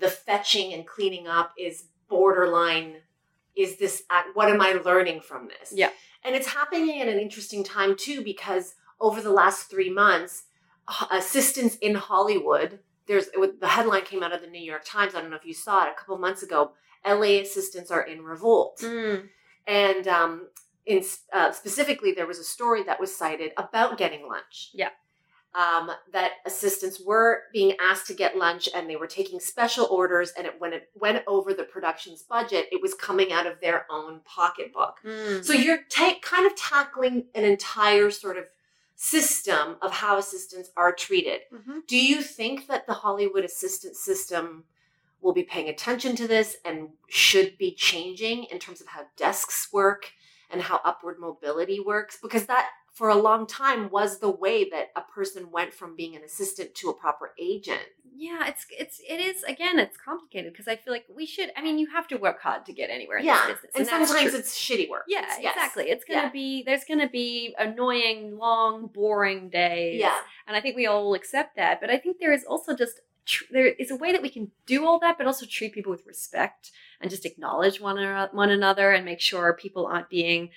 [0.00, 2.96] the fetching and cleaning up is borderline.
[3.54, 4.02] Is this
[4.34, 5.72] what am I learning from this?
[5.72, 5.90] Yeah.
[6.24, 10.42] and it's happening at an interesting time too because over the last three months,
[11.12, 12.80] assistants in Hollywood.
[13.06, 15.14] There's the headline came out of the New York Times.
[15.14, 16.72] I don't know if you saw it a couple months ago.
[17.06, 18.78] LA assistants are in revolt.
[18.80, 19.28] Mm.
[19.66, 20.48] And um,
[20.86, 21.02] in
[21.32, 24.70] uh, specifically, there was a story that was cited about getting lunch.
[24.74, 24.90] Yeah.
[25.54, 30.32] Um, that assistants were being asked to get lunch, and they were taking special orders.
[30.36, 33.84] And it, when it went over the production's budget, it was coming out of their
[33.90, 34.96] own pocketbook.
[35.04, 35.44] Mm.
[35.44, 38.44] So you're ta- kind of tackling an entire sort of
[39.02, 41.40] system of how assistants are treated.
[41.52, 41.84] Mhm.
[41.88, 44.64] Do you think that the Hollywood assistant system
[45.20, 49.72] will be paying attention to this and should be changing in terms of how desks
[49.72, 50.12] work
[50.50, 52.16] and how upward mobility works?
[52.22, 56.14] Because that, for a long time, was the way that a person went from being
[56.14, 57.80] an assistant to a proper agent.
[58.14, 59.78] Yeah, it's it's it is again.
[59.78, 61.50] It's complicated because I feel like we should.
[61.56, 63.86] I mean, you have to work hard to get anywhere in yeah, this business, and
[63.88, 65.04] that's sometimes it's shitty work.
[65.08, 65.54] Yeah, yes.
[65.56, 65.84] exactly.
[65.84, 66.30] It's gonna Yeah.
[66.30, 69.98] be there's gonna be annoying, long, boring days.
[69.98, 70.18] Yeah.
[70.46, 71.80] and I think we all accept that.
[71.80, 74.50] But I think there is also just tr- there is a way that we can
[74.66, 76.70] do all that, but also treat people with respect
[77.00, 80.50] and just acknowledge one or, one another and make sure people aren't being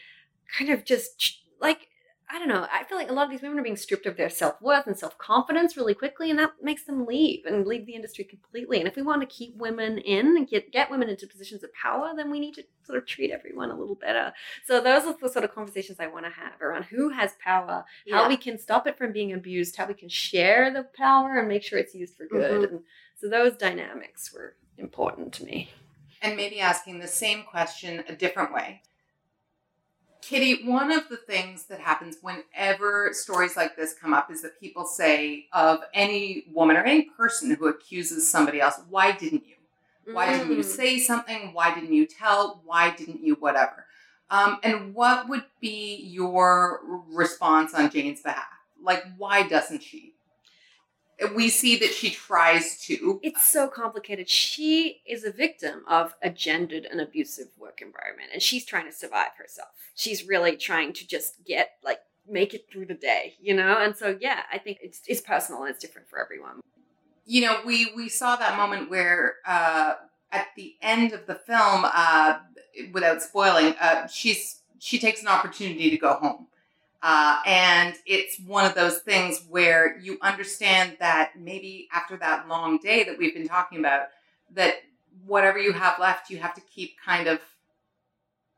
[0.58, 1.88] kind of just like
[2.28, 2.68] I don't know.
[2.72, 4.88] I feel like a lot of these women are being stripped of their self worth
[4.88, 8.80] and self confidence really quickly, and that makes them leave and leave the industry completely.
[8.80, 11.72] And if we want to keep women in and get get women into positions of
[11.74, 14.34] power, then we need to sort of treat everyone a little better.
[14.66, 17.86] So those are the sort of conversations I want to have around who has power,
[18.06, 18.18] Yeah.
[18.18, 21.48] how we can stop it from being abused, how we can share the power and
[21.48, 22.70] make sure it's used for good.
[22.70, 22.72] Mhm.
[22.72, 22.84] And
[23.16, 25.70] so those dynamics were important to me.
[26.22, 28.82] and maybe asking the same question a different way.
[30.28, 34.60] Kitty, one of the things that happens whenever stories like this come up is that
[34.60, 40.14] people say of any woman or any person who accuses somebody else, why didn't you?
[40.14, 40.66] Why didn't you Mm.
[40.66, 41.54] say something?
[41.54, 42.62] Why didn't you tell?
[42.66, 43.86] Why didn't you whatever?
[44.32, 48.48] Um, and what would be your response on Jane's behalf?
[48.82, 50.15] Like, why doesn't she?
[51.36, 53.20] We see that she tries to.
[53.24, 54.30] It's so complicated.
[54.30, 58.92] She is a victim of a gendered and abusive work environment, and she's trying to
[58.92, 59.70] survive herself.
[59.96, 63.78] She's really trying to just get, like, make it through the day, you know?
[63.80, 66.60] And so, yeah, I think it's, it's personal and it's different for everyone.
[67.26, 69.96] you know, we we saw that moment where uh,
[70.32, 72.40] at the end of the film, uh,
[72.94, 76.48] without spoiling, uh, she's she takes an opportunity to go home,
[77.08, 82.80] uh, and it's one of those things where you understand that maybe after that long
[82.80, 84.08] day that we've been talking about,
[84.56, 84.78] that
[85.24, 87.40] whatever you have left, you have to keep kind of,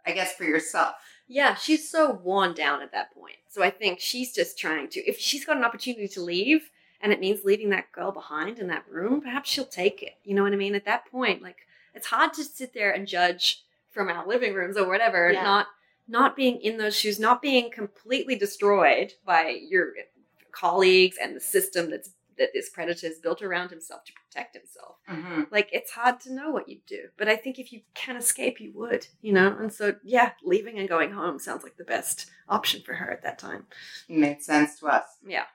[0.05, 0.95] I guess, for yourself.
[1.27, 3.35] Yeah, she's so worn down at that point.
[3.49, 6.69] So I think she's just trying to, if she's got an opportunity to leave
[7.01, 10.13] and it means leaving that girl behind in that room, perhaps she'll take it.
[10.23, 10.73] You know what I mean?
[10.73, 11.57] At that point, like,
[11.93, 15.43] it's hard to sit there and judge from our living rooms or whatever, Yeah.
[15.43, 15.67] not
[16.07, 19.93] not being in those shoes, not being completely destroyed by your
[20.51, 24.97] colleagues and the system that's that this predator has built around himself to protect himself.
[25.07, 28.15] hmm Like it's hard to know what you'd do, but I think if you can
[28.15, 29.57] escape, you would, you know.
[29.59, 33.23] And so, yeah, leaving and going home sounds like the best option for her at
[33.23, 33.65] that time.
[34.07, 35.05] Made sense to us.
[35.25, 35.45] Yeah,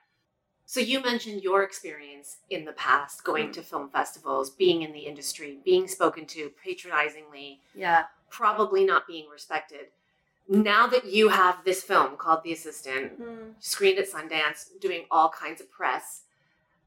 [0.65, 5.05] So you mentioned your experience in the past going to film festivals, being in the
[5.07, 8.03] industry, being spoken to patronizingly, yeah.
[8.29, 9.87] probably not being respected.
[10.47, 13.13] Now that you have this film called The Assistant,
[13.59, 16.23] screened at Sundance, doing all kinds of press,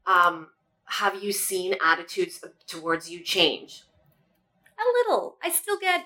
[0.05, 0.49] um,
[0.85, 3.81] have you seen attitudes towards you change?
[4.79, 5.37] A little.
[5.43, 6.05] I still get.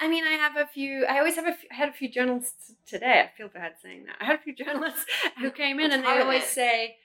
[0.00, 1.06] I mean, I have a few.
[1.06, 1.54] I always have a.
[1.54, 3.20] few- I had a few journalists today.
[3.24, 4.16] I feel bad saying that.
[4.20, 5.04] I had a few journalists
[5.38, 6.96] who came in, That's and they always say,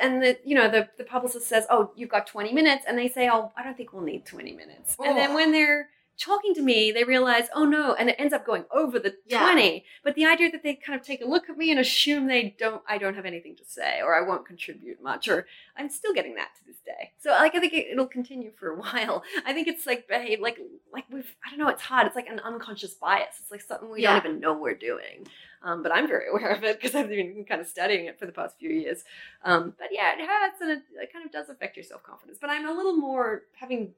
[0.00, 2.98] uh, and the you know the the publicist says, "Oh, you've got twenty minutes," and
[2.98, 5.88] they say, "Oh, I don't think we'll need twenty minutes." And then when they're
[6.18, 9.40] talking to me, they realize, "Oh no," and it ends up going over the Yeah.
[9.40, 9.84] twenty.
[10.02, 12.54] But the idea that they kind of take a look at me and assume they
[12.58, 16.12] don't, I don't have anything to say, or I won't contribute much, or I'm still
[16.14, 17.12] getting that to this day.
[17.18, 19.22] So like I think it, it'll continue for a while.
[19.44, 20.58] I think it's like behave like
[20.92, 21.68] like we've I don't know.
[21.68, 22.06] It's hard.
[22.06, 23.36] It's like an unconscious bias.
[23.40, 24.14] It's like something we Yeah.
[24.20, 25.26] don't even know we're doing.
[25.62, 28.26] Um, but I'm very aware of it because I've been kind of studying it for
[28.26, 29.04] the past few years.
[29.44, 32.38] Um, but yeah, it hurts and it, it kind of does affect your self confidence.
[32.40, 33.92] But I'm a little more having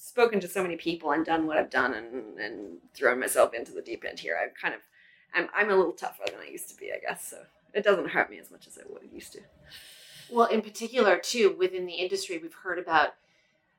[0.00, 3.72] spoken to so many people and done what I've done and and thrown myself into
[3.72, 4.36] the deep end here.
[4.36, 4.80] I kind of
[5.34, 7.28] I'm I'm a little tougher than I used to be, I guess.
[7.28, 7.38] So
[7.74, 9.40] it doesn't hurt me as much as it would used to.
[10.30, 13.14] Well, in particular, too, within the industry, we've heard about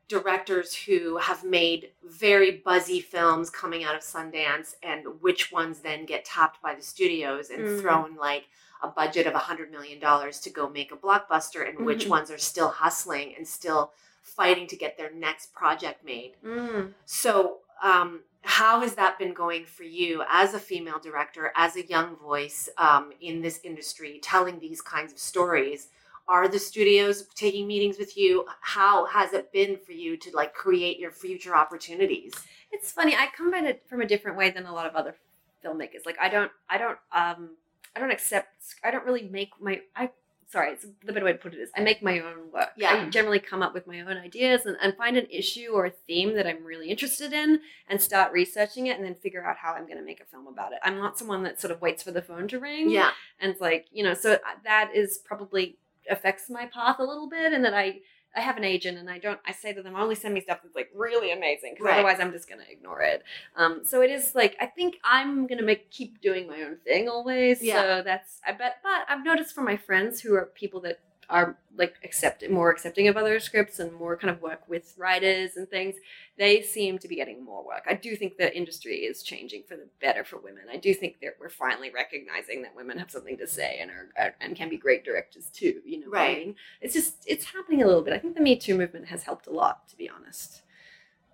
[0.10, 6.06] directors who have made very buzzy films coming out of Sundance and which ones then
[6.06, 7.81] get tapped by the studios and Mm.
[7.81, 8.48] thrown like
[8.84, 12.10] a budget of $100 million to go make a blockbuster and which Mhm.
[12.10, 16.34] ones are still hustling and still fighting to get their next project made.
[16.45, 16.93] Mm.
[17.06, 21.85] So, um, how has that been going for you as a female director, as a
[21.85, 25.89] young voice um, in this industry, telling these kinds of stories?
[26.27, 28.45] Are the studios taking meetings with you?
[28.61, 32.34] How has it been for you to like create your future opportunities?
[32.72, 33.15] It's funny.
[33.15, 35.15] I come at it from a different way than a lot of other
[35.64, 36.06] filmmakers.
[36.06, 37.49] Like I don't, I don't, um,
[37.95, 38.48] I don't accept.
[38.84, 39.81] I don't really make my.
[39.95, 40.11] I
[40.51, 42.69] sorry, it's the better way to put it is I make my own work.
[42.75, 43.05] Yeah.
[43.05, 45.91] I generally come up with my own ideas and, and find an issue or a
[45.91, 49.73] theme that I'm really interested in and start researching it and then figure out how
[49.73, 50.79] I'm going to make a film about it.
[50.83, 52.89] I'm not someone that sort of waits for the phone to ring.
[52.89, 55.77] Yeah, and it's like you know so uh, that is probably
[56.09, 57.99] affects my path a little bit and that i
[58.35, 60.59] i have an agent and i don't i say to them only send me stuff
[60.63, 61.93] that's like really amazing because Right.
[61.95, 63.23] otherwise i'm just gonna ignore it
[63.55, 67.09] um so it is like i think i'm gonna make keep doing my own thing
[67.09, 67.81] always Yeah.
[67.81, 70.99] so that's i bet but i've noticed from my friends who are people that
[71.31, 75.55] are like accept more accepting of other scripts and more kind of work with writers
[75.55, 75.95] and things
[76.37, 77.85] they seem to be getting more work.
[77.89, 80.63] I do think the industry is changing for the better for women.
[80.71, 84.09] I do think that we're finally recognizing that women have something to say and are,
[84.17, 85.81] are and can be great directors too.
[85.85, 86.45] You know, what I Right.
[86.47, 86.55] mean?
[86.81, 88.13] It's just it's happening a little bit.
[88.13, 90.61] I think the Me Too movement has helped a lot, to be honest.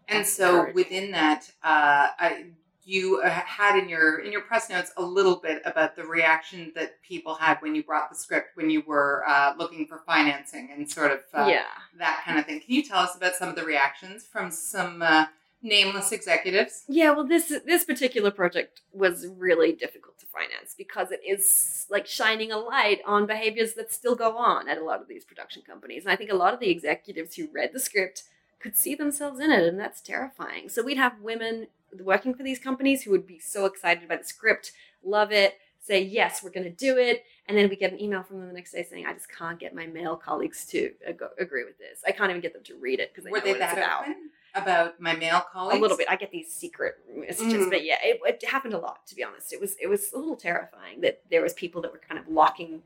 [0.08, 2.46] And That's so within that, uh, I,
[2.88, 6.72] you uh, had in your in your press notes a little bit about the reaction
[6.74, 10.70] that people had when you brought the script when you were uh, looking for financing
[10.74, 11.66] and sort of uh, yeah.
[12.00, 12.62] that kind of thing.
[12.62, 15.26] Can you tell us about some of the reactions from some uh,
[15.62, 16.86] nameless executives?
[16.88, 22.08] Yeah, well, this this particular project was really difficult to finance because it is like
[22.08, 25.62] shining a light on behaviors that still go on at a lot of these production
[25.62, 28.24] companies, and I think a lot of the executives who read the script
[28.60, 30.70] could see themselves in it, and that's terrifying.
[30.70, 31.68] So we'd have women
[32.04, 34.72] working for these companies who would be so excited by the script,
[35.04, 38.24] love it, say yes, we're going to do it, and then we get an email
[38.24, 41.22] from them the next day saying, "I just can't get my male colleagues to ag-
[41.40, 42.02] agree with this.
[42.06, 43.74] I can't even get them to read it because they Were know they what it's
[43.74, 45.78] that about." open about my male colleagues?
[45.78, 46.08] a little bit.
[46.10, 47.70] I get these secret messages, Mm.
[47.70, 49.06] but yeah, it, it happened a lot.
[49.08, 51.92] To be honest, it was it was a little terrifying that there was people that
[51.92, 52.82] were kind of locking,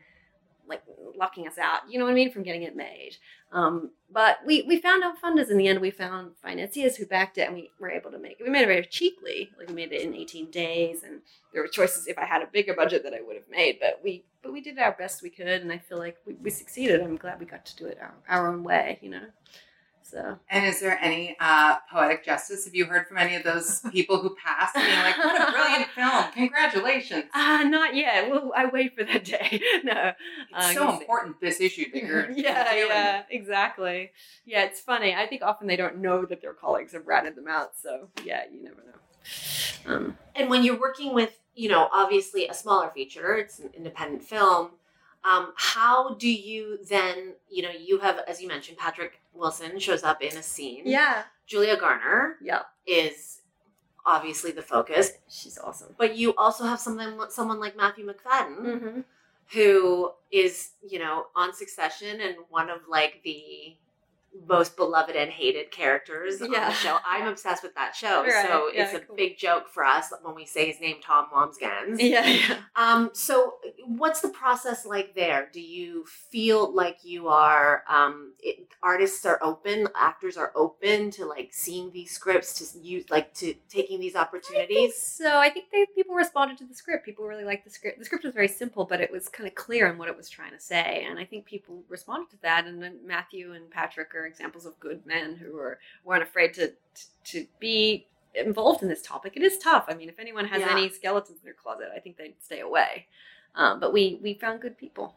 [0.67, 0.81] like
[1.15, 1.81] locking us out.
[1.89, 3.17] You know what I mean from getting it made.
[3.51, 5.79] Um, but we we found funders in the end.
[5.79, 8.43] We found financiers who backed it, and we were able to make it.
[8.43, 9.49] We made it very cheaply.
[9.57, 11.21] Like we made it in 18 days, and
[11.53, 12.07] there were choices.
[12.07, 14.61] If I had a bigger budget, that I would have made, but we but we
[14.61, 17.01] did our best we could, and I feel like we, we succeeded.
[17.01, 18.99] I'm glad we got to do it our, our own way.
[19.01, 19.25] You know.
[20.03, 22.65] So And is there any uh, poetic justice?
[22.65, 25.87] Have you heard from any of those people who passed being like, what a brilliant
[25.91, 27.25] film, congratulations?
[27.33, 28.29] Ah, not yet.
[28.29, 29.61] Well, I wait for that day.
[29.83, 30.11] no,
[30.49, 31.01] It's uh, so you see.
[31.01, 32.87] important, this issue that you're yeah, doing.
[32.89, 34.11] yeah, exactly.
[34.45, 35.15] Yeah, it's funny.
[35.15, 37.71] I think often they don't know that their colleagues have ratted them out.
[37.81, 39.95] So yeah, you never know.
[39.95, 44.23] Um, And when you're working with, you know, obviously a smaller feature, it's an independent
[44.23, 44.71] film.
[45.29, 50.03] Um, how do you then, you know, you have, as you mentioned, Patrick Wilson shows
[50.03, 50.83] up in a scene.
[50.85, 53.41] yeah, Julia Garner yeah, is
[54.05, 55.93] obviously the focus, she's awesome.
[55.97, 58.99] but you also have something, someone like Matthew Macfadyen, Mm-hmm.
[59.53, 63.75] who is, you know, on Succession and one of like the
[64.47, 66.69] most beloved and hated characters on Yeah.
[66.69, 66.97] the show.
[67.05, 69.15] I'm obsessed with that show, Right, so yeah, it's a cool.
[69.15, 71.97] big joke for us when we say his name, Tom Wambsgans.
[71.99, 72.57] Yeah, yeah.
[72.75, 73.55] Um, so
[73.85, 75.49] what's the process like there?
[75.51, 81.25] Do you feel like you are um, it, artists are open, actors are open to
[81.25, 84.95] like seeing these scripts, to use like to taking these I opportunities?
[84.97, 85.37] so.
[85.37, 87.05] I think they people responded to the script.
[87.05, 87.99] People really liked the script.
[87.99, 90.29] The script was very simple, but it was kind of clear on what it was
[90.29, 92.65] trying to say, and I think people responded to that.
[92.65, 96.73] And then Matthew and Patrick are examples of good men who are weren't afraid to
[97.25, 99.33] to be involved in this topic.
[99.35, 99.85] It is tough.
[99.87, 100.71] I mean, if anyone has Yeah.
[100.71, 103.07] any skeletons in their closet, I think they'd stay away.
[103.55, 105.15] Um, but we we found good people.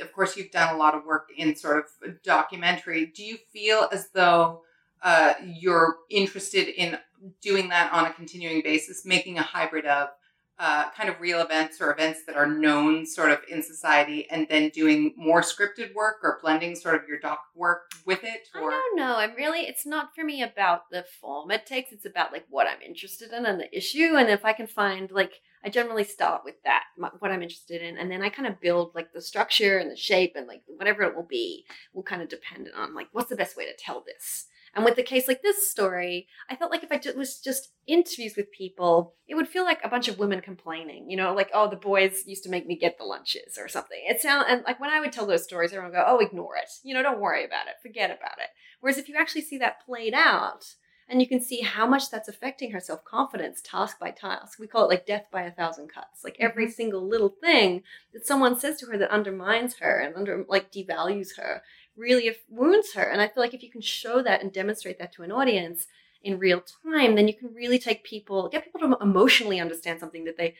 [0.00, 3.06] Of course, you've done a lot of work in sort of documentary.
[3.06, 4.62] Do you feel as though
[5.02, 6.98] uh, you're interested in
[7.40, 10.10] doing that on a continuing basis, making a hybrid of
[10.58, 14.46] uh, kind of real events or events that are known sort of in society, and
[14.50, 18.48] then doing more scripted work or blending sort of your doc work with it?
[18.54, 19.16] I Or don't know.
[19.16, 19.60] I'm really.
[19.60, 21.92] It's not for me about the form it takes.
[21.92, 24.16] It's about like what I'm interested in and the issue.
[24.16, 27.96] And if I can find like, I generally start with that, what I'm interested in,
[27.96, 31.02] and then I kind of build like the structure and the shape and like whatever
[31.02, 34.04] it will be will kind of depend on like what's the best way to tell
[34.04, 34.46] this.
[34.74, 38.34] And with the case like this story, I felt like if I was just interviews
[38.36, 41.10] with people, it would feel like a bunch of women complaining.
[41.10, 43.98] You know, like oh, the boys used to make me get the lunches or something.
[44.04, 46.56] It sound and like when I would tell those stories, everyone would go, oh, ignore
[46.56, 46.70] it.
[46.82, 48.48] You know, don't worry about it, forget about it.
[48.80, 50.74] Whereas if you actually see that played out,
[51.08, 54.58] and you can see how much that's affecting her self confidence, task by task.
[54.58, 56.22] We call it like death by a thousand cuts.
[56.22, 56.72] Like every mm-hmm.
[56.72, 57.82] single little thing
[58.12, 61.62] that someone says to her that undermines her and under like devalues her
[61.98, 63.02] really wounds her.
[63.02, 65.86] And I feel like if you can show that and demonstrate that to an audience
[66.22, 70.24] in real time, then you can really take people, get people to emotionally understand something
[70.24, 70.54] that they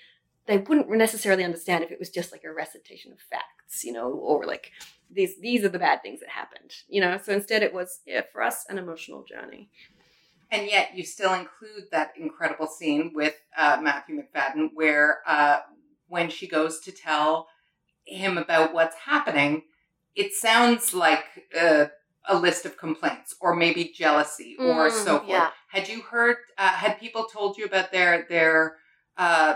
[0.46, 4.10] they wouldn't necessarily understand if it was just like a recitation of facts, you know,
[4.10, 4.72] or like
[5.10, 7.18] these these are the bad things that happened, you know.
[7.22, 9.68] So instead, it was yeah, for us an emotional journey.
[10.50, 15.58] And yet, you still include that incredible scene with uh, Matthew Macfadyen, where uh,
[16.08, 17.48] when she goes to tell
[18.06, 19.64] him about what's happening,
[20.22, 21.24] it sounds like
[21.58, 21.86] uh,
[22.28, 25.28] a list of complaints, or maybe jealousy, or Mm, so forth.
[25.28, 25.50] yeah.
[25.68, 26.36] Had you heard?
[26.62, 28.76] Uh, had people told you about their their
[29.16, 29.54] uh,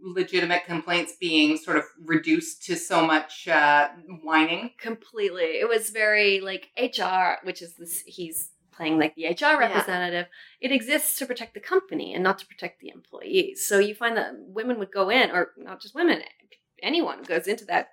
[0.00, 1.84] legitimate complaints being sort of
[2.14, 3.88] reduced to so much uh,
[4.22, 4.70] whining?
[4.80, 10.26] completely it was very like hr which is this he's playing like the hr representative
[10.60, 14.16] it exists to protect the company and not to protect the employees so you find
[14.16, 16.22] that women would go in or not just women
[16.80, 17.88] anyone goes into that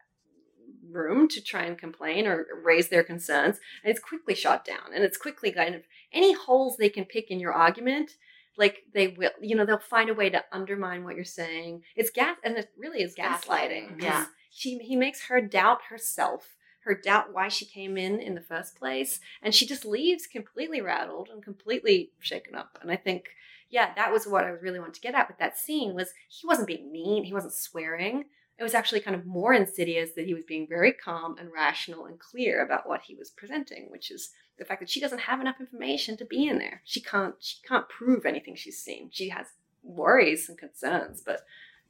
[0.96, 5.04] room to try and complain or raise their concerns and it's quickly shot down and
[5.04, 8.12] it's quickly kind of any holes they can pick in your argument
[8.58, 12.10] like they will you know they'll find a way to undermine what you're saying it's
[12.10, 14.26] gas and it really is gaslighting Gaslighting, yeah.
[14.50, 16.56] she he makes her doubt herself
[16.86, 20.82] her doubt why she came in in the first place and she just leaves completely
[20.82, 23.26] rattled and completely shaken up and i think
[23.70, 26.48] yeah, that was what I really wanted to get at with that scene was he
[26.48, 28.26] wasn't being mean, he wasn't swearing.
[28.58, 32.06] It was actually kind of more insidious that he was being very calm and rational
[32.06, 35.42] and clear about what he was presenting, which is the fact that she doesn't have
[35.42, 36.82] enough information to be in there.
[36.86, 39.10] She can't she can't prove anything she's seen.
[39.12, 39.48] She has
[39.84, 41.42] worries and concerns, but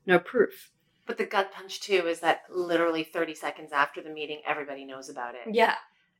[0.06, 0.72] no proof.
[1.06, 5.10] But the gut punch too is that literally 30 seconds after the meeting, everybody knows
[5.10, 5.54] about it.
[5.54, 5.76] Yeah.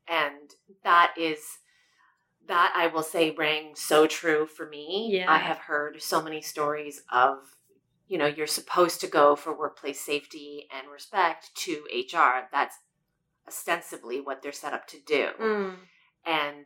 [0.08, 0.54] And
[0.84, 1.58] that is
[2.46, 5.08] that I will say rang so true for me.
[5.12, 5.30] Yeah.
[5.30, 7.55] I have heard so many stories of,
[8.08, 12.48] you know, you're supposed to go for workplace safety and respect to HR.
[12.52, 12.76] That's
[13.46, 15.28] ostensibly what they're set up to do.
[15.40, 15.74] Mm.
[16.24, 16.64] And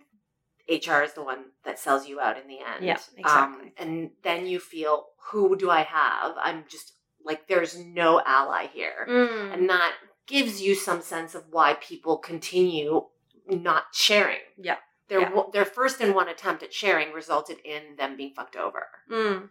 [0.68, 2.84] HR is the one that sells you out in the end.
[2.84, 3.18] Yeah, Um,
[3.58, 3.72] exactly.
[3.78, 6.34] and then you feel, who do I have?
[6.38, 6.92] I'm just
[7.24, 9.06] like, there's no ally here.
[9.08, 9.54] Mm.
[9.54, 9.94] And that
[10.26, 13.06] gives you some sense of why people continue
[13.48, 14.38] not sharing.
[14.56, 14.76] Yeah.
[15.08, 15.42] Their, Yeah.
[15.52, 18.86] their first and one attempt at sharing resulted in them being fucked over.
[19.10, 19.50] Mm.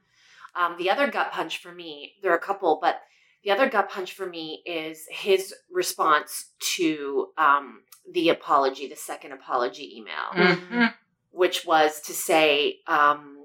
[0.55, 3.01] Um, the other gut punch for me, there are a couple, but
[3.43, 7.81] the other gut punch for me is his response to um,
[8.11, 10.93] the apology, the second apology email, Mhm.
[11.31, 13.38] which was to say, um,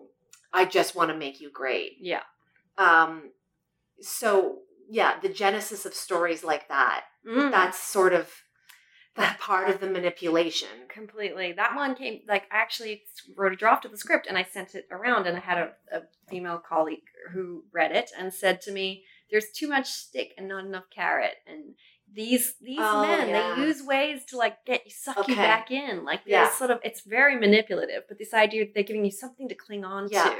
[0.52, 1.96] I just want to make you great.
[2.00, 2.22] Yeah.
[2.78, 3.32] Um,
[4.00, 7.50] so, yeah, the genesis of stories like that, Mm.
[7.50, 8.30] that's sort of
[9.16, 10.68] that part of the manipulation.
[10.88, 11.52] completely.
[11.52, 13.02] That one came like I actually
[13.36, 15.72] wrote a draft of the script and I sent it around and I had a,
[15.92, 20.48] a female colleague who read it and said to me, "There's too much stick and
[20.48, 21.74] not enough carrot." And
[22.12, 23.54] these these Oh, men yeah.
[23.56, 26.04] they use ways to like get you suck you back in.
[26.04, 26.50] Like Yeah.
[26.50, 30.08] sort of it's very manipulative, but this idea they're giving you something to cling on
[30.10, 30.24] Yeah.
[30.24, 30.36] to,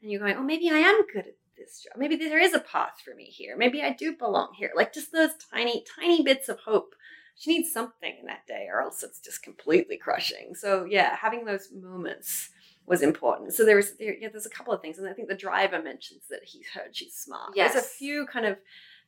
[0.00, 1.92] and you're going, "Oh, maybe I am good at." This job.
[1.96, 3.56] Maybe there is a path for me here.
[3.58, 4.72] Maybe I do belong here.
[4.74, 6.94] Like just those tiny, tiny bits of hope
[7.34, 11.44] she needs something in that day or else it's just completely crushing so yeah having
[11.44, 12.50] those moments
[12.86, 15.28] was important so there was there, yeah, there's a couple of things and i think
[15.28, 17.72] the driver mentions that he's heard she's smart yes.
[17.72, 18.56] there's a few kind of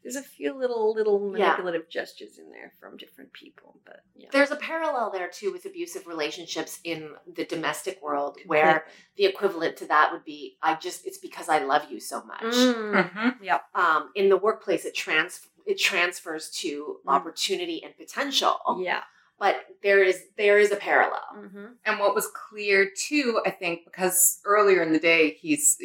[0.03, 1.49] there's a few little little Yeah.
[1.49, 5.65] manipulative gestures in there from different people but yeah There's a parallel there too with
[5.65, 8.85] abusive relationships in the domestic world where
[9.17, 12.43] the equivalent to that would be I just it's because I love you so much.
[12.43, 13.11] Mm.
[13.41, 13.61] Mhm.
[13.75, 17.11] Um, in the workplace it trans it transfers to Mm.
[17.17, 18.57] opportunity and potential.
[18.81, 19.03] yeah
[19.39, 21.29] But there is there is a parallel.
[21.37, 21.67] mm-hmm.
[21.85, 25.79] And what was clear too, I think, because earlier in the day he's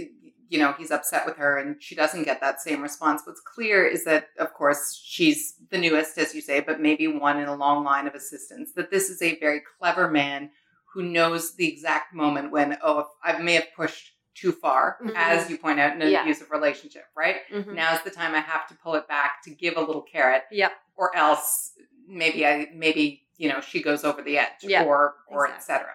[0.52, 3.22] you know, he's upset with her and she doesn't get that same response.
[3.24, 7.38] What's clear is that of course she's the newest, as you say, but maybe one
[7.40, 8.72] in a long line of assistants.
[8.74, 10.50] That this is a very clever man
[10.94, 15.14] who knows the exact moment when, oh, I may have pushed too far, Mhm.
[15.16, 16.22] as you point out in an Yeah.
[16.22, 17.38] abusive relationship, right?
[17.52, 17.74] Mhm.
[17.74, 20.72] Now's the time I have to pull it back to give a little carrot Yep.
[20.96, 21.74] or else
[22.08, 25.76] maybe I maybe you know she goes over the edge Yeah, or or exactly.
[25.76, 25.94] etc.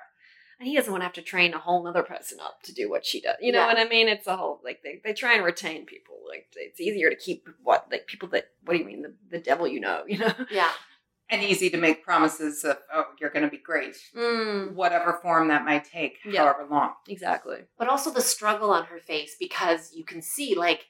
[0.60, 2.88] and he doesn't want to have to train a whole other person up to do
[2.88, 3.36] what she does.
[3.40, 3.66] You know Yeah.
[3.66, 4.08] what I mean?
[4.08, 6.20] It's a whole like they, they try and retain people.
[6.28, 9.38] Like it's easier to keep what like people that what do you mean the, the
[9.40, 10.04] devil you know?
[10.06, 10.32] You know?
[10.50, 10.70] Yeah.
[11.30, 15.48] And easy to make promises of oh you're going to be great, Mm, whatever form
[15.48, 16.42] that might take, Yeah.
[16.44, 16.92] however long.
[17.08, 17.60] exactly.
[17.78, 20.86] but also the struggle on her face because you can see like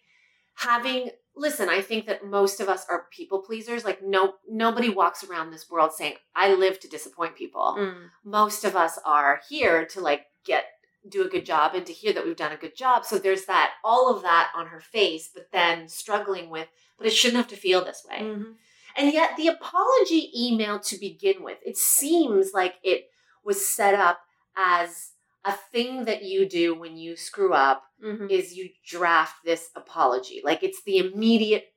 [0.57, 5.25] having listen i think that most of us are people pleasers like no nobody walks
[5.25, 9.85] around this world saying i live to disappoint people Mm, most of us are here
[9.87, 10.65] to like get
[11.09, 13.47] do a good job and to hear that we've done a good job so there's
[13.47, 17.49] that all of that on her face but then struggling with but it shouldn't have
[17.49, 18.55] to feel this way mhm.
[18.97, 23.11] And yet, the apology email to begin with, it seems like it
[23.45, 24.21] was set up
[24.57, 25.13] as
[25.45, 28.31] a thing that you do when you screw up Mhm.
[28.31, 30.41] is you draft this apology.
[30.43, 31.75] Like it's the immediate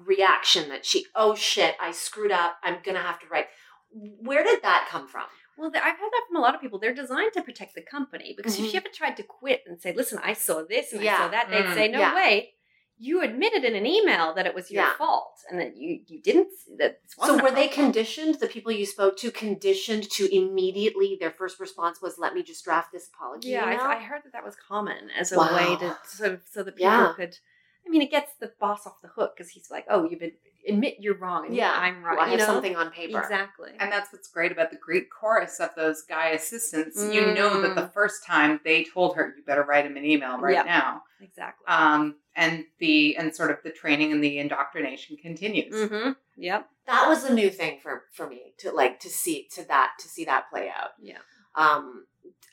[0.00, 2.58] reaction that she, oh shit, I screwed up.
[2.62, 3.46] I'm going to have to write.
[3.90, 5.24] Where did that come from?
[5.56, 6.78] Well, I've heard that from a lot of people.
[6.78, 8.70] They're designed to protect the company because if Mhm.
[8.70, 11.50] she ever tried to quit and say, "Listen, I saw this and I saw that,"
[11.50, 12.14] they'd Mm, say, "No yeah.
[12.14, 12.54] way."
[13.00, 14.94] You admitted in an email that it was your Yeah.
[14.96, 16.48] fault and that you you didn't
[16.78, 17.00] that.
[17.24, 22.02] So were they conditioned, the people you spoke to, conditioned to immediately, their first response
[22.02, 23.80] was, let me just draft this apology Yeah, email?
[23.80, 25.54] I, I heard that that was common as a Wow.
[25.54, 27.12] way to sort of so that people Yeah.
[27.14, 27.38] could.
[27.86, 30.32] I mean, it gets the boss off the hook because he's like, "Oh, you've been
[30.68, 32.46] admit you're wrong and yeah, I'm right." Well, I you have know?
[32.54, 33.18] something on paper.
[33.18, 33.70] Exactly.
[33.80, 37.02] And that's what's great about the Greek chorus of those guy assistants.
[37.10, 40.38] You know that the first time they told her, "You better write him an email
[40.38, 40.64] right Yeah.
[40.64, 41.64] now," exactly.
[41.66, 45.74] um, and the and sort of the training and the indoctrination continues.
[45.74, 46.12] mm-hmm.
[46.40, 46.68] Yep.
[46.86, 50.08] that was a new thing for for me to like to see to that to
[50.08, 51.18] see that play out Yeah.
[51.56, 52.06] um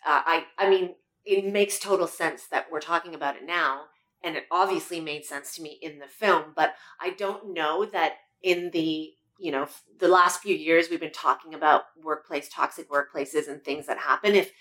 [0.06, 3.84] uh, i i mean it makes total sense that we're talking about it now
[4.24, 8.14] and it obviously made sense to me in the film but i don't know that
[8.42, 9.68] in the you know
[10.00, 14.34] the last few years we've been talking about workplace toxic workplaces and things that happen
[14.34, 14.52] if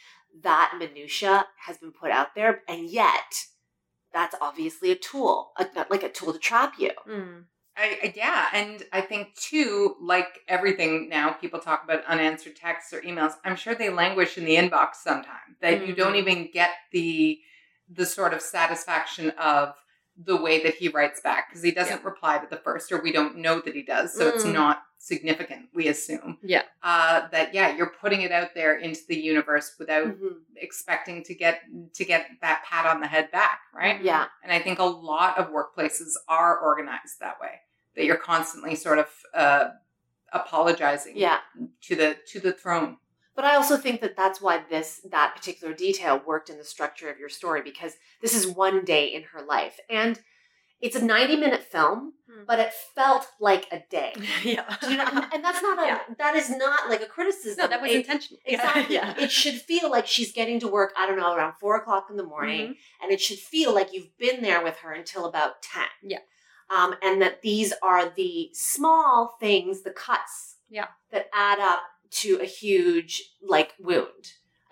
[0.42, 3.46] that minutia has been put out there and yet
[4.14, 6.92] that's obviously a tool, a, like a tool to trap you.
[7.06, 7.44] Mm.
[7.76, 12.92] I, I yeah, and I think too, like everything now, people talk about unanswered texts
[12.92, 13.32] or emails.
[13.44, 15.56] I'm sure they languish in the inbox sometime.
[15.60, 16.18] That you don't Mhm.
[16.18, 17.40] even get the
[17.88, 19.74] the sort of satisfaction of
[20.16, 23.12] the way that he writes back because he doesn't reply to the first, or we
[23.12, 24.52] don't know that he does, so it's Mm.
[24.52, 25.68] not significant.
[25.74, 26.62] We assume, Yeah.
[26.82, 30.40] uh, that yeah, you're putting it out there into the universe without Mhm.
[30.56, 31.62] expecting to get
[31.92, 34.00] to get that pat on the head back, right?
[34.00, 34.28] Yeah.
[34.42, 37.60] And I think a lot of workplaces are organized that way.
[37.96, 39.70] That you're constantly sort of uh,
[40.32, 41.40] apologizing Yeah.
[41.82, 42.98] to the to the throne.
[43.36, 47.10] But I also think that that's why this that particular detail worked in the structure
[47.10, 50.22] of your story because this is one day in her life and
[50.84, 52.44] it's a 90 minute film, Hmm.
[52.46, 54.12] but it felt like a day.
[54.44, 54.76] yeah.
[54.88, 55.24] You know?
[55.32, 56.00] And that's not a Yeah.
[56.18, 57.58] that is not like a criticism.
[57.62, 58.40] No, that was It- intentional.
[58.44, 58.94] Exactly.
[58.94, 59.14] Yeah.
[59.18, 62.16] It should feel like she's getting to work, I don't know, around four o'clock in
[62.16, 62.66] the morning.
[62.68, 62.76] Mhm.
[63.02, 65.88] And it should feel like you've been there with her until about 10.
[66.02, 66.18] Yeah.
[66.70, 70.88] Um, and that these are the small things, the cuts Yeah.
[71.12, 71.82] that add up
[72.22, 74.24] to a huge like wound.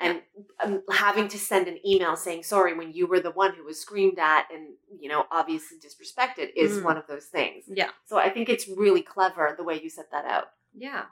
[0.03, 0.23] And
[0.62, 3.81] um, having to send an email saying sorry when you were the one who was
[3.81, 4.69] screamed at and
[5.01, 6.85] you know obviously disrespected is Mm.
[6.85, 7.65] one of those things.
[7.69, 7.91] Yeah.
[8.05, 10.47] So I think it's really clever the way you set that out.
[10.74, 11.05] Yeah.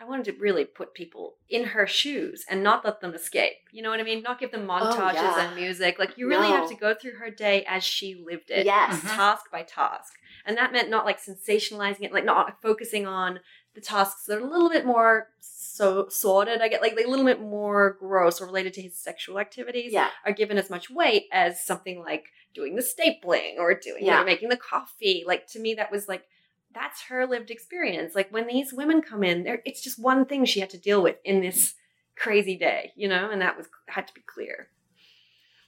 [0.00, 3.52] I wanted to really put people in her shoes and not let them escape.
[3.70, 4.22] You know what I mean?
[4.22, 5.46] Not give them montages Oh, yeah.
[5.46, 5.98] and music.
[5.98, 8.64] Like you really have to go through her day as she lived it.
[8.64, 8.98] Yes.
[8.98, 9.14] Mhm.
[9.14, 10.14] Task by task.
[10.46, 13.40] And that meant not like sensationalizing it, like not focusing on
[13.74, 15.28] the tasks that are a little bit more
[15.70, 16.60] so sordid.
[16.60, 20.10] I get like, a little bit more gross or related to his sexual activities Yeah.
[20.24, 24.18] are given as much weight as something like doing the stapling or doing Yeah.
[24.20, 25.24] know, making the coffee.
[25.26, 26.26] Like to me, that was like
[26.72, 28.14] that's her lived experience.
[28.14, 31.16] Like when these women come in, it's just one thing she had to deal with
[31.24, 31.74] in this
[32.16, 34.68] crazy day, you know, and that was had to be clear.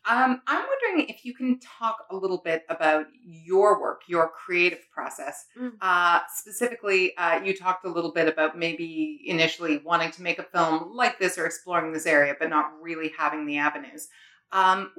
[0.09, 4.81] Um, I'm wondering if you can talk a little bit about your work, your creative
[4.91, 5.47] process.
[5.59, 5.74] Mm.
[5.81, 10.43] Uh, specifically, uh, you talked a little bit about maybe initially wanting to make a
[10.43, 14.09] film like this or exploring this area, but not really having the avenues.
[14.51, 14.91] Um,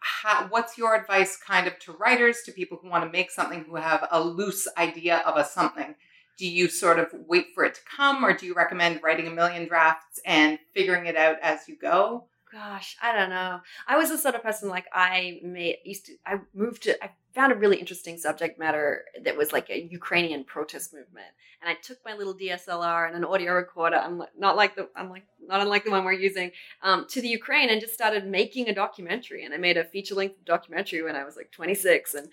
[0.00, 3.64] how, what's your advice, kind of, to writers, to people who want to make something
[3.64, 5.94] who have a loose idea of a something?
[6.36, 9.30] Do you sort of wait for it to come, or do you recommend writing a
[9.30, 12.26] million drafts and figuring it out as you go?
[12.50, 13.60] Gosh, I don't know.
[13.86, 16.14] I was the sort of person like I made used to.
[16.24, 17.02] I moved to.
[17.04, 21.26] I found a really interesting subject matter that was like a Ukrainian protest movement,
[21.60, 23.96] and I took my little DSLR and an audio recorder.
[23.96, 24.88] I'm not like the.
[24.96, 26.50] I'm like not unlike the one we're using
[26.82, 29.44] um, to the Ukraine, and just started making a documentary.
[29.44, 32.28] And I made a feature length documentary when I was like 26, and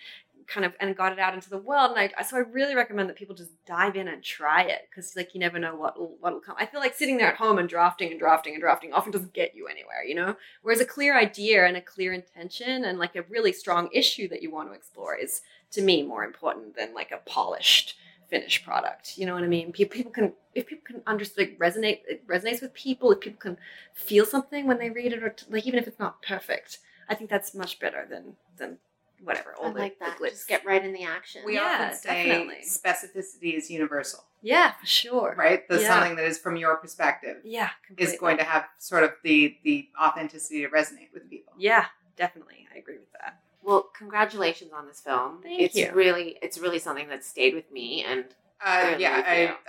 [0.47, 1.91] kind of and got it out into the world.
[1.95, 5.15] And I so I really recommend that people just dive in and try it because
[5.15, 6.55] like you never know what what'll come.
[6.59, 9.34] I feel like sitting there at home and drafting and drafting and drafting often doesn't
[9.34, 10.35] get you anywhere, you know.
[10.61, 14.41] Whereas a clear idea and a clear intention and like a really strong issue that
[14.41, 15.41] you want to explore is
[15.72, 17.95] to me more important than like a polished
[18.30, 19.17] finished product.
[19.17, 19.72] You know what I mean?
[19.72, 23.11] People, can if people can understand like resonate it resonates with people.
[23.11, 23.57] If people can
[23.93, 27.15] feel something when they read it, or t- like even if it's not perfect, I
[27.15, 28.77] think that's much better than than
[29.23, 29.53] whatever.
[29.59, 30.29] All I the, like the glitz.
[30.31, 31.41] Just get right in the action.
[31.45, 32.63] We Yeah, often say definitely.
[32.67, 35.35] specificity is universal, yeah, for sure.
[35.37, 35.67] right?
[35.67, 35.87] The Yeah.
[35.87, 38.13] something that is from your perspective Yeah, completely.
[38.13, 41.53] is going to have sort of the the authenticity to resonate with people.
[41.57, 41.85] Yeah,
[42.17, 42.67] definitely.
[42.73, 43.39] I agree with that.
[43.61, 45.41] Well, congratulations on this film.
[45.41, 45.91] Thank it's you.
[45.93, 48.25] really it's really something that stayed with me and
[48.63, 49.21] Uh, yeah.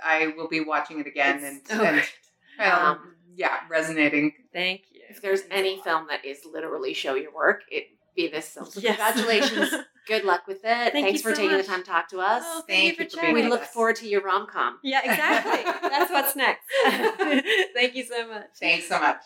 [0.03, 2.13] I I will be watching it again It's- and, Oh, and great.
[2.59, 4.33] Um, yeah, resonating.
[4.51, 5.01] Thank you.
[5.09, 8.27] if there's That means a any film that is literally show your work, it be
[8.27, 8.65] this film.
[8.65, 8.97] So Yes.
[8.97, 9.73] congratulations.
[10.07, 10.63] Good luck with it.
[10.63, 11.65] Thank Thanks you for so taking much.
[11.65, 12.43] the time to talk to us.
[12.45, 13.35] Oh, thank, Thank you you for for chatting.
[13.35, 13.67] being we look us.
[13.69, 14.79] forward to your rom com.
[14.83, 15.63] Yeah, exactly.
[15.89, 16.63] That's what's next.
[17.73, 18.45] thank you so much.
[18.59, 19.17] Thanks so much.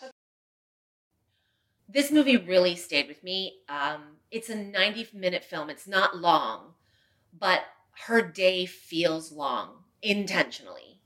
[1.88, 3.58] This movie really stayed with me.
[3.68, 5.68] Um, it's a 90 minute film.
[5.70, 6.74] It's not long,
[7.38, 7.62] but
[8.06, 11.00] her day feels long intentionally.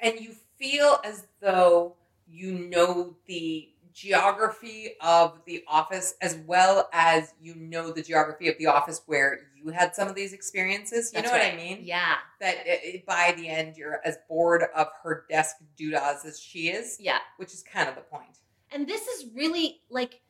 [0.00, 1.96] And you feel as though
[2.26, 8.56] you know the geography of the office as well as you know the geography of
[8.58, 11.10] the office where you had some of these experiences.
[11.12, 11.80] You That's know what I mean?
[11.82, 12.16] Yeah.
[12.40, 16.98] That it, by the end you're as bored of her desk doodahs as she is,
[17.00, 17.18] Yeah.
[17.38, 18.38] which is kind of the point.
[18.70, 20.20] And this is really like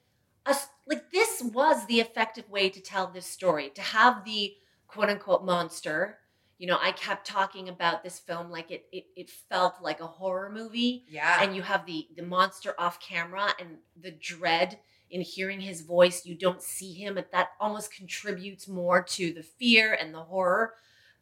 [0.46, 4.54] us like this was the effective way to tell this story, to have the
[4.86, 6.18] quote unquote monster.
[6.58, 10.06] You know, I kept talking about this film like it it, it felt like a
[10.06, 11.04] horror movie.
[11.08, 11.42] Yeah.
[11.42, 14.78] and you have the the monster off camera and the dread
[15.10, 19.42] in hearing his voice you don't see him but that almost contributes more to the
[19.42, 20.74] fear and the horror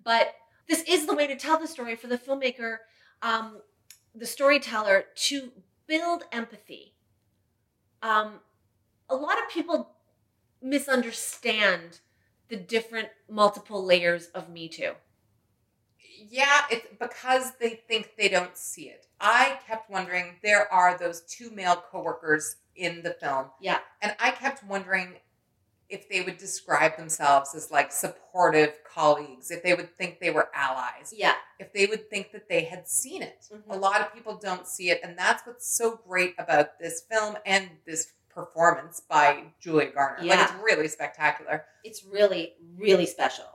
[0.02, 0.34] but
[0.68, 2.78] this is the way to tell the story for the filmmaker
[3.22, 3.60] um,
[4.12, 5.52] the storyteller to
[5.86, 6.94] build empathy
[8.02, 8.40] um,
[9.08, 9.90] a lot of people
[10.62, 12.00] misunderstand
[12.48, 14.92] the different multiple layers of Me Too.
[16.18, 19.06] Yeah, it's because they think they don't see it.
[19.20, 23.46] I kept wondering there are those two male coworkers in the film.
[23.60, 23.78] Yeah.
[24.02, 25.14] And I kept wondering
[25.88, 30.48] if they would describe themselves as like supportive colleagues, if they would think they were
[30.52, 31.34] allies, Yeah.
[31.60, 33.46] if they would think that they had seen it.
[33.52, 33.62] Mhm.
[33.70, 37.38] A lot of people don't see it, and that's what's so great about this film
[37.46, 40.18] and this performance by Julia Garner.
[40.18, 40.44] Like Yeah.
[40.44, 41.66] it's really spectacular.
[41.84, 43.46] It's really, really special.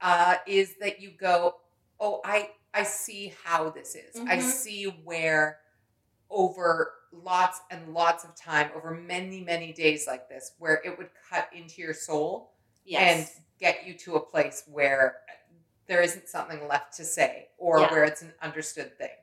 [0.00, 1.56] Uh, is that you go,
[2.00, 4.16] oh, I I see how this is.
[4.16, 4.42] I Mhm.
[4.42, 5.60] see where
[6.30, 11.10] over lots and lots of time, over many many days like this, where it would
[11.28, 12.54] cut into your soul
[12.84, 13.36] Yes.
[13.36, 15.20] and get you to a place where
[15.86, 17.90] there isn't something left to say or Yeah.
[17.90, 19.16] where it's an understood thing.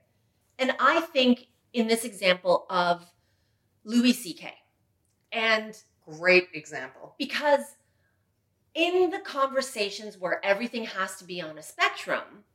[0.60, 3.10] And I think in this example of
[3.86, 4.54] Louis C.K.
[5.32, 7.16] And Great example.
[7.18, 7.78] because
[8.74, 12.46] in the conversations where everything has to be on a spectrum,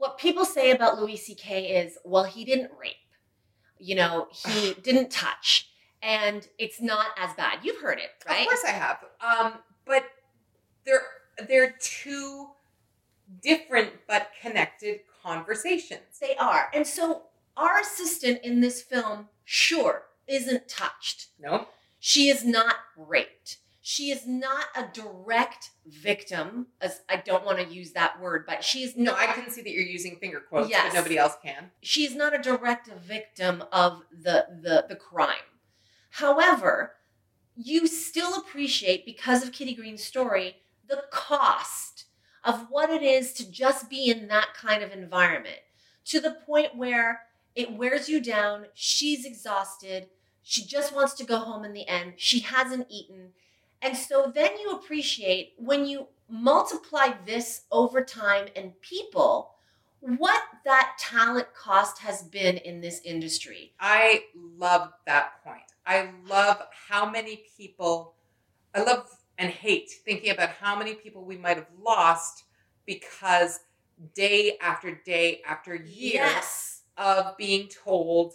[0.00, 1.76] what people say about Louis C.K.
[1.76, 2.96] is, well, he didn't rape.
[3.78, 5.68] You know, he didn't touch.
[6.02, 7.58] And it's not as bad.
[7.62, 8.40] You've heard it, right?
[8.40, 9.04] Of course I have.
[9.20, 9.52] Um,
[9.84, 10.04] but
[10.86, 11.02] they're
[11.46, 12.48] they're two
[13.42, 16.18] different but connected conversations.
[16.18, 16.70] They are.
[16.72, 17.24] And so
[17.58, 21.26] our assistant in this film, sure, isn't touched.
[21.38, 21.66] No?
[21.98, 23.58] She is not raped.
[23.90, 26.68] She is not a direct victim.
[26.80, 29.16] As I don't want to use that word, but she is No.
[29.16, 30.92] I can see that you're using finger quotes, Yes.
[30.92, 31.72] but nobody else can.
[31.82, 35.48] She is not a direct victim of the the the crime.
[36.10, 36.98] However,
[37.56, 42.04] you still appreciate because of Kitty Green's story the cost
[42.44, 45.58] of what it is to just be in that kind of environment
[46.04, 47.22] to the point where
[47.56, 48.66] it wears you down.
[48.72, 50.10] She's exhausted.
[50.44, 52.12] She just wants to go home in the end.
[52.18, 53.32] She hasn't eaten.
[53.82, 59.52] And so then you appreciate when you multiply this over time and people,
[60.00, 63.72] what that talent cost has been in this industry.
[63.80, 65.62] I love that point.
[65.86, 68.14] I love how many people,
[68.74, 69.06] I love
[69.38, 72.44] and hate thinking about how many people we might have lost
[72.86, 73.60] because
[74.14, 76.82] day after day after year Yes.
[76.96, 78.34] of being told,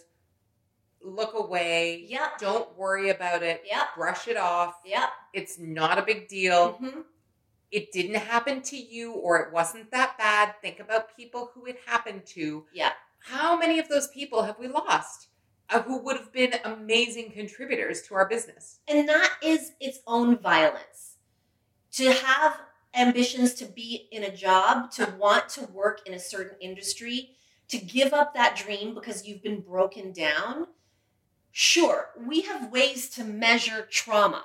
[1.06, 2.38] look away, Yep.
[2.38, 3.94] don't worry about it, Yep.
[3.96, 5.10] brush it off, Yep.
[5.32, 6.78] it's not a big deal.
[6.78, 7.04] Mhm.
[7.70, 10.54] It didn't happen to you or it wasn't that bad.
[10.60, 12.66] Think about people who it happened to.
[12.72, 12.92] Yeah.
[13.20, 15.28] How many of those people have we lost
[15.68, 18.78] uh, who would have been amazing contributors to our business?
[18.86, 21.16] And that is its own violence.
[21.92, 22.60] To have
[22.94, 27.36] ambitions to be in a job, to want to work in a certain industry,
[27.68, 30.68] to give up that dream because you've been broken down.
[31.58, 34.44] Sure, we have ways to measure trauma.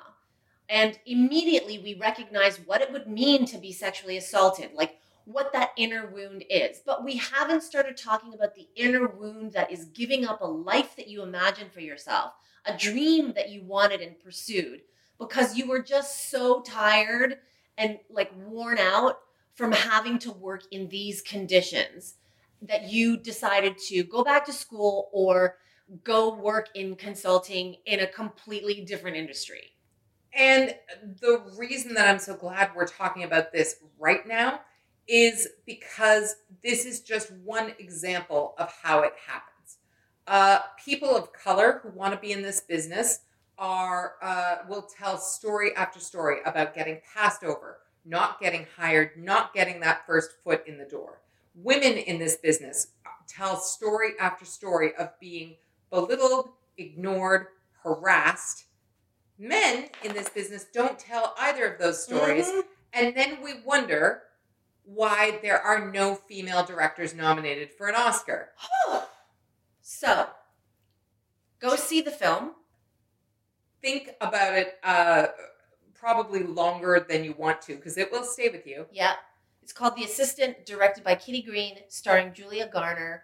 [0.69, 5.71] And immediately we recognize what it would mean to be sexually assaulted, like what that
[5.75, 6.79] inner wound is.
[6.85, 10.95] But we haven't started talking about the inner wound that is giving up a life
[10.95, 12.31] that you imagined for yourself,
[12.65, 14.79] a dream that you wanted and pursued
[15.19, 17.39] because you were just so tired
[17.77, 19.19] and like worn out
[19.53, 22.15] from having to work in these conditions
[22.61, 25.57] that you decided to go back to school or
[26.03, 29.71] go work in consulting in a completely different industry.
[30.33, 30.75] And
[31.19, 34.61] the reason that I'm so glad we're talking about this right now
[35.07, 39.77] is because this is just one example of how it happens.
[40.27, 43.19] Uh, people of color who want to be in this business
[43.57, 49.53] are uh, will tell story after story about getting passed over, not getting hired, not
[49.53, 51.19] getting that first foot in the door.
[51.55, 52.87] Women in this business
[53.27, 55.57] tell story after story of being
[55.91, 57.47] belittled, ignored,
[57.83, 58.65] harassed.
[59.37, 62.47] Men in this business don't tell either of those stories.
[62.47, 62.63] Mhm.
[62.93, 64.23] And then we wonder
[64.83, 68.49] why there are no female directors nominated for an Oscar.
[69.83, 70.29] So,
[71.59, 72.55] go see the film.
[73.81, 75.27] Think about it uh,
[75.93, 78.85] probably longer than you want to because it will stay with you.
[78.91, 79.13] Yeah.
[79.61, 83.23] It's called The Assistant, directed by Kitty Green, starring Julia Garner.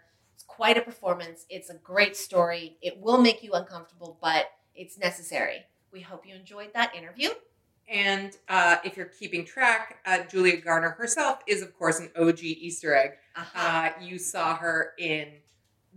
[0.58, 1.46] Quite a performance.
[1.48, 2.78] It's a great story.
[2.82, 5.58] It will make you uncomfortable, but it's necessary.
[5.92, 7.28] We hope you enjoyed that interview.
[7.88, 12.40] And uh, if you're keeping track, uh, Julia Garner herself is, of course, an OG
[12.40, 13.10] Easter egg.
[13.36, 13.56] Uh-huh.
[13.56, 15.28] Uh, you saw her in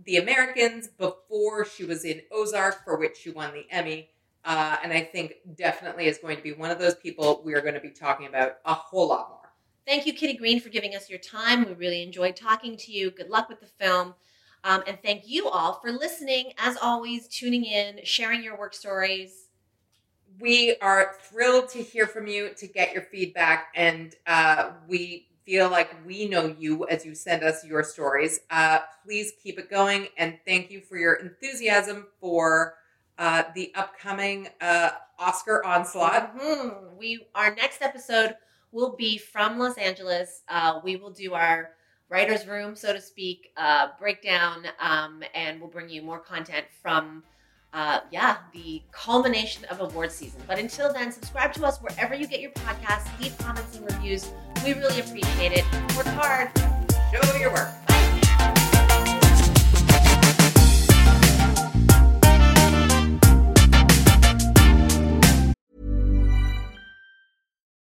[0.06, 4.10] The Americans before she was in Ozark, for which she won the Emmy.
[4.44, 7.62] Uh, and I think definitely is going to be one of those people we are
[7.62, 9.38] going to be talking about a whole lot more.
[9.84, 11.66] Thank you, Kitty Green, for giving us your time.
[11.66, 13.10] We really enjoyed talking to you.
[13.10, 14.14] Good luck with the film.
[14.64, 16.52] Um, and thank you all for listening.
[16.58, 19.48] As always, tuning in, sharing your work stories.
[20.40, 25.68] We are thrilled to hear from you, to get your feedback, and uh, we feel
[25.70, 28.40] like we know you as you send us your stories.
[28.50, 32.74] Uh, please keep it going, and thank you for your enthusiasm for
[33.18, 36.36] uh, the upcoming uh, Oscar onslaught.
[36.38, 36.96] Mhm.
[36.96, 38.34] We our next episode
[38.72, 40.42] will be from Los Angeles.
[40.48, 41.70] Uh, we will do our
[42.12, 47.24] writers' room, so to speak, uh, breakdown, um, and we'll bring you more content from.
[47.74, 50.38] Uh, yeah, the culmination of award season.
[50.46, 53.08] But until then, subscribe to us wherever you get your podcasts.
[53.18, 54.30] Leave comments and reviews.
[54.62, 55.64] We really appreciate it.
[55.96, 56.50] Work hard.
[57.10, 57.70] Show your work.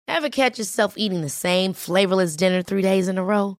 [0.07, 3.60] Ever catch yourself eating the same flavorless dinner three days in a row?